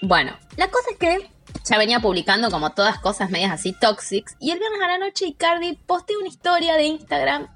Bueno, 0.00 0.32
la 0.56 0.66
cosa 0.68 0.86
es 0.92 0.96
que 0.96 1.30
ya 1.64 1.78
venía 1.78 2.00
publicando 2.00 2.50
como 2.50 2.70
todas 2.70 2.98
cosas 2.98 3.30
medias 3.30 3.52
así 3.52 3.72
toxics. 3.72 4.36
Y 4.40 4.50
el 4.50 4.58
viernes 4.58 4.80
a 4.82 4.88
la 4.88 4.98
noche 4.98 5.26
Icardi 5.26 5.74
posteó 5.86 6.18
una 6.18 6.28
historia 6.28 6.76
de 6.76 6.84
Instagram, 6.84 7.48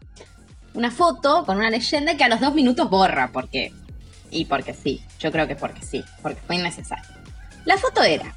una 0.74 0.90
foto 0.90 1.44
con 1.44 1.56
una 1.58 1.70
leyenda 1.70 2.16
que 2.16 2.24
a 2.24 2.28
los 2.28 2.40
dos 2.40 2.54
minutos 2.54 2.88
borra, 2.90 3.30
porque. 3.32 3.72
Y 4.30 4.46
porque 4.46 4.72
sí, 4.72 5.04
yo 5.18 5.30
creo 5.30 5.46
que 5.46 5.56
porque 5.56 5.82
sí, 5.82 6.02
porque 6.22 6.40
fue 6.46 6.56
innecesario. 6.56 7.04
La 7.66 7.76
foto 7.76 8.02
era 8.02 8.34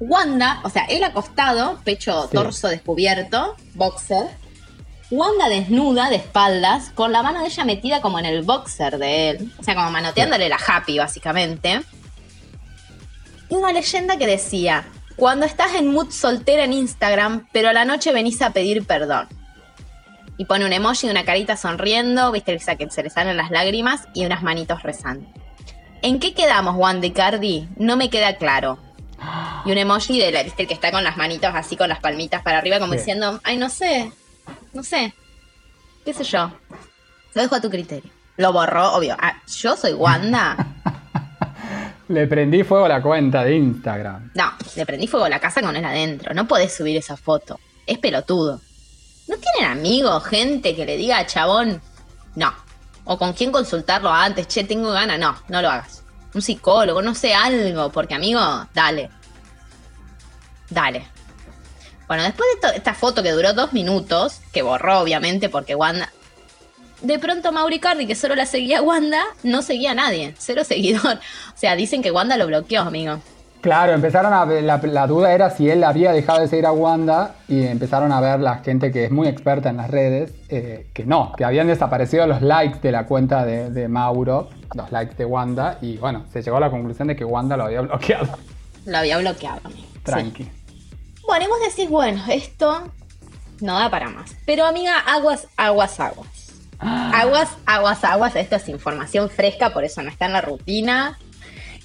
Wanda, 0.00 0.60
o 0.62 0.70
sea, 0.70 0.84
él 0.84 1.02
acostado, 1.04 1.80
pecho, 1.84 2.28
Sí. 2.28 2.36
torso 2.36 2.68
descubierto, 2.68 3.56
boxer. 3.74 4.28
Wanda 5.10 5.48
desnuda, 5.48 6.10
de 6.10 6.16
espaldas, 6.16 6.90
con 6.90 7.12
la 7.12 7.22
mano 7.22 7.40
de 7.40 7.46
ella 7.46 7.64
metida 7.64 8.00
como 8.00 8.18
en 8.18 8.26
el 8.26 8.42
boxer 8.42 8.98
de 8.98 9.30
él. 9.30 9.52
O 9.58 9.62
sea, 9.62 9.74
como 9.74 9.90
manoteándole 9.90 10.48
la 10.48 10.58
happy, 10.64 10.98
básicamente. 10.98 11.82
Una 13.50 13.72
leyenda 13.72 14.16
que 14.18 14.26
decía, 14.26 14.84
cuando 15.16 15.46
estás 15.46 15.74
en 15.74 15.90
mood 15.92 16.10
soltera 16.10 16.64
en 16.64 16.72
Instagram, 16.72 17.48
pero 17.52 17.68
a 17.70 17.72
la 17.72 17.84
noche 17.84 18.12
venís 18.12 18.40
a 18.42 18.50
pedir 18.50 18.84
perdón. 18.86 19.26
Y 20.36 20.44
pone 20.44 20.64
un 20.64 20.72
emoji 20.72 21.06
de 21.06 21.12
una 21.12 21.24
carita 21.24 21.56
sonriendo, 21.56 22.30
viste 22.30 22.56
que 22.78 22.90
se 22.90 23.02
le 23.02 23.10
salen 23.10 23.36
las 23.36 23.50
lágrimas 23.50 24.02
y 24.14 24.24
unas 24.24 24.42
manitos 24.42 24.82
rezando. 24.82 25.26
¿En 26.02 26.20
qué 26.20 26.32
quedamos, 26.34 26.76
Wanda 26.76 27.06
y 27.06 27.10
Cardi? 27.10 27.68
No 27.76 27.96
me 27.96 28.08
queda 28.08 28.36
claro. 28.36 28.78
Y 29.64 29.72
un 29.72 29.78
emoji 29.78 30.20
de 30.20 30.30
la, 30.30 30.44
viste, 30.44 30.62
el 30.62 30.68
que 30.68 30.74
está 30.74 30.92
con 30.92 31.02
las 31.02 31.16
manitos 31.16 31.50
así, 31.52 31.76
con 31.76 31.88
las 31.88 31.98
palmitas 31.98 32.42
para 32.42 32.58
arriba, 32.58 32.78
como 32.78 32.92
Sí. 32.92 32.98
diciendo, 33.00 33.40
ay, 33.42 33.56
no 33.56 33.68
sé, 33.68 34.12
no 34.72 34.84
sé, 34.84 35.12
qué 36.04 36.14
sé 36.14 36.22
yo. 36.22 36.52
Lo 37.34 37.42
dejo 37.42 37.56
a 37.56 37.60
tu 37.60 37.68
criterio. 37.68 38.10
Lo 38.36 38.52
borró, 38.52 38.92
obvio. 38.94 39.16
Ah, 39.20 39.42
yo 39.58 39.76
soy 39.76 39.92
Wanda. 39.94 40.56
Le 42.08 42.26
prendí 42.26 42.62
fuego 42.64 42.86
a 42.86 42.88
la 42.88 43.02
cuenta 43.02 43.44
de 43.44 43.56
Instagram. 43.56 44.30
No, 44.34 44.52
le 44.76 44.86
prendí 44.86 45.06
fuego 45.06 45.26
a 45.26 45.28
la 45.28 45.38
casa 45.38 45.60
con 45.60 45.76
él 45.76 45.84
adentro. 45.84 46.32
No 46.32 46.48
podés 46.48 46.74
subir 46.74 46.96
esa 46.96 47.16
foto. 47.16 47.60
Es 47.86 47.98
pelotudo. 47.98 48.60
¿No 49.28 49.36
tienen 49.36 49.70
amigos, 49.70 50.24
gente 50.24 50.74
que 50.74 50.86
le 50.86 50.96
diga 50.96 51.26
chabón? 51.26 51.82
No. 52.34 52.52
O 53.04 53.18
con 53.18 53.34
quién 53.34 53.52
consultarlo 53.52 54.10
antes. 54.10 54.48
Che, 54.48 54.64
tengo 54.64 54.90
ganas. 54.90 55.18
No, 55.18 55.36
no 55.48 55.60
lo 55.60 55.68
hagas. 55.68 56.02
Un 56.34 56.40
psicólogo, 56.40 57.02
no 57.02 57.14
sé, 57.14 57.34
algo. 57.34 57.90
Porque, 57.90 58.14
amigo, 58.14 58.40
dale. 58.72 59.10
Dale. 60.70 61.06
Bueno, 62.06 62.22
después 62.22 62.48
de 62.62 62.76
esta 62.76 62.94
foto 62.94 63.22
que 63.22 63.32
duró 63.32 63.52
dos 63.52 63.74
minutos, 63.74 64.40
que 64.50 64.62
borró 64.62 65.00
obviamente 65.00 65.50
porque 65.50 65.74
Wanda... 65.74 66.10
De 67.02 67.18
pronto 67.18 67.52
Mauri 67.52 67.78
Cardi, 67.78 68.06
que 68.06 68.14
solo 68.14 68.34
la 68.34 68.46
seguía 68.46 68.82
Wanda, 68.82 69.22
no 69.42 69.62
seguía 69.62 69.92
a 69.92 69.94
nadie. 69.94 70.34
Cero 70.38 70.64
seguidor. 70.68 71.14
O 71.14 71.56
sea, 71.56 71.76
dicen 71.76 72.02
que 72.02 72.10
Wanda 72.10 72.36
lo 72.36 72.46
bloqueó, 72.46 72.82
amigo. 72.82 73.18
Claro, 73.60 73.92
empezaron 73.92 74.32
a 74.32 74.44
ver, 74.44 74.62
la, 74.62 74.76
la 74.78 75.08
duda 75.08 75.32
era 75.32 75.50
si 75.50 75.68
él 75.68 75.82
había 75.82 76.12
dejado 76.12 76.40
de 76.40 76.46
seguir 76.46 76.64
a 76.66 76.70
Wanda 76.70 77.34
y 77.48 77.66
empezaron 77.66 78.12
a 78.12 78.20
ver 78.20 78.38
la 78.38 78.58
gente 78.58 78.92
que 78.92 79.04
es 79.04 79.10
muy 79.10 79.26
experta 79.26 79.68
en 79.68 79.78
las 79.78 79.90
redes, 79.90 80.32
eh, 80.48 80.86
que 80.94 81.04
no, 81.04 81.32
que 81.36 81.44
habían 81.44 81.66
desaparecido 81.66 82.24
los 82.28 82.40
likes 82.40 82.78
de 82.80 82.92
la 82.92 83.06
cuenta 83.06 83.44
de, 83.44 83.70
de 83.70 83.88
Mauro, 83.88 84.48
los 84.74 84.92
likes 84.92 85.16
de 85.16 85.24
Wanda, 85.24 85.78
y 85.80 85.96
bueno, 85.96 86.24
se 86.32 86.40
llegó 86.40 86.58
a 86.58 86.60
la 86.60 86.70
conclusión 86.70 87.08
de 87.08 87.16
que 87.16 87.24
Wanda 87.24 87.56
lo 87.56 87.64
había 87.64 87.80
bloqueado. 87.82 88.38
Lo 88.86 88.98
había 88.98 89.18
bloqueado, 89.18 89.60
amigo. 89.64 89.88
Sí. 89.92 90.00
Tranqui. 90.04 90.48
Bueno, 91.26 91.44
y 91.44 91.48
vos 91.48 91.58
decís, 91.68 91.90
bueno, 91.90 92.22
esto 92.28 92.84
no 93.60 93.76
da 93.76 93.90
para 93.90 94.08
más. 94.08 94.36
Pero 94.46 94.66
amiga, 94.66 95.00
aguas, 95.00 95.48
aguas, 95.56 95.98
aguas. 95.98 96.47
Aguas, 96.78 97.50
aguas, 97.66 98.04
aguas. 98.04 98.36
Esto 98.36 98.56
es 98.56 98.68
información 98.68 99.30
fresca, 99.30 99.72
por 99.72 99.84
eso 99.84 100.02
no 100.02 100.10
está 100.10 100.26
en 100.26 100.32
la 100.32 100.40
rutina. 100.40 101.18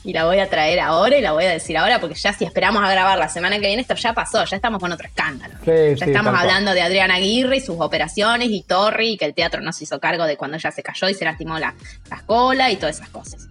Y 0.06 0.12
la 0.12 0.26
voy 0.26 0.40
a 0.40 0.50
traer 0.50 0.82
ahora 0.82 1.18
y 1.18 1.22
la 1.22 1.32
voy 1.32 1.46
a 1.46 1.50
decir 1.50 1.78
ahora, 1.78 2.02
porque 2.02 2.16
ya 2.16 2.34
si 2.34 2.44
esperamos 2.44 2.84
a 2.84 2.92
grabar 2.92 3.18
la 3.18 3.30
semana 3.30 3.56
que 3.56 3.68
viene, 3.68 3.82
esto 3.82 3.96
ya 3.96 4.12
pasó, 4.12 4.44
ya 4.44 4.58
estamos 4.58 4.82
con 4.82 4.92
otro 4.92 5.08
escándalo. 5.08 5.54
Sí, 5.64 5.72
ya 5.96 6.06
sí, 6.06 6.12
estamos 6.12 6.34
cual. 6.34 6.42
hablando 6.42 6.74
de 6.74 6.82
Adriana 6.82 7.16
Aguirre 7.16 7.58
y 7.58 7.62
sus 7.62 7.78
operaciones 7.80 8.50
y 8.52 8.64
Torri, 8.64 9.14
y 9.14 9.18
que 9.18 9.24
el 9.24 9.34
teatro 9.34 9.62
no 9.62 9.72
se 9.72 9.86
hizo 9.86 10.02
cargo 10.02 10.26
de 10.26 10.36
cuando 10.36 10.58
ella 10.58 10.72
se 10.72 10.84
cayó 10.84 11.08
y 11.08 11.14
se 11.14 11.24
lastimó 11.24 11.58
la, 11.58 11.74
la 12.10 12.22
cola 12.26 12.70
y 12.70 12.76
todas 12.76 12.98
esas 12.98 13.10
cosas. 13.10 13.48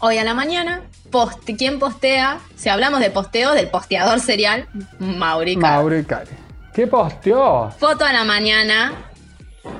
Hoy 0.00 0.16
a 0.16 0.24
la 0.24 0.32
mañana, 0.32 0.80
post, 1.10 1.38
¿quién 1.58 1.78
postea? 1.78 2.38
Si 2.56 2.70
hablamos 2.70 3.00
de 3.00 3.10
posteo, 3.10 3.52
del 3.52 3.68
posteador 3.68 4.20
serial, 4.20 4.66
Mauri 4.98 5.52
Icari. 5.52 6.30
¿Qué 6.72 6.86
posteó? 6.86 7.70
Foto 7.78 8.06
a 8.06 8.12
la 8.14 8.24
mañana 8.24 8.94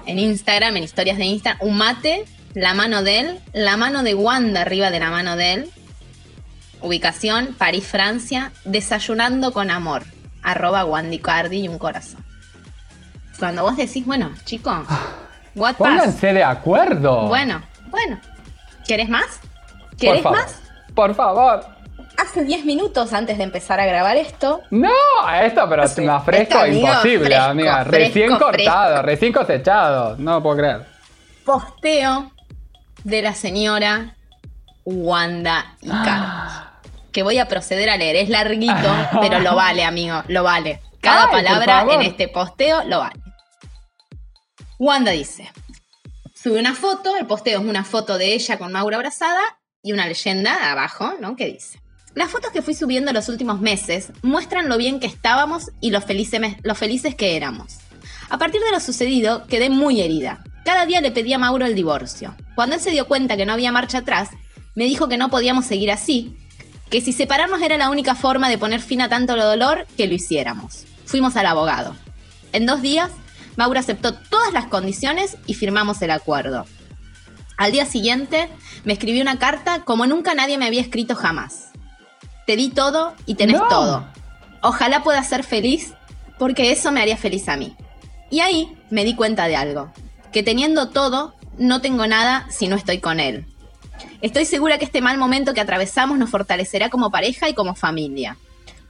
en 0.06 0.18
Instagram, 0.18 0.76
en 0.76 0.84
historias 0.84 1.18
de 1.18 1.24
Instagram, 1.24 1.66
un 1.66 1.76
mate, 1.76 2.24
la 2.54 2.74
mano 2.74 3.02
de 3.02 3.20
él, 3.20 3.40
la 3.52 3.76
mano 3.76 4.02
de 4.02 4.14
Wanda 4.14 4.62
arriba 4.62 4.90
de 4.90 5.00
la 5.00 5.10
mano 5.10 5.36
de 5.36 5.52
él. 5.54 5.70
Ubicación, 6.80 7.54
París, 7.56 7.86
Francia, 7.86 8.52
desayunando 8.64 9.52
con 9.52 9.70
amor. 9.70 10.02
Arroba 10.42 10.84
Wandy 10.84 11.20
Cardi 11.20 11.64
y 11.64 11.68
un 11.68 11.78
corazón. 11.78 12.24
Cuando 13.38 13.62
vos 13.62 13.76
decís, 13.76 14.04
bueno, 14.04 14.32
chico, 14.44 14.70
what 15.54 15.76
pass? 15.76 15.76
Pónganse 15.78 16.32
de 16.32 16.44
acuerdo. 16.44 17.28
Bueno, 17.28 17.62
bueno. 17.86 18.20
¿Querés 18.86 19.08
más? 19.08 19.40
¿Querés 19.96 20.24
más? 20.24 20.60
Por 20.94 21.14
favor. 21.14 21.64
Hace 22.18 22.44
10 22.44 22.64
minutos 22.64 23.12
antes 23.12 23.36
de 23.38 23.44
empezar 23.44 23.80
a 23.80 23.86
grabar 23.86 24.16
esto, 24.16 24.60
No, 24.70 24.88
esto, 25.42 25.68
pero 25.68 25.86
Sí, 25.88 26.02
más 26.02 26.24
fresco, 26.24 26.42
esto, 26.44 26.58
amigo, 26.60 26.88
imposible, 26.88 27.26
fresco, 27.26 27.44
amiga. 27.44 27.84
Recién 27.84 28.28
fresco. 28.28 28.44
cortado, 28.44 29.02
recién 29.02 29.32
cosechado. 29.32 30.16
No 30.18 30.32
lo 30.34 30.42
puedo 30.42 30.56
creer. 30.58 30.86
posteo 31.44 32.30
de 33.04 33.22
la 33.22 33.34
señora 33.34 34.14
Wanda 34.84 35.76
Icardi. 35.80 36.62
Que 37.12 37.22
voy 37.22 37.38
a 37.38 37.46
proceder 37.48 37.90
a 37.90 37.96
leer. 37.96 38.16
Es 38.16 38.28
larguito, 38.28 38.94
pero 39.20 39.38
lo 39.40 39.54
vale, 39.54 39.84
amigo. 39.84 40.22
Lo 40.28 40.42
vale. 40.42 40.80
Cada 41.00 41.24
Ay, 41.26 41.30
palabra 41.32 41.86
en 41.94 42.02
este 42.02 42.28
posteo 42.28 42.84
lo 42.84 43.00
vale. 43.00 43.20
Wanda 44.78 45.10
dice: 45.12 45.50
Sube 46.34 46.58
una 46.58 46.74
foto. 46.74 47.16
El 47.16 47.26
posteo 47.26 47.60
es 47.60 47.66
una 47.66 47.84
foto 47.84 48.16
de 48.18 48.32
ella 48.34 48.56
con 48.58 48.72
Mauro 48.72 48.96
abrazada 48.96 49.40
y 49.82 49.92
una 49.92 50.06
leyenda 50.06 50.70
abajo, 50.72 51.12
¿no? 51.20 51.36
Que 51.36 51.46
dice: 51.46 51.80
Las 52.14 52.30
fotos 52.30 52.52
que 52.52 52.60
fui 52.60 52.74
subiendo 52.74 53.12
los 53.12 53.30
últimos 53.30 53.60
meses 53.60 54.12
muestran 54.22 54.68
lo 54.68 54.76
bien 54.76 55.00
que 55.00 55.06
estábamos 55.06 55.70
y 55.80 55.90
lo 55.90 56.02
felices, 56.02 56.40
lo 56.62 56.74
felices 56.74 57.14
que 57.14 57.36
éramos. 57.36 57.78
A 58.28 58.36
partir 58.36 58.60
de 58.60 58.70
lo 58.70 58.80
sucedido, 58.80 59.46
quedé 59.46 59.70
muy 59.70 60.02
herida. 60.02 60.44
Cada 60.64 60.84
día 60.84 61.00
le 61.00 61.10
pedí 61.10 61.32
a 61.32 61.38
Mauro 61.38 61.64
el 61.64 61.74
divorcio. 61.74 62.34
Cuando 62.54 62.76
él 62.76 62.82
se 62.82 62.90
dio 62.90 63.08
cuenta 63.08 63.36
que 63.36 63.46
no 63.46 63.54
había 63.54 63.72
marcha 63.72 63.98
atrás, 63.98 64.28
me 64.74 64.84
dijo 64.84 65.08
que 65.08 65.16
no 65.16 65.30
podíamos 65.30 65.64
seguir 65.64 65.90
así, 65.90 66.36
que 66.90 67.00
si 67.00 67.14
separarnos 67.14 67.62
era 67.62 67.78
la 67.78 67.88
única 67.88 68.14
forma 68.14 68.50
de 68.50 68.58
poner 68.58 68.82
fin 68.82 69.00
a 69.00 69.08
tanto 69.08 69.34
dolor, 69.34 69.86
que 69.96 70.06
lo 70.06 70.12
hiciéramos. 70.12 70.84
Fuimos 71.06 71.36
al 71.36 71.46
abogado. 71.46 71.96
En 72.52 72.66
dos 72.66 72.82
días, 72.82 73.10
Mauro 73.56 73.80
aceptó 73.80 74.12
todas 74.12 74.52
las 74.52 74.66
condiciones 74.66 75.38
y 75.46 75.54
firmamos 75.54 76.02
el 76.02 76.10
acuerdo. 76.10 76.66
Al 77.56 77.72
día 77.72 77.86
siguiente, 77.86 78.50
me 78.84 78.92
escribió 78.92 79.22
una 79.22 79.38
carta 79.38 79.84
como 79.84 80.06
nunca 80.06 80.34
nadie 80.34 80.58
me 80.58 80.66
había 80.66 80.82
escrito 80.82 81.14
jamás. 81.14 81.71
Te 82.46 82.56
di 82.56 82.70
todo 82.70 83.14
y 83.26 83.34
tenés 83.34 83.58
No. 83.60 83.68
todo. 83.68 84.04
Ojalá 84.60 85.02
puedas 85.02 85.28
ser 85.28 85.44
feliz, 85.44 85.94
porque 86.38 86.72
eso 86.72 86.92
me 86.92 87.00
haría 87.00 87.16
feliz 87.16 87.48
a 87.48 87.56
mí. 87.56 87.76
Y 88.30 88.40
ahí 88.40 88.76
me 88.90 89.04
di 89.04 89.14
cuenta 89.14 89.46
de 89.48 89.56
algo, 89.56 89.92
que 90.32 90.42
teniendo 90.42 90.88
todo, 90.88 91.34
no 91.58 91.80
tengo 91.80 92.06
nada 92.06 92.46
si 92.50 92.68
no 92.68 92.76
estoy 92.76 92.98
con 92.98 93.20
él. 93.20 93.46
Estoy 94.20 94.44
segura 94.44 94.78
que 94.78 94.84
este 94.84 95.00
mal 95.00 95.18
momento 95.18 95.54
que 95.54 95.60
atravesamos 95.60 96.18
nos 96.18 96.30
fortalecerá 96.30 96.88
como 96.90 97.10
pareja 97.10 97.48
y 97.48 97.54
como 97.54 97.74
familia. 97.74 98.36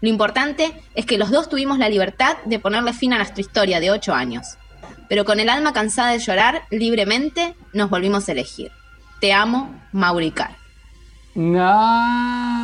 Lo 0.01 0.09
importante 0.09 0.73
es 0.95 1.07
que 1.07 1.19
los 1.19 1.31
dos 1.31 1.49
tuvimos 1.49 1.79
la 1.79 1.89
libertad 1.89 2.37
de 2.45 2.59
ponerle 2.59 2.93
fin 2.93 3.13
a 3.13 3.17
nuestra 3.19 3.41
historia 3.41 3.81
de 3.81 3.91
ocho 3.91 4.15
años. 4.15 4.47
Pero 5.09 5.25
con 5.25 5.41
el 5.41 5.49
alma 5.49 5.73
cansada 5.73 6.13
de 6.13 6.19
llorar 6.19 6.63
libremente, 6.71 7.55
nos 7.73 7.91
volvimos 7.91 8.29
a 8.29 8.33
elegir. 8.33 8.73
Te 9.21 9.33
amo, 9.33 9.75
Mauricar. 9.93 10.57
No. 11.35 12.62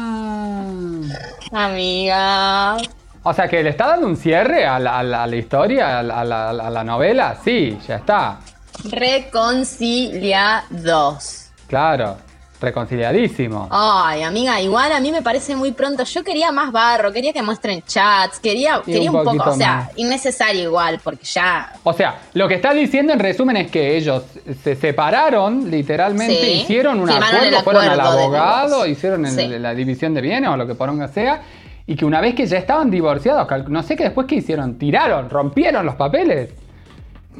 Amiga. 1.52 2.76
O 3.22 3.32
sea 3.34 3.48
que 3.48 3.62
le 3.62 3.70
está 3.70 3.86
dando 3.88 4.06
un 4.06 4.16
cierre 4.16 4.64
a 4.66 4.78
la, 4.78 4.98
a 4.98 5.02
la- 5.02 5.22
a 5.24 5.26
la 5.26 5.36
historia, 5.36 5.98
a 5.98 6.02
la, 6.02 6.20
a 6.20 6.24
la- 6.24 6.50
a 6.50 6.70
la 6.70 6.84
novela. 6.84 7.36
Sí, 7.44 7.78
ya 7.86 7.96
está. 7.96 8.38
Reconciliados. 8.84 11.50
Claro. 11.66 12.16
Reconciliadísimos. 12.60 13.68
Ay, 13.70 14.22
amiga, 14.22 14.60
igual 14.60 14.92
a 14.92 15.00
mí 15.00 15.12
me 15.12 15.22
parece 15.22 15.54
muy 15.56 15.72
pronto. 15.72 16.04
Yo 16.04 16.24
quería 16.24 16.50
más 16.52 16.72
barro, 16.72 17.12
quería 17.12 17.32
que 17.32 17.42
muestren 17.42 17.82
chats, 17.82 18.40
quería, 18.40 18.82
quería 18.84 19.10
un 19.10 19.16
un, 19.18 19.24
poco, 19.24 19.50
o 19.50 19.54
sea, 19.54 19.90
innecesario 19.96 20.62
igual, 20.62 21.00
porque 21.02 21.24
ya. 21.24 21.72
O 21.84 21.92
sea, 21.92 22.18
lo 22.34 22.48
que 22.48 22.54
está 22.54 22.72
diciendo 22.72 23.12
en 23.12 23.18
resumen 23.18 23.56
es 23.56 23.70
que 23.70 23.96
ellos 23.96 24.24
se 24.62 24.74
separaron, 24.76 25.70
literalmente, 25.70 26.34
Sí. 26.34 26.50
hicieron 26.62 27.00
un 27.00 27.10
acuerdo, 27.10 27.60
fueron 27.62 27.84
al 27.84 28.00
abogado, 28.00 28.86
hicieron 28.86 29.26
el- 29.26 29.32
Sí. 29.32 29.48
la 29.48 29.74
división 29.74 30.14
de 30.14 30.20
bienes 30.20 30.50
o 30.50 30.56
lo 30.56 30.66
que 30.66 30.74
poronga 30.74 31.08
sea, 31.08 31.42
y 31.86 31.96
que 31.96 32.04
una 32.04 32.20
vez 32.20 32.34
que 32.34 32.46
ya 32.46 32.58
estaban 32.58 32.90
divorciados, 32.90 33.46
no 33.68 33.82
sé 33.82 33.96
qué 33.96 34.04
después 34.04 34.26
que 34.26 34.34
hicieron, 34.36 34.78
tiraron, 34.78 35.30
rompieron 35.30 35.86
los 35.86 35.94
papeles. 35.94 36.50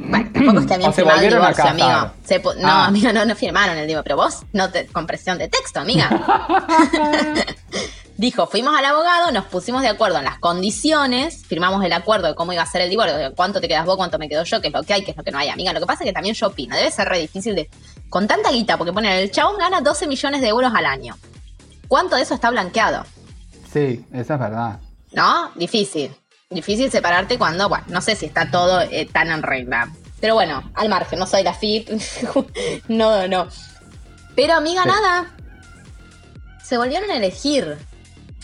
Bueno, 0.00 0.30
tampoco 0.32 0.60
es 0.60 0.66
que 0.66 0.74
habían 0.74 0.94
firmado 0.94 1.20
el 1.20 1.28
divorcio, 1.30 1.64
amigo. 1.64 2.10
Se 2.24 2.38
no, 2.38 2.52
Ah. 2.68 2.86
amiga, 2.86 3.12
no, 3.12 3.24
no 3.24 3.34
firmaron 3.34 3.76
el 3.76 3.86
divorcio, 3.86 4.04
pero 4.04 4.16
vos 4.16 4.42
no 4.52 4.70
te, 4.70 4.86
con 4.86 5.06
presión 5.06 5.38
de 5.38 5.48
texto, 5.48 5.80
amiga. 5.80 6.08
Dijo, 8.16 8.48
fuimos 8.48 8.76
al 8.76 8.84
abogado, 8.84 9.30
nos 9.30 9.44
pusimos 9.44 9.80
de 9.82 9.88
acuerdo 9.88 10.18
en 10.18 10.24
las 10.24 10.38
condiciones, 10.40 11.44
firmamos 11.46 11.84
el 11.84 11.92
acuerdo 11.92 12.26
de 12.26 12.34
cómo 12.34 12.52
iba 12.52 12.62
a 12.62 12.66
ser 12.66 12.80
el 12.80 12.90
divorcio, 12.90 13.16
de 13.16 13.30
cuánto 13.32 13.60
te 13.60 13.68
quedas 13.68 13.86
vos, 13.86 13.96
cuánto 13.96 14.18
me 14.18 14.28
quedo 14.28 14.42
yo, 14.42 14.60
qué 14.60 14.68
es 14.68 14.74
lo 14.74 14.82
que 14.82 14.92
hay, 14.92 15.04
qué 15.04 15.12
es 15.12 15.16
lo 15.16 15.22
que 15.22 15.30
no 15.30 15.38
hay, 15.38 15.48
amiga. 15.50 15.72
Lo 15.72 15.78
que 15.78 15.86
pasa 15.86 16.02
es 16.02 16.08
que 16.08 16.12
también 16.12 16.34
yo 16.34 16.48
opino, 16.48 16.74
debe 16.74 16.90
ser 16.90 17.08
re 17.08 17.18
difícil 17.20 17.54
de. 17.54 17.70
Con 18.08 18.26
tanta 18.26 18.50
guita, 18.50 18.76
porque 18.76 18.92
ponen, 18.92 19.12
el 19.12 19.30
chabón 19.30 19.56
gana 19.58 19.80
12 19.82 20.06
millones 20.08 20.40
de 20.40 20.48
euros 20.48 20.72
al 20.74 20.86
año. 20.86 21.16
¿Cuánto 21.86 22.16
de 22.16 22.22
eso 22.22 22.34
está 22.34 22.50
blanqueado? 22.50 23.04
Sí, 23.72 24.04
eso 24.12 24.34
es 24.34 24.40
verdad. 24.40 24.80
¿No? 25.12 25.50
Difícil. 25.54 26.10
Difícil 26.52 26.90
separarte 26.90 27.36
cuando, 27.36 27.68
bueno, 27.68 27.84
no 27.88 28.00
sé 28.00 28.16
si 28.16 28.24
está 28.24 28.50
todo 28.50 28.80
eh, 28.80 29.06
tan 29.12 29.30
en 29.30 29.42
regla. 29.42 29.90
Pero 30.18 30.32
bueno, 30.32 30.62
al 30.74 30.88
margen, 30.88 31.18
no 31.18 31.26
soy 31.26 31.42
la 31.42 31.52
FIP. 31.52 31.90
no, 32.88 33.28
no. 33.28 33.48
Pero 34.34 34.54
amiga, 34.54 34.82
Sí. 34.84 34.88
nada. 34.88 35.26
Se 36.64 36.78
volvieron 36.78 37.10
a 37.10 37.16
elegir. 37.16 37.76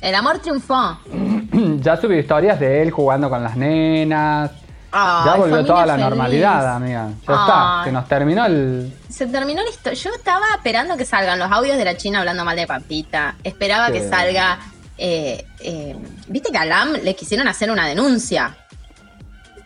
El 0.03 0.15
amor 0.15 0.39
triunfó. 0.41 0.99
ya 1.81 1.97
subí 1.97 2.19
historias 2.19 2.61
de 2.61 2.83
él 2.83 2.91
jugando 2.91 3.31
con 3.31 3.43
las 3.43 3.57
nenas. 3.57 4.51
Ay, 4.93 5.25
ya 5.25 5.35
volvió 5.37 5.65
toda 5.65 5.87
la 5.87 5.95
feliz. 5.95 6.09
normalidad, 6.11 6.77
amiga. 6.77 7.09
Ya 7.27 7.33
está, 7.35 7.81
se 7.85 7.91
nos 7.93 8.07
terminó 8.07 8.45
el... 8.45 8.95
Se 9.09 9.27
terminó 9.27 9.63
la 9.63 9.71
historia. 9.71 9.99
Yo 9.99 10.11
estaba 10.15 10.45
esperando 10.55 10.99
que 10.99 11.07
salgan 11.07 11.39
los 11.39 11.51
audios 11.51 11.79
de 11.79 11.87
la 11.87 11.97
China 11.97 12.19
hablando 12.21 12.45
mal 12.45 12.55
de 12.55 12.67
Pampita. 12.67 13.37
Esperaba 13.43 13.87
Sí. 13.87 13.93
que 13.95 14.09
salga. 14.11 14.59
Eh, 14.99 15.45
eh, 15.61 15.97
Viste 16.29 16.51
que 16.53 16.59
a 16.59 16.65
Lam 16.65 16.93
le 17.03 17.15
quisieron 17.15 17.47
hacer 17.49 17.71
una 17.71 17.87
denuncia. 17.87 18.57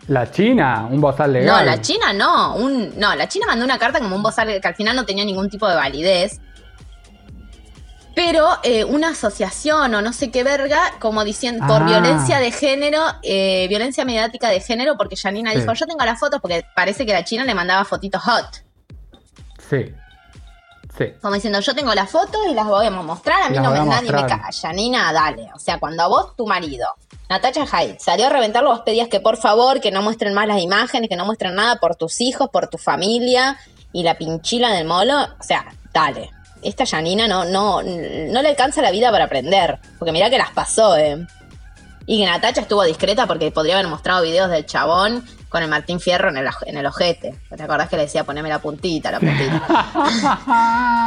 La 0.09 0.31
China, 0.31 0.89
un 0.91 1.01
bozal 1.01 1.33
legal. 1.35 1.59
No, 1.59 1.63
la 1.71 1.81
China 1.83 2.13
no. 2.15 2.57
Un, 2.57 2.99
no, 2.99 3.15
la 3.15 3.29
China 3.29 3.47
mandó 3.47 3.65
una 3.65 3.79
carta 3.79 3.99
como 3.99 4.17
un 4.17 4.23
bozal 4.23 4.61
que 4.61 4.69
al 4.69 4.75
final 4.75 4.97
no 4.97 5.05
tenía 5.05 5.25
ningún 5.25 5.51
tipo 5.51 5.69
de 5.69 5.75
validez. 5.77 6.41
Pero 8.15 8.49
eh, 8.65 8.85
una 8.85 9.11
asociación 9.11 9.95
o 9.95 10.03
no 10.03 10.13
sé 10.13 10.31
qué 10.31 10.43
verga, 10.43 10.81
como 10.99 11.23
diciendo, 11.25 11.65
por 11.69 11.83
Ah. 11.83 11.87
violencia 11.87 12.41
de 12.41 12.51
género, 12.51 13.01
violencia 13.23 14.05
mediática 14.05 14.49
de 14.49 14.61
género, 14.61 14.97
porque 14.97 15.15
Janina 15.17 15.53
Sí. 15.53 15.61
dijo, 15.61 15.73
yo 15.75 15.87
tengo 15.87 16.05
las 16.05 16.19
fotos, 16.19 16.41
porque 16.41 16.65
parece 16.75 17.07
que 17.07 17.13
la 17.13 17.23
China 17.23 17.45
le 17.45 17.55
mandaba 17.55 17.85
fotitos 17.85 18.23
hot. 18.23 18.65
Sí. 19.71 19.93
Sí. 20.99 21.13
Como 21.23 21.35
diciendo, 21.35 21.61
yo 21.61 21.75
tengo 21.75 21.95
las 21.95 22.11
fotos 22.11 22.41
y 22.51 22.55
las 22.55 22.67
voy 22.67 22.87
a 22.87 22.91
mostrar, 22.91 23.43
a 23.43 23.49
mí 23.49 23.55
Las 23.55 23.65
no 23.65 23.71
me 23.71 23.79
nadie 23.79 24.11
me 24.11 24.19
mostrar. 24.19 24.41
caga. 24.41 24.49
Janina, 24.53 25.13
dale. 25.13 25.49
O 25.55 25.59
sea, 25.61 25.79
cuando 25.79 26.03
a 26.03 26.09
vos, 26.09 26.35
tu 26.37 26.45
marido, 26.47 26.89
Natacha 27.31 27.65
Hyde, 27.67 27.99
salió 28.01 28.27
a 28.27 28.31
reventarlo, 28.31 28.71
vos 28.71 28.81
pedías 28.81 29.09
que 29.09 29.21
por 29.21 29.37
favor, 29.37 29.81
que 29.81 29.91
no 29.93 30.03
muestren 30.03 30.35
más 30.35 30.49
las 30.49 30.61
imágenes, 30.61 31.09
que 31.09 31.17
no 31.17 31.25
muestren 31.25 31.55
nada 31.55 31.77
por 31.77 31.95
tus 31.95 32.21
hijos, 32.21 32.51
por 32.51 32.69
tu 32.69 32.79
familia 32.79 33.57
y 33.93 34.03
la 34.03 34.19
pinchila 34.19 34.71
del 34.73 34.87
molo. 34.87 35.23
O 35.23 35.43
sea, 35.43 35.67
dale. 35.93 36.31
Esta 36.63 36.85
Janina 36.85 37.29
no, 37.29 37.45
no, 37.45 37.81
no 37.83 38.43
le 38.43 38.49
alcanza 38.49 38.83
la 38.83 38.91
vida 38.91 39.13
para 39.13 39.25
aprender. 39.27 39.79
Porque 39.99 40.11
mirá 40.11 40.29
que 40.31 40.39
las 40.39 40.51
pasó, 40.51 40.97
eh. 40.97 41.25
Y 42.11 42.19
que 42.19 42.25
Natacha 42.25 42.63
estuvo 42.63 42.83
discreta 42.85 43.27
porque 43.27 43.51
podría 43.51 43.75
haber 43.75 43.87
mostrado 43.89 44.23
videos 44.23 44.49
del 44.51 44.65
chabón 44.65 45.23
con 45.51 45.63
el 45.63 45.69
Martín 45.69 46.01
Fierro 46.01 46.31
en 46.31 46.39
el, 46.39 46.47
aj- 46.47 46.65
en 46.67 46.79
el 46.79 46.87
ojete. 46.87 47.39
¿Te 47.55 47.63
acordás 47.63 47.91
que 47.91 47.97
le 47.97 48.03
decía 48.05 48.25
poneme 48.25 48.49
la 48.49 48.61
puntita, 48.61 49.11
la 49.11 49.21
puntita? 49.21 49.63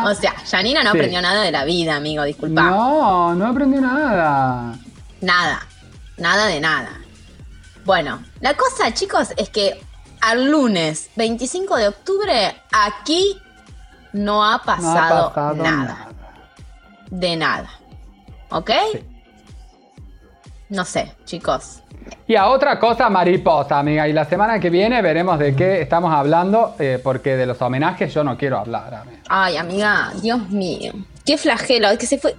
O 0.05 0.13
sea, 0.13 0.33
Janina 0.49 0.83
no 0.83 0.91
Sí. 0.91 0.97
aprendió 0.97 1.21
nada 1.21 1.41
de 1.41 1.51
la 1.51 1.63
vida, 1.65 1.95
amigo, 1.95 2.23
disculpa. 2.23 2.61
No, 2.63 3.33
no 3.33 3.47
aprendió 3.47 3.81
nada. 3.81 4.75
Nada. 5.21 5.61
Nada 6.17 6.45
de 6.45 6.59
nada. 6.59 6.89
Bueno, 7.83 8.23
la 8.39 8.53
cosa, 8.55 8.93
chicos, 8.93 9.29
es 9.37 9.49
que 9.49 9.81
al 10.21 10.51
lunes 10.51 11.09
25 11.15 11.77
de 11.77 11.87
octubre 11.87 12.61
aquí 12.71 13.39
no 14.13 14.43
ha 14.45 14.57
No 14.57 14.63
pasado, 14.63 15.25
ha 15.27 15.33
pasado 15.33 15.55
nada. 15.55 15.77
nada. 15.77 16.07
De 17.09 17.35
nada. 17.35 17.69
¿Ok? 18.51 18.69
Sí. 18.91 18.99
No 20.71 20.85
sé, 20.85 21.11
chicos. 21.25 21.83
Y 22.27 22.35
a 22.35 22.47
otra 22.47 22.79
cosa 22.79 23.09
mariposa, 23.09 23.77
amiga. 23.77 24.07
Y 24.07 24.13
la 24.13 24.25
semana 24.25 24.59
que 24.59 24.69
viene 24.69 25.01
veremos 25.01 25.37
de 25.37 25.55
qué 25.55 25.81
estamos 25.81 26.13
hablando, 26.13 26.75
eh, 26.79 26.99
porque 27.03 27.35
de 27.35 27.45
los 27.45 27.61
homenajes 27.61 28.13
yo 28.13 28.23
no 28.23 28.37
quiero 28.37 28.57
hablar, 28.57 28.93
amiga. 28.95 29.19
Ay, 29.29 29.57
amiga, 29.57 30.11
Dios 30.21 30.49
mío. 30.49 30.93
Qué 31.25 31.37
flagelo. 31.37 31.89
Es 31.89 31.99
que 31.99 32.05
se 32.07 32.17
fue. 32.17 32.35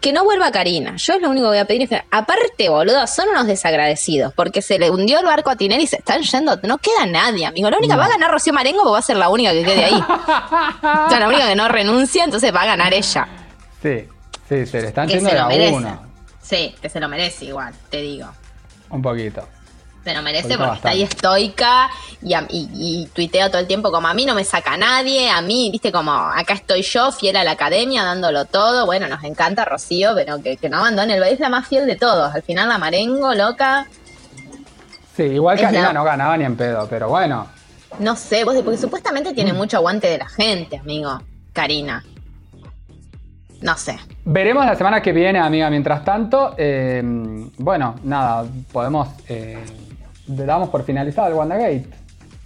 Que 0.00 0.12
no 0.12 0.22
vuelva 0.24 0.50
Karina. 0.52 0.96
Yo 0.96 1.18
lo 1.18 1.30
único 1.30 1.46
que 1.46 1.50
voy 1.50 1.58
a 1.58 1.64
pedir 1.66 1.82
es 1.82 1.88
que, 1.88 2.02
aparte, 2.10 2.68
boludo, 2.68 3.06
son 3.06 3.28
unos 3.30 3.46
desagradecidos. 3.46 4.32
Porque 4.34 4.62
se 4.62 4.78
le 4.78 4.90
hundió 4.90 5.18
el 5.18 5.26
barco 5.26 5.50
a 5.50 5.56
Tinelli 5.56 5.82
y 5.84 5.86
se 5.86 5.96
están 5.96 6.22
yendo. 6.22 6.56
No 6.62 6.78
queda 6.78 7.04
nadie, 7.06 7.44
amigo. 7.46 7.68
La 7.70 7.78
única 7.78 7.96
va 7.96 8.04
a 8.06 8.08
ganar 8.10 8.30
Rocío 8.30 8.52
Marengo 8.52 8.78
porque 8.82 8.92
va 8.92 8.98
a 8.98 9.02
ser 9.02 9.16
la 9.16 9.28
única 9.30 9.50
que 9.52 9.64
quede 9.64 9.84
ahí. 9.84 9.94
o 11.06 11.10
sea, 11.10 11.18
la 11.20 11.26
única 11.28 11.48
que 11.48 11.56
no 11.56 11.68
renuncia, 11.68 12.22
entonces 12.24 12.54
va 12.54 12.62
a 12.62 12.66
ganar 12.66 12.94
ella. 12.94 13.26
Sí, 13.82 14.06
sí, 14.48 14.66
se 14.66 14.80
le 14.80 14.88
están 14.88 15.08
Que 15.08 15.14
yendo 15.14 15.30
de 15.30 15.36
lo 15.36 15.42
a 15.44 15.48
merece. 15.48 15.74
uno. 15.74 16.13
Sí, 16.44 16.74
que 16.80 16.88
se 16.90 17.00
lo 17.00 17.08
merece 17.08 17.46
igual, 17.46 17.72
te 17.90 18.02
digo. 18.02 18.28
Un 18.90 19.00
poquito. 19.00 19.48
Se 20.04 20.12
lo 20.14 20.20
merece 20.20 20.58
porque 20.58 20.74
está 20.76 20.90
ahí 20.90 21.02
estoica 21.02 21.88
y, 22.20 22.34
a- 22.34 22.46
y, 22.50 22.68
y 22.74 23.06
tuitea 23.06 23.48
todo 23.48 23.58
el 23.62 23.66
tiempo 23.66 23.90
como 23.90 24.06
a 24.06 24.12
mí 24.12 24.26
no 24.26 24.34
me 24.34 24.44
saca 24.44 24.76
nadie, 24.76 25.30
a 25.30 25.40
mí, 25.40 25.70
viste, 25.72 25.90
como 25.90 26.12
acá 26.12 26.52
estoy 26.52 26.82
yo, 26.82 27.10
fiel 27.10 27.36
a 27.36 27.44
la 27.44 27.52
academia, 27.52 28.04
dándolo 28.04 28.44
todo. 28.44 28.84
Bueno, 28.84 29.08
nos 29.08 29.24
encanta 29.24 29.64
Rocío, 29.64 30.12
pero 30.14 30.42
que, 30.42 30.58
que 30.58 30.68
no 30.68 30.76
abandone 30.80 31.16
el 31.16 31.22
es 31.22 31.40
la 31.40 31.48
más 31.48 31.66
fiel 31.66 31.86
de 31.86 31.96
todos. 31.96 32.34
Al 32.34 32.42
final 32.42 32.68
la 32.68 32.76
marengo, 32.76 33.32
loca, 33.34 33.86
Sí, 35.16 35.22
igual 35.22 35.58
Karina 35.58 35.84
la- 35.84 35.92
no 35.94 36.04
ganaba 36.04 36.36
ni 36.36 36.44
en 36.44 36.56
pedo, 36.56 36.86
pero 36.90 37.08
bueno. 37.08 37.46
no 38.00 38.14
sé, 38.16 38.44
vos, 38.44 38.56
porque 38.62 38.76
supuestamente 38.76 39.32
tiene 39.32 39.52
Mm. 39.52 39.56
mucho 39.56 39.76
aguante 39.78 40.08
de 40.08 40.18
la 40.18 40.28
gente, 40.28 40.76
amigo, 40.76 41.22
Karina. 41.54 42.04
No 43.64 43.78
sé. 43.78 43.98
Veremos 44.26 44.66
la 44.66 44.76
semana 44.76 45.00
que 45.00 45.10
viene, 45.10 45.38
amiga. 45.38 45.70
Mientras 45.70 46.04
tanto, 46.04 46.54
eh, 46.58 47.02
bueno, 47.56 47.94
nada, 48.04 48.44
podemos. 48.70 49.08
Eh, 49.26 49.64
damos 50.26 50.68
por 50.68 50.84
finalizado 50.84 51.28
el 51.28 51.34
WandaGate. 51.34 51.86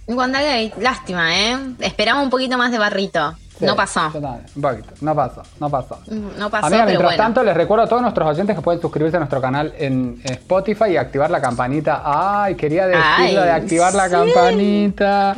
WandaGate, 0.07 0.73
lástima, 0.79 1.37
¿eh? 1.37 1.57
Esperamos 1.81 2.23
un 2.23 2.29
poquito 2.29 2.57
más 2.57 2.71
de 2.71 2.79
barrito. 2.79 3.35
Sí, 3.57 3.65
no 3.65 3.75
pasó. 3.75 4.09
Un 4.55 4.61
poquito. 4.61 4.93
No 5.01 5.13
pasó, 5.13 5.43
no 5.59 5.69
pasó. 5.69 5.99
No 6.07 6.49
pasó, 6.49 6.67
Amiga, 6.67 6.85
pero 6.85 6.99
mientras 6.99 7.01
bueno. 7.09 7.17
tanto, 7.23 7.43
les 7.43 7.53
recuerdo 7.53 7.83
a 7.83 7.89
todos 7.89 8.01
nuestros 8.01 8.25
oyentes 8.29 8.55
que 8.55 8.61
pueden 8.61 8.79
suscribirse 8.79 9.17
a 9.17 9.19
nuestro 9.19 9.41
canal 9.41 9.73
en 9.77 10.21
Spotify 10.23 10.91
y 10.91 10.97
activar 10.97 11.29
la 11.29 11.41
campanita. 11.41 12.01
Ay, 12.05 12.55
quería 12.55 12.87
decirlo 12.87 13.05
Ay, 13.17 13.35
de 13.35 13.51
activar 13.51 13.93
la 13.93 14.09
campanita. 14.09 15.35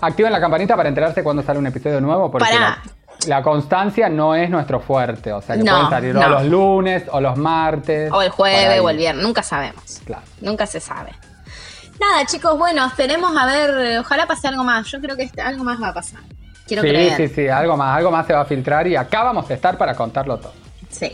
Activen 0.00 0.32
la 0.32 0.40
campanita 0.40 0.76
para 0.76 0.88
enterarse 0.88 1.22
cuando 1.22 1.42
sale 1.42 1.58
un 1.58 1.66
episodio 1.66 2.00
nuevo, 2.00 2.30
porque 2.30 2.48
Pará. 2.48 2.60
la, 2.60 2.82
la 3.26 3.42
constancia 3.42 4.08
no 4.08 4.34
es 4.34 4.48
nuestro 4.50 4.80
fuerte. 4.80 5.32
O 5.32 5.40
sea, 5.42 5.56
que 5.56 5.62
No, 5.62 5.72
pueden 5.72 5.90
salir 5.90 6.16
o 6.16 6.20
no. 6.20 6.28
los 6.28 6.44
lunes 6.46 7.04
o 7.10 7.20
los 7.20 7.36
martes. 7.36 8.10
O 8.12 8.22
el 8.22 8.30
jueves 8.30 8.80
o 8.80 8.90
el 8.90 8.96
viernes, 8.96 9.24
nunca 9.24 9.42
sabemos. 9.42 10.00
Claro. 10.04 10.22
Nunca 10.40 10.66
se 10.66 10.80
sabe. 10.80 11.12
Nada, 12.00 12.24
chicos, 12.24 12.56
bueno, 12.58 12.86
esperemos 12.86 13.36
a 13.36 13.44
ver, 13.46 13.98
ojalá 13.98 14.26
pase 14.26 14.48
algo 14.48 14.64
más. 14.64 14.86
Yo 14.90 15.00
creo 15.00 15.16
que 15.16 15.24
este- 15.24 15.42
algo 15.42 15.64
más 15.64 15.80
va 15.82 15.88
a 15.88 15.94
pasar. 15.94 16.20
Quiero 16.66 16.82
Sí, 16.82 16.88
creer. 16.88 17.16
sí, 17.16 17.28
sí, 17.28 17.48
algo 17.48 17.76
más, 17.76 17.96
algo 17.96 18.10
más 18.10 18.26
se 18.26 18.32
va 18.32 18.40
a 18.40 18.44
filtrar 18.44 18.86
y 18.86 18.96
acá 18.96 19.22
vamos 19.24 19.50
a 19.50 19.54
estar 19.54 19.76
para 19.76 19.94
contarlo 19.94 20.38
todo. 20.38 20.52
Sí, 20.88 21.12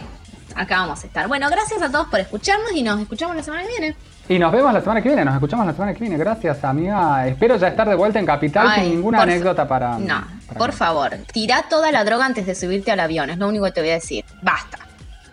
acá 0.54 0.80
vamos 0.82 1.02
a 1.02 1.06
estar. 1.06 1.26
Bueno, 1.28 1.48
gracias 1.50 1.82
a 1.82 1.90
todos 1.90 2.06
por 2.08 2.20
escucharnos 2.20 2.70
y 2.72 2.82
nos 2.82 3.00
escuchamos 3.00 3.34
la 3.34 3.42
semana 3.42 3.62
que 3.62 3.68
viene. 3.68 3.96
Y 4.28 4.38
nos 4.38 4.52
vemos 4.52 4.72
la 4.72 4.80
semana 4.80 5.00
que 5.02 5.08
viene, 5.08 5.24
nos 5.24 5.34
escuchamos 5.34 5.66
la 5.66 5.72
semana 5.72 5.92
que 5.94 6.00
viene. 6.00 6.16
Gracias, 6.18 6.62
amiga. 6.64 7.26
Espero 7.26 7.56
ya 7.56 7.68
estar 7.68 7.88
de 7.88 7.94
vuelta 7.94 8.18
en 8.18 8.26
Capital 8.26 8.68
Ay, 8.68 8.82
sin 8.82 8.90
ninguna 8.96 9.22
anécdota 9.22 9.66
para. 9.66 9.98
No, 9.98 10.22
por 10.58 10.72
favor, 10.72 11.10
tirá 11.32 11.62
toda 11.68 11.90
la 11.92 12.04
droga 12.04 12.24
antes 12.26 12.46
de 12.46 12.54
subirte 12.54 12.92
al 12.92 13.00
avión, 13.00 13.30
es 13.30 13.38
lo 13.38 13.48
único 13.48 13.64
que 13.66 13.72
te 13.72 13.80
voy 13.80 13.90
a 13.90 13.94
decir. 13.94 14.24
Basta, 14.42 14.78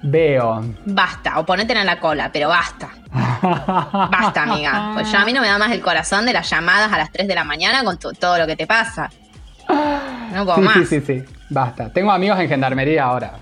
Veo. 0.01 0.63
basta, 0.85 1.39
o 1.39 1.45
ponete 1.45 1.73
en 1.73 1.85
la 1.85 1.99
cola, 1.99 2.29
pero 2.31 2.49
basta. 2.49 2.89
Basta, 3.11 4.43
amiga. 4.43 4.91
Pues 4.93 5.11
ya 5.11 5.21
a 5.21 5.25
mí 5.25 5.33
no 5.33 5.41
me 5.41 5.47
da 5.47 5.57
más 5.57 5.71
el 5.71 5.81
corazón 5.81 6.25
de 6.25 6.33
las 6.33 6.49
llamadas 6.49 6.91
a 6.91 6.97
las 6.97 7.11
3 7.11 7.27
de 7.27 7.35
la 7.35 7.43
mañana 7.43 7.83
con 7.83 7.97
to- 7.97 8.13
todo 8.13 8.37
lo 8.37 8.47
que 8.47 8.55
te 8.55 8.65
pasa. 8.67 9.09
No 10.33 10.43
puedo 10.45 10.55
Sí, 10.57 10.61
más. 10.61 10.73
sí, 10.75 10.85
sí, 10.85 11.01
sí. 11.01 11.23
Basta. 11.49 11.89
Tengo 11.91 12.11
amigos 12.11 12.39
en 12.39 12.49
gendarmería 12.49 13.03
ahora. 13.05 13.33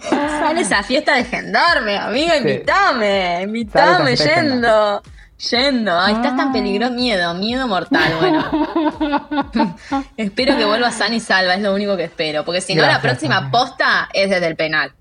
Sale 0.00 0.60
esa 0.60 0.82
fiesta 0.82 1.14
de 1.14 1.24
gendarme, 1.24 1.96
amiga, 1.98 2.32
Sí. 2.32 2.38
invítame, 2.38 3.32
Sale 3.32 3.42
invítame 3.44 4.16
yendo. 4.16 5.02
Yendo, 5.38 6.06
estás 6.06 6.34
tan 6.36 6.50
peligroso, 6.52 6.94
miedo, 6.94 7.34
miedo 7.34 7.68
mortal, 7.68 8.10
bueno. 8.20 9.76
espero 10.16 10.56
que 10.56 10.64
vuelva 10.64 10.90
sana 10.90 11.14
y 11.14 11.20
salva, 11.20 11.54
es 11.54 11.60
lo 11.60 11.74
único 11.74 11.94
que 11.96 12.04
espero, 12.04 12.44
porque 12.44 12.62
si 12.62 12.74
no 12.74 12.82
la 12.86 13.02
próxima 13.02 13.36
amiga. 13.36 13.50
posta 13.50 14.08
es 14.14 14.30
desde 14.30 14.46
el 14.46 14.56
penal. 14.56 14.92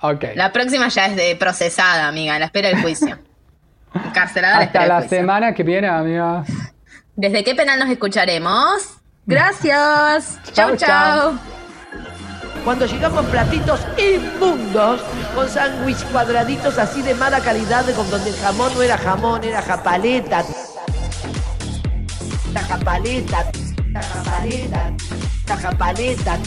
Ok. 0.00 0.24
La 0.36 0.52
próxima 0.52 0.88
ya 0.88 1.06
es 1.06 1.16
de 1.16 1.36
procesada, 1.36 2.08
amiga, 2.08 2.38
la 2.38 2.46
espera 2.46 2.68
del 2.70 2.80
juicio. 2.80 3.18
Encarcelada 3.94 4.58
la 4.58 4.64
Hasta 4.64 4.86
la 4.86 5.00
juicio. 5.00 5.18
semana 5.18 5.52
que 5.54 5.62
viene, 5.62 5.86
amiga. 5.86 6.44
¿Desde 7.14 7.44
qué 7.44 7.54
penal 7.54 7.78
nos 7.78 7.90
escucharemos? 7.90 8.82
Gracias. 9.26 10.38
Chau, 10.52 10.76
Chau, 10.76 10.76
chau. 10.76 11.63
Cuando 12.64 12.86
llegamos 12.86 13.26
platitos 13.26 13.80
inmundos, 13.98 15.02
con 15.34 15.46
sándwich 15.48 16.02
cuadraditos 16.10 16.78
así 16.78 17.02
de 17.02 17.14
mala 17.14 17.40
calidad, 17.40 17.84
con 17.94 18.08
donde 18.10 18.30
el 18.30 18.36
jamón 18.36 18.72
no 18.74 18.80
era 18.80 18.96
jamón, 18.96 19.44
era 19.44 19.60
japaleta. 19.60 20.42
La 22.54 22.60
japaleta, 22.62 23.50
la 23.92 24.02
japaleta, 24.02 24.92
la 25.46 25.56
japaleta. 25.58 26.38